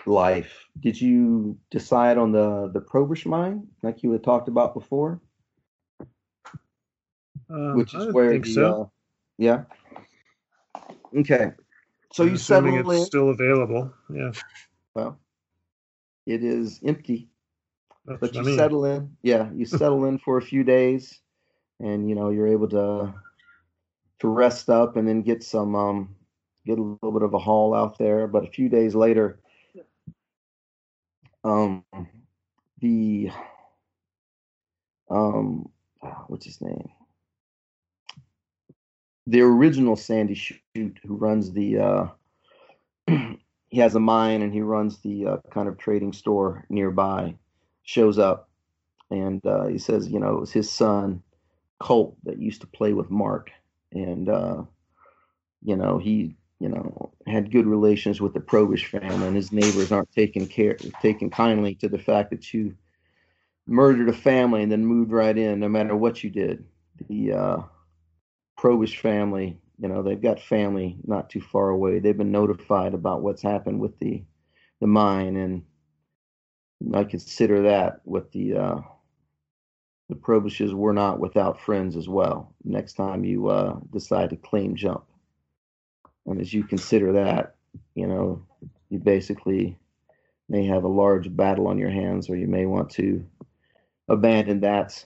[0.07, 0.69] life.
[0.81, 5.21] Did you decide on the the Probish mine like you had talked about before?
[7.51, 8.83] Um, Which is I where think the so.
[8.83, 8.85] uh,
[9.39, 9.65] yeah.
[11.17, 11.53] Okay,
[12.13, 13.07] so I'm you assuming settle it's in.
[13.07, 13.93] still available.
[14.13, 14.33] Yeah,
[14.95, 15.19] Well,
[16.27, 17.29] it is empty.
[18.07, 18.57] that's but you I mean.
[18.57, 21.21] settle in yeah you settle in for a few days
[21.81, 23.13] and you know you're able to
[24.21, 26.17] to rest up and then get some um
[26.67, 29.39] get a little bit of a haul out there but a few days later
[31.45, 31.85] um
[32.81, 33.31] the
[35.11, 35.69] um
[36.27, 36.91] what's his name?
[39.27, 42.07] The original sandy shoot who runs the uh
[43.69, 47.35] he has a mine and he runs the uh, kind of trading store nearby
[47.85, 48.49] shows up
[49.11, 51.23] and uh, he says, you know, it was his son,
[51.79, 53.51] Colt, that used to play with Mark,
[53.93, 54.63] and uh,
[55.63, 59.91] you know he, you know, had good relations with the Probish family, and his neighbors
[59.91, 62.77] aren't taking care, taking kindly to the fact that you
[63.67, 66.65] murdered a family and then moved right in, no matter what you did.
[67.09, 67.57] The uh,
[68.57, 71.99] Probish family, you know, they've got family not too far away.
[71.99, 74.23] They've been notified about what's happened with the
[74.81, 75.65] the mine, and
[76.95, 78.81] I consider that what the uh,
[80.09, 82.55] the Probishes were not without friends as well.
[82.63, 85.05] Next time you uh, decide to claim jump,
[86.27, 87.55] and as you consider that,
[87.95, 88.45] you know,
[88.89, 89.79] you basically
[90.49, 93.25] may have a large battle on your hands, or you may want to
[94.09, 95.05] abandon that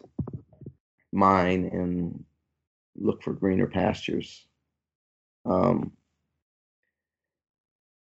[1.13, 2.25] mine and
[2.97, 4.45] look for greener pastures.
[5.45, 5.93] Um,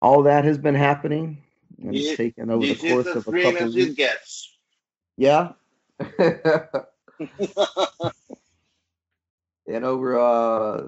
[0.00, 1.42] all that has been happening
[1.82, 3.94] and it's taken over the this is course of a couple of weeks.
[3.94, 4.56] gets.
[5.16, 5.52] Yeah.
[9.66, 10.86] and over uh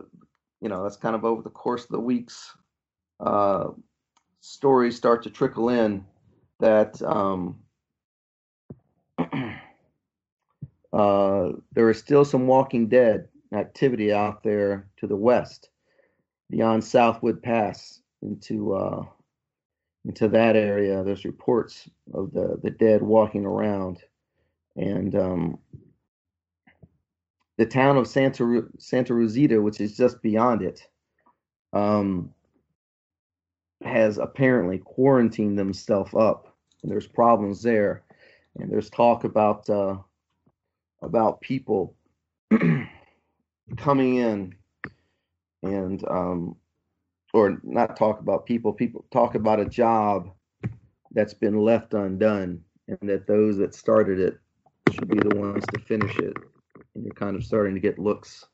[0.60, 2.54] you know that's kind of over the course of the weeks
[3.20, 3.68] uh
[4.40, 6.04] stories start to trickle in
[6.58, 7.58] that um
[10.92, 15.70] uh there is still some walking dead activity out there to the west
[16.50, 19.04] beyond southwood pass into uh
[20.04, 21.02] into that area.
[21.02, 23.98] There's reports of the the dead walking around
[24.76, 25.58] and um
[27.60, 30.88] the town of Santa Santa Rosita, which is just beyond it,
[31.74, 32.32] um,
[33.84, 38.02] has apparently quarantined themselves up, and there's problems there,
[38.58, 39.98] and there's talk about uh,
[41.02, 41.94] about people
[43.76, 44.54] coming in,
[45.62, 46.56] and um,
[47.34, 50.30] or not talk about people, people talk about a job
[51.10, 54.38] that's been left undone, and that those that started it
[54.94, 56.34] should be the ones to finish it
[57.00, 58.44] and you're kind of starting to get looks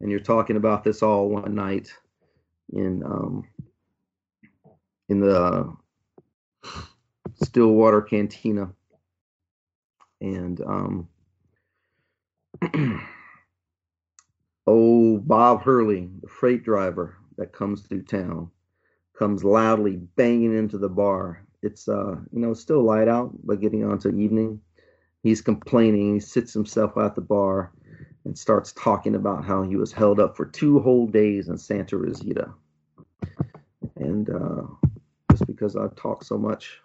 [0.00, 1.92] and you're talking about this all one night
[2.72, 3.42] in um
[5.08, 5.74] in the
[7.42, 8.72] Stillwater Cantina.
[10.20, 11.08] And um
[14.68, 18.52] oh Bob Hurley the freight driver that comes through town
[19.18, 21.44] comes loudly banging into the bar.
[21.60, 24.60] It's uh you know still light out but getting on to evening
[25.24, 27.72] he's complaining he sits himself at the bar
[28.24, 31.96] and starts talking about how he was held up for two whole days in Santa
[31.96, 32.52] Rosita.
[33.96, 34.62] And uh,
[35.30, 36.80] just because I talk so much,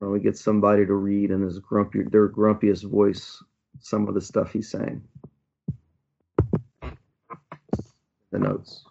[0.00, 3.42] we get somebody to read in his grumpy, their grumpiest voice,
[3.80, 5.02] some of the stuff he's saying.
[8.30, 8.84] The notes.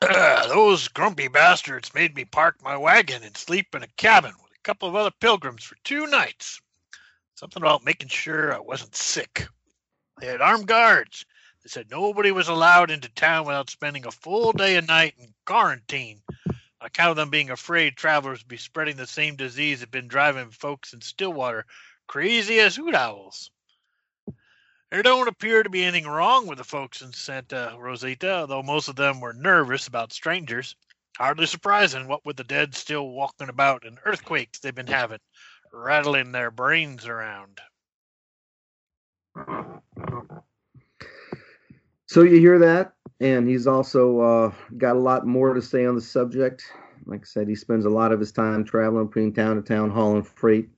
[0.48, 4.32] Those grumpy bastards made me park my wagon and sleep in a cabin
[4.62, 6.60] couple of other pilgrims for two nights.
[7.34, 9.46] Something about making sure I wasn't sick.
[10.20, 11.24] They had armed guards.
[11.62, 15.34] They said nobody was allowed into town without spending a full day and night in
[15.46, 16.22] quarantine.
[16.80, 20.08] Account of them being afraid travelers would be spreading the same disease that had been
[20.08, 21.66] driving folks in Stillwater
[22.06, 23.50] crazy as hoot owls.
[24.90, 28.88] There don't appear to be anything wrong with the folks in Santa Rosita, though most
[28.88, 30.74] of them were nervous about strangers.
[31.20, 35.18] Hardly surprising, what with the dead still walking about and earthquakes they've been having,
[35.70, 37.60] rattling their brains around.
[42.06, 45.94] So you hear that, and he's also uh, got a lot more to say on
[45.94, 46.64] the subject.
[47.04, 49.90] Like I said, he spends a lot of his time traveling between town to town
[49.90, 50.70] hauling freight,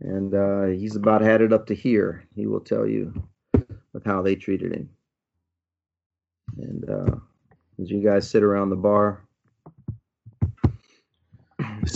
[0.00, 2.28] and uh, he's about had it up to here.
[2.34, 3.14] He will tell you
[3.94, 4.90] with how they treated him.
[6.58, 7.16] And uh,
[7.80, 9.25] as you guys sit around the bar,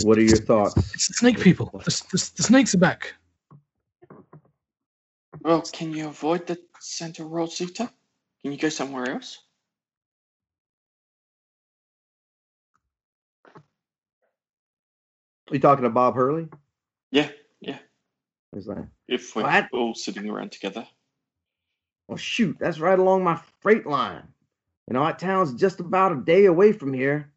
[0.03, 0.75] what are your thoughts?
[0.93, 1.69] It's the snake people.
[1.85, 3.13] The, the, the snakes are back.
[5.41, 7.89] Well, can you avoid the Santa Rosita?
[8.43, 9.39] Can you go somewhere else?
[15.49, 16.47] Are you talking to Bob Hurley?
[17.11, 17.79] Yeah, yeah.
[18.53, 19.69] He's like, If we're What?
[19.73, 20.87] all sitting around together.
[22.07, 24.23] Well, shoot, that's right along my freight line.
[24.87, 27.30] You know, that town's just about a day away from here.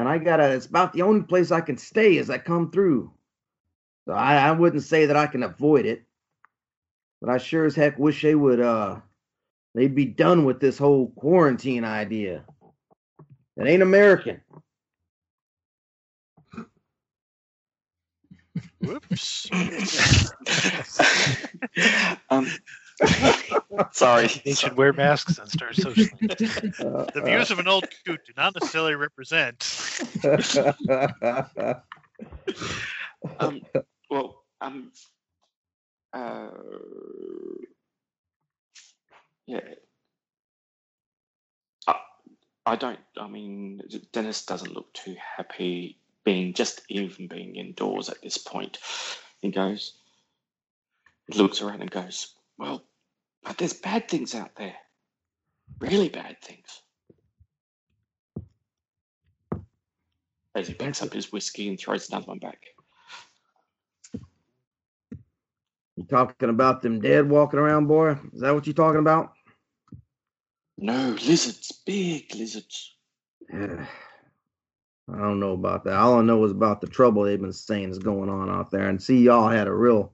[0.00, 3.12] And I gotta, it's about the only place I can stay as I come through.
[4.08, 6.04] So I, I wouldn't say that I can avoid it.
[7.20, 9.00] But I sure as heck wish they would, uh,
[9.74, 12.44] they'd be done with this whole quarantine idea.
[13.58, 14.40] It ain't American.
[18.80, 19.50] Whoops.
[22.30, 22.50] um,
[23.92, 24.28] sorry.
[24.44, 26.10] They should wear masks and start socially.
[26.80, 29.64] Uh, The views of an old coot do not necessarily represent.
[30.24, 31.74] uh,
[33.38, 33.60] Um,
[34.10, 34.92] well, um,
[36.12, 36.48] uh,
[39.46, 39.60] yeah.
[41.86, 41.96] I,
[42.66, 42.98] I don't.
[43.18, 43.82] I mean,
[44.12, 48.78] Dennis doesn't look too happy being just even being indoors at this point.
[49.40, 49.94] He goes,
[51.30, 52.82] he looks around and goes, Well,
[53.42, 54.74] but there's bad things out there.
[55.80, 56.82] Really bad things.
[60.54, 62.60] As he picks up his whiskey and throws another one back.
[65.96, 68.18] You talking about them dead walking around, boy?
[68.32, 69.32] Is that what you're talking about?
[70.78, 72.96] No, lizards, big lizards.
[73.52, 73.86] Yeah.
[75.12, 75.94] I don't know about that.
[75.94, 78.88] All I know is about the trouble they've been saying is going on out there.
[78.88, 80.12] And see, y'all had a real,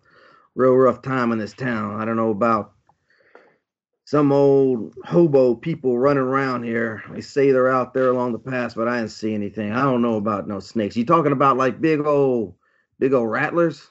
[0.55, 2.01] real rough time in this town.
[2.01, 2.73] I don't know about
[4.07, 7.03] some old hobo people running around here.
[7.11, 9.73] They say they're out there along the pass, but I didn't see anything.
[9.73, 10.97] I don't know about no snakes.
[10.97, 12.55] You talking about like big old,
[13.01, 13.85] big old rattlers?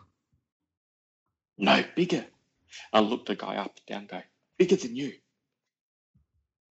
[1.57, 2.25] No, bigger.
[2.93, 4.23] I looked the guy up and down, go,
[4.57, 5.11] bigger than you.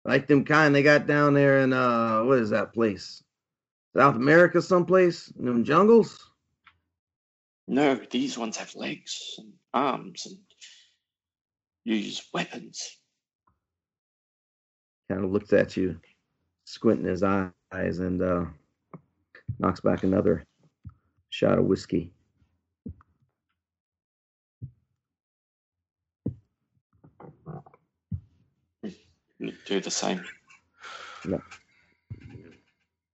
[0.06, 3.22] Like them kind they got down there in uh, what is that place?
[3.94, 5.30] South America, someplace?
[5.38, 6.30] In them jungles?
[7.68, 10.38] No, these ones have legs and arms and
[11.84, 12.96] use weapons.
[15.08, 16.00] Kind of looks at you,
[16.64, 18.44] squinting his eyes, and uh,
[19.58, 20.44] knocks back another
[21.30, 22.12] shot of whiskey.
[29.66, 30.24] Do the same.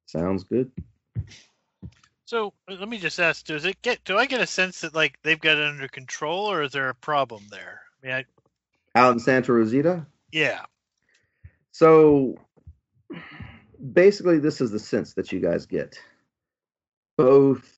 [0.07, 0.71] Sounds good.
[2.27, 4.05] So uh, let me just ask: Does it get?
[4.05, 6.89] Do I get a sense that like they've got it under control, or is there
[6.89, 7.83] a problem there?
[8.03, 8.25] I mean, I,
[8.95, 10.07] Out in Santa Rosita?
[10.33, 10.63] yeah.
[11.73, 12.35] So
[13.93, 15.99] basically, this is the sense that you guys get,
[17.17, 17.69] both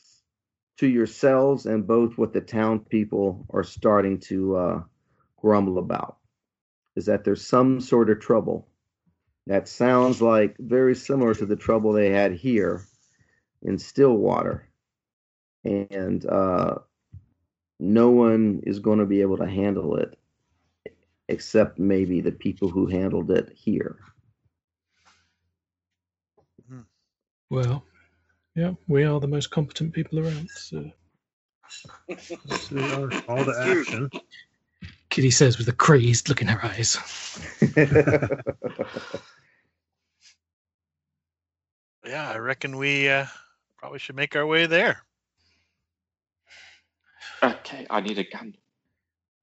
[0.79, 4.83] to yourselves and both what the town people are starting to uh,
[5.37, 6.19] grumble about,
[6.97, 8.67] is that there's some sort of trouble.
[9.47, 12.85] That sounds like very similar to the trouble they had here
[13.63, 14.69] in Stillwater,
[15.65, 16.79] and uh,
[17.79, 20.19] no one is going to be able to handle it
[21.29, 23.97] except maybe the people who handled it here.
[27.51, 27.85] Well,
[28.57, 30.49] yeah, we are the most competent people around.
[30.51, 30.91] So
[32.49, 34.11] See our call to action.
[35.09, 36.99] Kitty says with a crazed look in her eyes.
[42.07, 43.27] Yeah, I reckon we uh,
[43.79, 45.03] probably should make our way there.
[47.43, 48.55] Okay, I need a gun.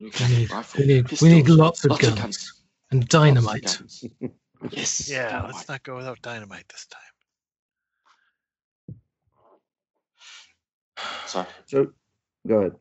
[0.01, 2.53] New We need, rifle, we need, we need lots of lots guns of guns.
[2.89, 3.63] and dynamite.
[3.63, 4.03] guns.
[4.71, 5.09] Yes.
[5.09, 5.53] Yeah, dynamite.
[5.55, 7.01] let's not go without dynamite this time.
[11.27, 11.47] Sorry.
[11.65, 11.87] so,
[12.47, 12.75] go ahead.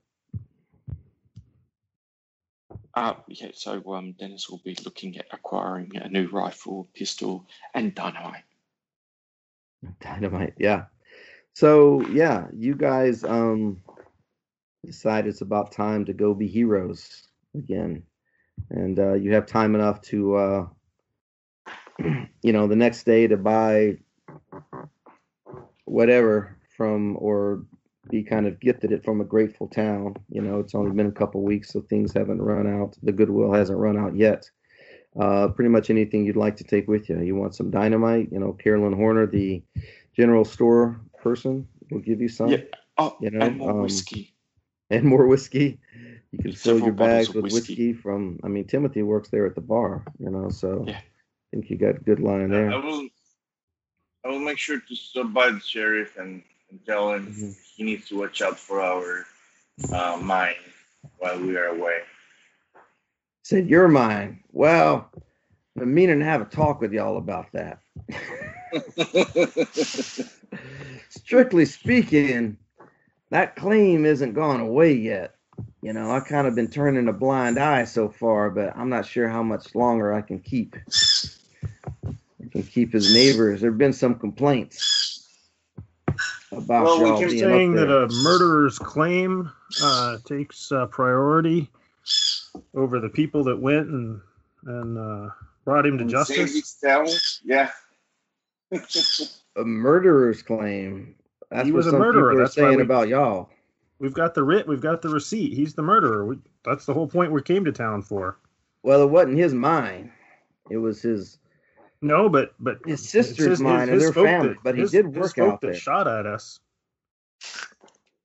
[2.95, 7.95] Uh, yeah, so um, Dennis will be looking at acquiring a new rifle, pistol, and
[7.95, 8.45] dynamite.
[10.01, 10.85] Dynamite, yeah.
[11.55, 13.83] So yeah, you guys um
[14.85, 18.03] decide it's about time to go be heroes again,
[18.71, 20.67] and uh, you have time enough to uh,
[22.43, 23.97] you know the next day to buy
[25.85, 27.65] whatever from or
[28.09, 30.15] be kind of gifted it from a grateful town.
[30.31, 32.97] You know, it's only been a couple weeks, so things haven't run out.
[33.03, 34.51] The goodwill hasn't run out yet.
[35.19, 37.21] Uh, pretty much anything you'd like to take with you.
[37.21, 38.29] You want some dynamite?
[38.31, 39.63] You know, Carolyn Horner, the
[40.17, 42.59] general store person, will give you some, Yeah.
[42.97, 44.30] Oh, You know, and more um, whiskey.
[44.91, 45.79] And more whiskey.
[46.33, 47.59] You can fill your bags with whiskey.
[47.59, 47.93] whiskey.
[47.93, 48.39] from.
[48.45, 50.05] I mean, Timothy works there at the bar.
[50.19, 50.99] You know, so Yeah.
[50.99, 51.03] I
[51.53, 52.71] think you got a good line I there.
[52.81, 53.09] will.
[54.25, 57.57] I will make sure to stop by the sheriff and, and tell him Mhm.
[57.75, 59.25] he needs to watch out for our
[59.93, 60.55] uh, mine
[61.19, 62.01] while we are away.
[63.43, 64.45] Said you're mine.
[64.53, 67.79] Well, I've been meaning to have a talk with y'all about that.
[71.09, 72.59] Strictly speaking,
[73.31, 75.35] that claim isn't gone away yet.
[75.83, 79.07] You know, I kind of been turning a blind eye so far, but I'm not
[79.07, 80.77] sure how much longer I can keep.
[82.05, 83.61] I can keep his neighbors.
[83.61, 85.27] There've been some complaints
[86.53, 89.51] about Well, we y'all can being saying that a murderer's claim
[89.83, 91.71] uh, takes uh, priority
[92.75, 94.21] over the people that went and
[94.67, 95.31] and uh,
[95.65, 96.79] brought him to And justice.
[97.45, 97.71] Yeah.
[99.57, 101.15] a murderer's claim.
[101.51, 103.51] That's He was a murderer, that's saying we- about y'all.
[103.99, 104.67] We've got the writ.
[104.67, 105.53] We've got the receipt.
[105.53, 106.25] He's the murderer.
[106.25, 108.39] We, that's the whole point we came to town for.
[108.83, 110.11] Well, it wasn't his mind.
[110.71, 111.39] It was his
[112.01, 114.49] No, but but his sister's mine or their family.
[114.55, 115.75] that- but he his- did his work out that there.
[115.75, 116.61] shot at us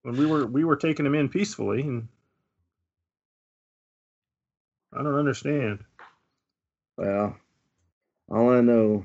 [0.03, 2.07] when we were we were taking him in peacefully, and
[4.93, 5.83] I don't understand.
[6.97, 7.35] Well,
[8.29, 9.03] all I know,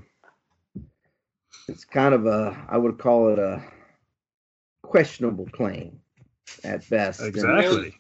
[1.67, 3.61] it's kind of a, I would call it a
[4.91, 6.01] questionable claim
[6.65, 7.21] at best.
[7.21, 7.95] And- Exactly.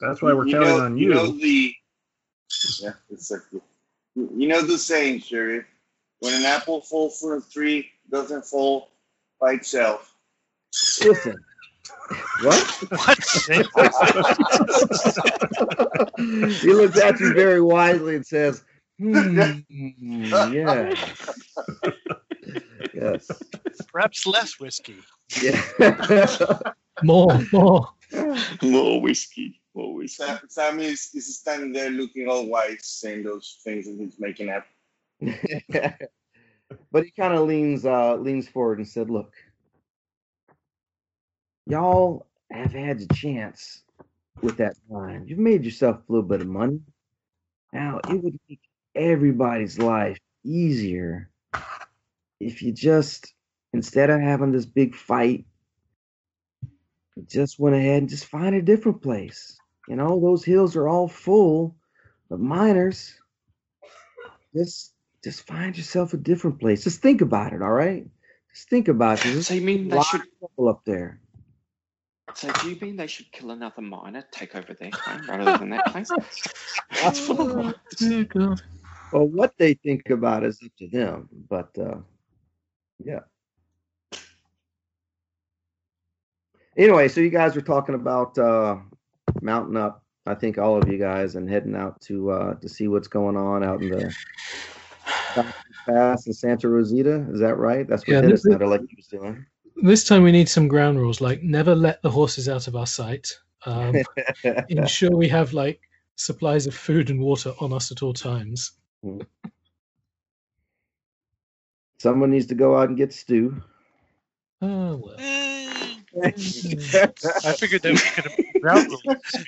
[0.00, 1.14] That's why we're counting know- on You you.
[1.14, 1.72] know the
[2.80, 3.60] yeah, exactly.
[4.16, 5.64] You you know the saying, Sheriff.
[6.20, 8.88] When an apple falls from a tree, doesn't fall
[9.40, 10.14] by itself.
[11.04, 11.36] Listen,
[12.42, 12.60] what?
[12.90, 13.18] What?
[16.62, 18.64] he looks at you very wisely and says,
[18.98, 20.96] "Hmm, yes,
[22.94, 23.30] yes,
[23.92, 24.96] Perhaps less whiskey.
[25.42, 27.88] Yeah." More, more.
[28.62, 29.60] More whiskey.
[29.74, 30.24] More whiskey.
[30.24, 34.50] Sam, Sammy is, is standing there looking all wise, saying those things that he's making
[34.50, 34.64] up.
[36.92, 39.32] but he kind of leans uh leans forward and said, "Look,
[41.66, 43.82] y'all have had a chance
[44.42, 45.24] with that mine.
[45.26, 46.80] You've made yourself a little bit of money.
[47.72, 48.60] Now it would make
[48.94, 51.30] everybody's life easier
[52.40, 53.33] if you just
[53.74, 55.44] instead of having this big fight,
[57.28, 59.58] just went ahead and just find a different place.
[59.88, 61.76] You know, those hills are all full
[62.30, 63.14] of miners.
[64.56, 64.92] Just
[65.22, 66.84] just find yourself a different place.
[66.84, 68.06] Just think about it, all right?
[68.54, 69.32] Just think about it.
[69.32, 70.20] There's So you mean a they should?
[70.20, 71.20] of people up there.
[72.34, 75.70] So do you mean they should kill another miner, take over their claim rather than
[75.70, 76.10] that place?
[77.02, 78.62] That's full of miners.
[79.12, 81.98] Well, what they think about is up to them, but uh,
[83.04, 83.20] yeah.
[86.76, 88.76] Anyway, so you guys were talking about uh,
[89.42, 90.02] mounting up.
[90.26, 93.36] I think all of you guys and heading out to uh, to see what's going
[93.36, 94.14] on out in the
[95.34, 95.54] South
[95.86, 97.26] Pass in Santa Rosita.
[97.30, 97.86] Is that right?
[97.86, 99.44] That's what Yeah, this- Snyder like he was doing.
[99.82, 102.86] This time we need some ground rules, like never let the horses out of our
[102.86, 103.28] sight.
[103.66, 103.96] Um,
[104.68, 105.80] ensure we have like
[106.16, 108.72] supplies of food and water on us at all times.
[111.98, 113.60] Someone needs to go out and get stew.
[114.62, 115.16] Oh well.
[116.22, 119.02] I figured that we could have ground rules.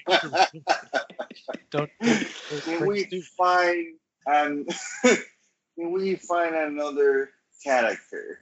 [1.71, 1.91] Don't
[2.65, 3.05] Can we
[3.37, 3.95] find
[4.27, 4.67] an
[5.05, 7.31] Can we find another
[7.63, 8.41] character?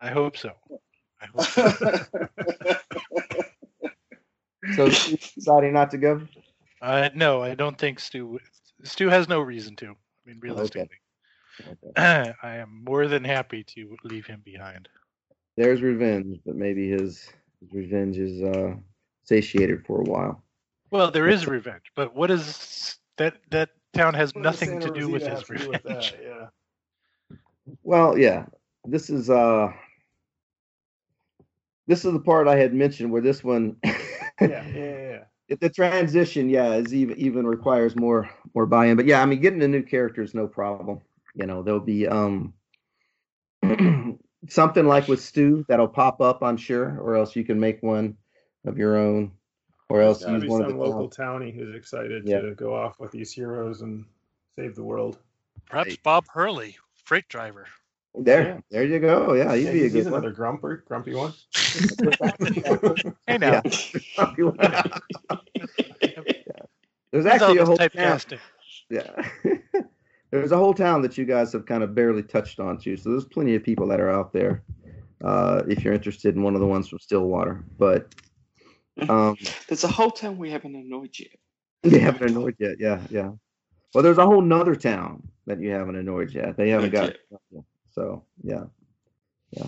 [0.00, 0.52] I hope so.
[1.20, 1.72] I hope so.
[4.76, 6.20] so deciding not to go.
[6.80, 8.38] Uh, no, I don't think Stu.
[8.82, 9.86] Stu has no reason to.
[9.86, 9.94] I
[10.26, 10.90] mean, realistically, Okay.
[11.96, 14.88] I am more than happy to leave him behind.
[15.56, 17.30] There's revenge, but maybe his,
[17.60, 18.74] his revenge is uh,
[19.24, 20.42] satiated for a while.
[20.90, 23.34] Well, there is revenge, but what is that?
[23.50, 25.84] That town has What nothing to do with his have to do with revenge.
[25.84, 26.14] that?
[26.22, 26.48] Yeah.
[27.82, 28.46] Well, yeah,
[28.84, 29.72] this is uh,
[31.86, 33.76] this is the part I had mentioned where this one,
[34.40, 35.24] Yeah, yeah, yeah.
[35.60, 38.96] the transition, yeah, is even even requires more more buy-in.
[38.96, 41.00] But yeah, I mean, getting a new character is no problem.
[41.34, 42.54] You know, there'll be um
[44.48, 48.16] something like with Stu that'll pop up, I'm sure, or else you can make one
[48.66, 49.32] of your own,
[49.88, 52.40] or else There's use be one of some the local townie who's excited Yeah.
[52.40, 54.04] to go off with these heroes and
[54.56, 55.18] save the world.
[55.66, 56.02] Perhaps Right.
[56.02, 57.66] Bob Hurley, freight driver.
[58.14, 58.60] There, Yeah.
[58.70, 59.32] there you go.
[59.32, 60.20] Yeah, he'd Yeah, be a he's, he's good one.
[60.24, 61.32] another grumper, grumpy one.
[63.26, 63.62] Hey now,
[67.12, 67.88] There's actually a whole town.
[67.90, 68.38] typecasting.
[68.90, 69.28] Yeah.
[70.32, 72.96] There's a whole town that you guys have kind of barely touched on too.
[72.96, 74.64] So there's plenty of people that are out there.
[75.22, 78.12] Uh, if you're interested in one of the ones from Stillwater, but
[79.08, 79.36] um,
[79.68, 81.36] There's a whole town we haven't annoyed yet.
[81.82, 82.76] they haven't annoyed yet.
[82.80, 83.30] Yeah, yeah.
[83.94, 86.56] Well, there's a whole nother town that you haven't annoyed yet.
[86.56, 87.14] They haven't got.
[87.30, 88.64] Not So yeah,
[89.50, 89.66] yeah.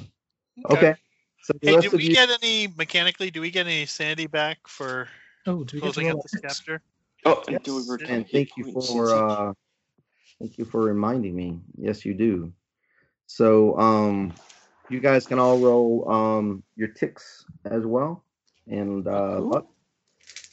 [0.70, 0.94] Okay.
[1.42, 3.30] So the Hey, do we you, get any mechanically?
[3.30, 5.08] Do we get any sanity back for
[5.46, 6.56] Oh, do we get closing roll out this that?
[6.56, 6.82] chapter?
[7.26, 9.52] Oh, and Yes, do we and thank you for uh,
[10.40, 11.60] thank you for reminding me.
[11.76, 12.52] Yes, you do.
[13.26, 14.34] So um,
[14.90, 18.24] you guys can all roll um your ticks as well,
[18.66, 19.66] and uh, luck.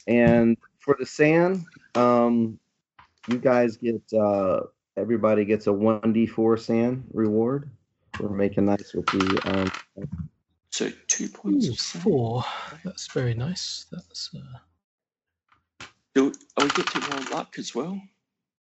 [0.06, 1.64] And for the SAN,
[1.94, 2.58] um,
[3.28, 4.60] you guys get uh
[4.96, 7.70] everybody gets a one d four SAN reward.
[8.20, 10.08] We're making nice with the um.
[10.70, 12.02] So two points Ooh, of SAN.
[12.02, 12.44] four.
[12.84, 13.86] That's very nice.
[13.92, 14.58] That's uh,
[16.14, 18.00] Do oh, we get to roll luck as well?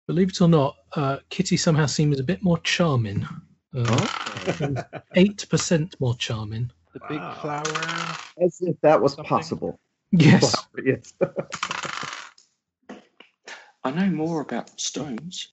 [0.06, 3.26] Believe it or not, uh, Kitty somehow seems a bit more charming.
[3.74, 4.82] Uh,
[5.14, 6.70] Eight percent more charming.
[6.94, 7.34] The big Wow.
[7.62, 8.16] flower.
[8.42, 9.28] as if that was Something.
[9.28, 9.80] possible.
[10.12, 10.54] Yes.
[10.84, 11.12] Yes.
[13.84, 15.48] I know more about stones.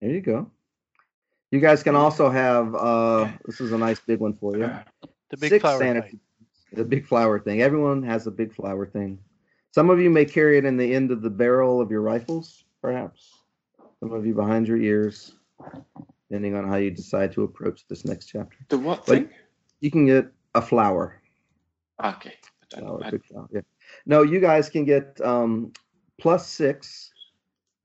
[0.00, 0.50] There you go.
[1.50, 4.70] You guys can also have uh this is a nice big one for you.
[5.30, 5.78] The big Six flower.
[5.78, 6.20] sanity- thing.
[6.74, 7.60] The big flower thing.
[7.60, 9.18] Everyone has a big flower thing.
[9.72, 12.64] Some of you may carry it in the end of the barrel of your rifles,
[12.82, 13.30] perhaps.
[14.00, 15.34] Some of you behind your ears.
[16.28, 18.56] depending on how you decide to approach this next chapter.
[18.68, 19.30] The what But- thing?
[19.80, 21.20] You can get a flower.
[22.02, 22.34] Okay.
[22.74, 23.60] Flower, I, big flower, yeah.
[24.06, 25.72] No, you guys can get um,
[26.18, 27.12] plus six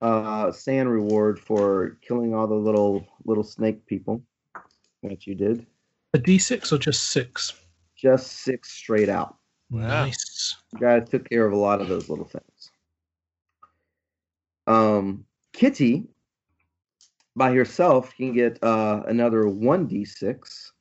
[0.02, 4.22] uh, SAN reward for killing all the little little snake people
[5.04, 5.66] that you did.
[6.14, 7.54] A d6 or just six?
[7.98, 9.36] Just six straight out.
[9.70, 10.56] Nice.
[10.74, 12.46] You guys took care of a lot of those little things.
[14.68, 16.06] Um, Kitty,
[17.36, 20.72] by herself, can get uh, another 1d6.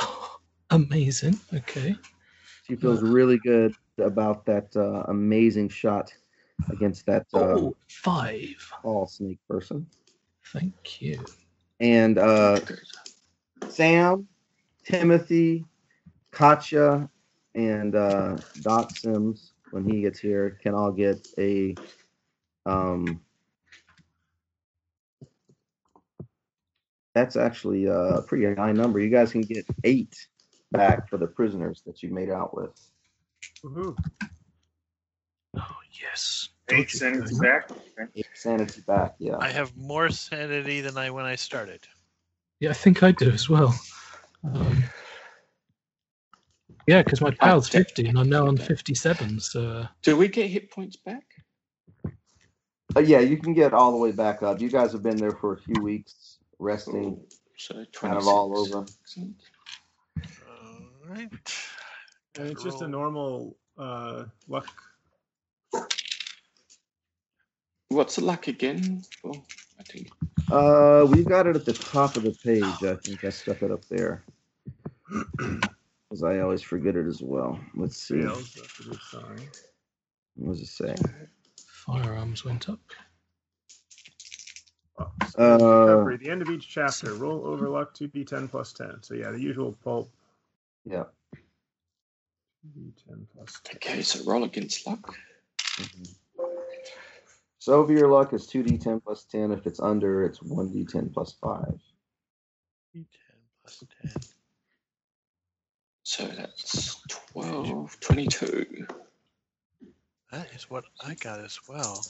[0.70, 1.40] Amazing.
[1.54, 1.96] Okay.
[2.66, 6.12] She feels really good about that uh, amazing shot
[6.70, 8.54] against that uh, Oh, five.
[8.82, 9.86] tall snake person.
[10.46, 11.24] Thank you.
[11.80, 12.60] And uh.
[13.68, 14.26] Sam,
[14.84, 15.64] Timothy,
[16.32, 17.08] Katja,
[17.54, 21.74] and uh, Doc Sims, when he gets here, can all get a.
[22.66, 23.20] Um,
[27.14, 29.00] that's actually a pretty high number.
[29.00, 30.14] You guys can get eight
[30.72, 32.70] back for the prisoners that you made out with.
[33.64, 33.96] Woohoo.
[35.56, 36.48] Oh, yes.
[36.70, 37.68] Eight sanity back.
[38.14, 39.36] Eight sanity back, yeah.
[39.40, 41.80] I have more sanity than I when I started.
[42.60, 43.74] Yeah, I think I do as well.
[44.44, 44.84] Um,
[46.86, 49.40] yeah, because my pal's 50 and I'm now on 57.
[49.40, 51.24] So uh, Do we get hit points back?
[52.96, 54.60] Uh, yeah, you can get all the way back up.
[54.60, 57.18] You guys have been there for a few weeks, resting.
[57.18, 57.26] Oh,
[57.56, 57.98] so 26.
[57.98, 58.86] kind of all over.
[60.48, 61.30] All right.
[62.38, 62.90] And it's just a Roll.
[62.90, 64.68] normal uh, luck.
[67.88, 69.02] What's the luck again?
[69.24, 69.44] Well,
[69.78, 70.10] I think.
[70.50, 72.64] Uh, we've got it at the top of the page.
[72.84, 74.22] I think I stuck it up there.
[75.08, 77.58] Because I always forget it as well.
[77.74, 78.20] Let's see.
[78.20, 78.54] Fails.
[78.54, 79.48] That's a good sign.
[80.36, 80.94] What does it say?
[81.66, 82.80] firearms went up.
[85.30, 86.16] So Uh, recovery.
[86.18, 87.14] The end of each chapter.
[87.14, 89.02] Roll over luck 2d10 plus 10.
[89.02, 90.10] So yeah, the usual pulp.
[90.84, 91.04] Yeah.
[92.64, 93.76] 2d10 plus 10.
[93.76, 95.14] Okay, so roll against luck.
[95.76, 96.14] Mhm.
[97.58, 99.52] So over your luck is 2d10 plus 10.
[99.52, 101.80] If it's under, it's 1d10 plus 5.
[102.94, 103.06] D10
[103.62, 104.12] plus 10.
[106.02, 108.86] So that's 12, 22.
[110.32, 112.04] That is what I got as well.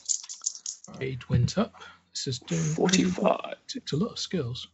[1.00, 1.82] Aid went up.
[2.14, 3.38] This is doing pretty well.
[3.38, 3.54] 45.
[3.76, 4.68] It's a lot of skills.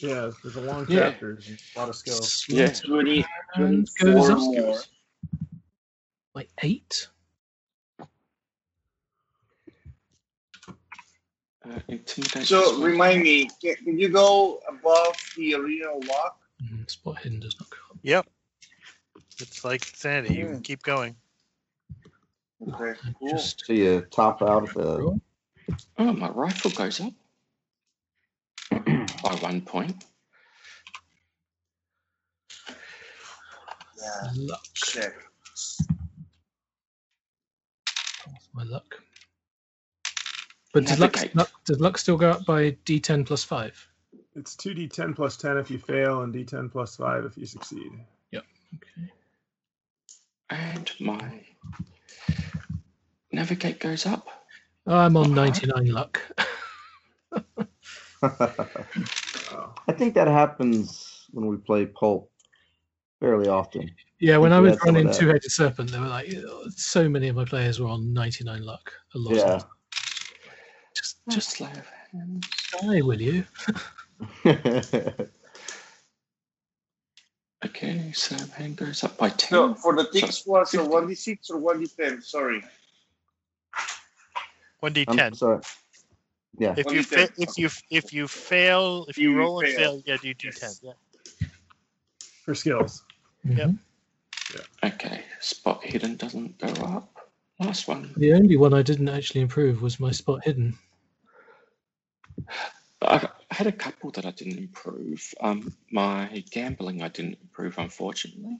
[0.00, 1.10] Yeah, there's a long Yeah.
[1.10, 1.30] chapter.
[1.32, 2.44] and A lot of skills.
[2.48, 2.68] Yeah.
[2.72, 4.80] 20, And 24 goes up more.
[6.34, 7.08] like eight.
[11.66, 12.44] Uh, intimidation.
[12.44, 16.40] So remind me, can, can you go above the original lock?
[16.62, 17.98] Mhm, Spot hidden does not go up.
[18.02, 18.26] Yep.
[19.40, 20.34] It's like sanity.
[20.34, 20.52] You Hmm.
[20.54, 21.16] can keep going.
[22.68, 23.30] Okay, cool.
[23.30, 25.18] Just So you top out at the.
[25.68, 25.78] Roll.
[25.98, 27.12] Oh, my rifle goes up
[28.70, 30.04] by one point.
[34.00, 34.62] Yeah, luck.
[34.74, 35.14] check.
[38.26, 39.00] That's my luck.
[40.72, 43.88] But does luck, luck, does luck still go up by d10 plus 5?
[44.34, 47.92] It's 2d10 plus 10 if you fail, and d10 plus 5 if you succeed.
[48.32, 48.44] Yep.
[48.74, 49.12] Okay.
[50.50, 51.44] And my
[53.30, 54.43] navigate goes up.
[54.86, 56.20] I'm on 99 luck.
[58.22, 62.30] I think that happens when we play Pulp
[63.20, 63.90] fairly often.
[64.20, 65.18] yeah, when think I was had some of running that.
[65.18, 66.32] Two Headed Serpent, there were like
[66.70, 68.92] so many of my players were on 99 luck.
[69.14, 69.34] A lot.
[69.34, 69.42] Yeah.
[69.42, 69.70] Of them.
[70.94, 72.46] Just, Just just slay of hands.
[72.82, 73.44] die, will you?
[77.64, 79.48] Okay, so hand goes up by 10.
[79.48, 81.14] So for the tick So, squad, so 50.
[81.14, 82.22] 1d6 or 1d10?
[82.22, 82.62] Sorry.
[84.92, 85.36] 1d10.
[85.36, 85.60] Sorry.
[86.58, 86.74] Yeah.
[86.76, 90.02] if you fa- if you if you fail, if you, You roll and fail.
[90.06, 90.78] yeah, do d10.
[90.82, 90.92] Yeah.
[92.44, 93.02] For skills.
[93.44, 93.70] Yep.
[93.70, 93.78] Mhm.
[94.84, 97.10] Okay, spot hidden doesn't go up.
[97.58, 98.12] Last one.
[98.16, 100.78] The only one I didn't actually improve was my spot hidden.
[103.02, 105.34] I I had a couple that I didn't improve.
[105.40, 108.58] Um, my gambling I didn't improve, unfortunately.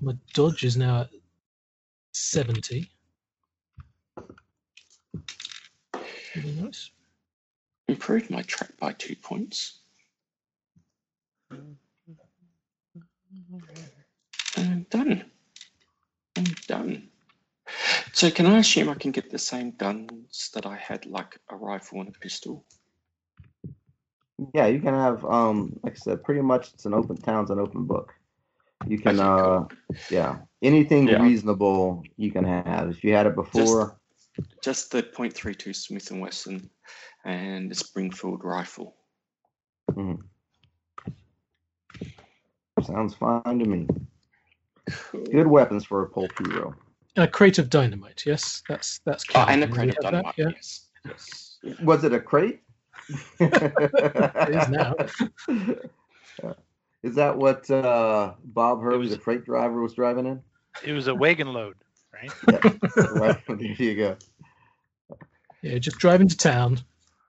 [0.00, 1.10] My dodge is now at
[2.12, 2.90] 70.
[6.34, 6.90] Really nice.
[7.88, 9.80] Improved my track by two points.
[11.50, 11.76] And
[14.56, 15.24] I'm done.
[16.36, 17.08] And done.
[18.12, 21.56] So can I assume I can get the same guns that I had, like a
[21.56, 22.64] rifle and a pistol?
[24.54, 27.58] Yeah, you can have um like I said, pretty much it's an open town's an
[27.58, 28.14] open book.
[28.88, 29.72] You can Okay, uh cool.
[30.10, 30.38] yeah.
[30.62, 31.22] Anything Yeah.
[31.22, 32.90] reasonable you can have.
[32.90, 33.98] If you had it before,
[34.62, 36.70] just the .32 Smith and Wesson
[37.24, 38.96] and the Springfield rifle.
[42.82, 43.86] Sounds fine to me.
[44.90, 45.24] Cool.
[45.26, 46.74] Good weapons for a pulp hero.
[47.16, 48.22] A crate of dynamite.
[48.26, 49.24] Yes, that's that's.
[49.34, 50.34] Oh, and a crate We of have that, dynamite.
[50.38, 50.88] Yeah, Yes.
[51.06, 51.58] Yes.
[51.82, 52.60] Was it a crate?
[53.40, 54.94] it is now.
[57.02, 60.40] Is that what uh, Bob Hurley, the freight driver, was driving in?
[60.84, 61.74] It was a wagon load,
[62.12, 62.32] right?
[63.10, 63.38] right.
[63.48, 64.16] There you go.
[65.62, 66.80] Yeah, just drive into town,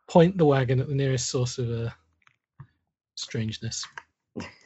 [0.08, 1.90] point the wagon at the nearest source of uh,
[3.16, 3.86] strangeness.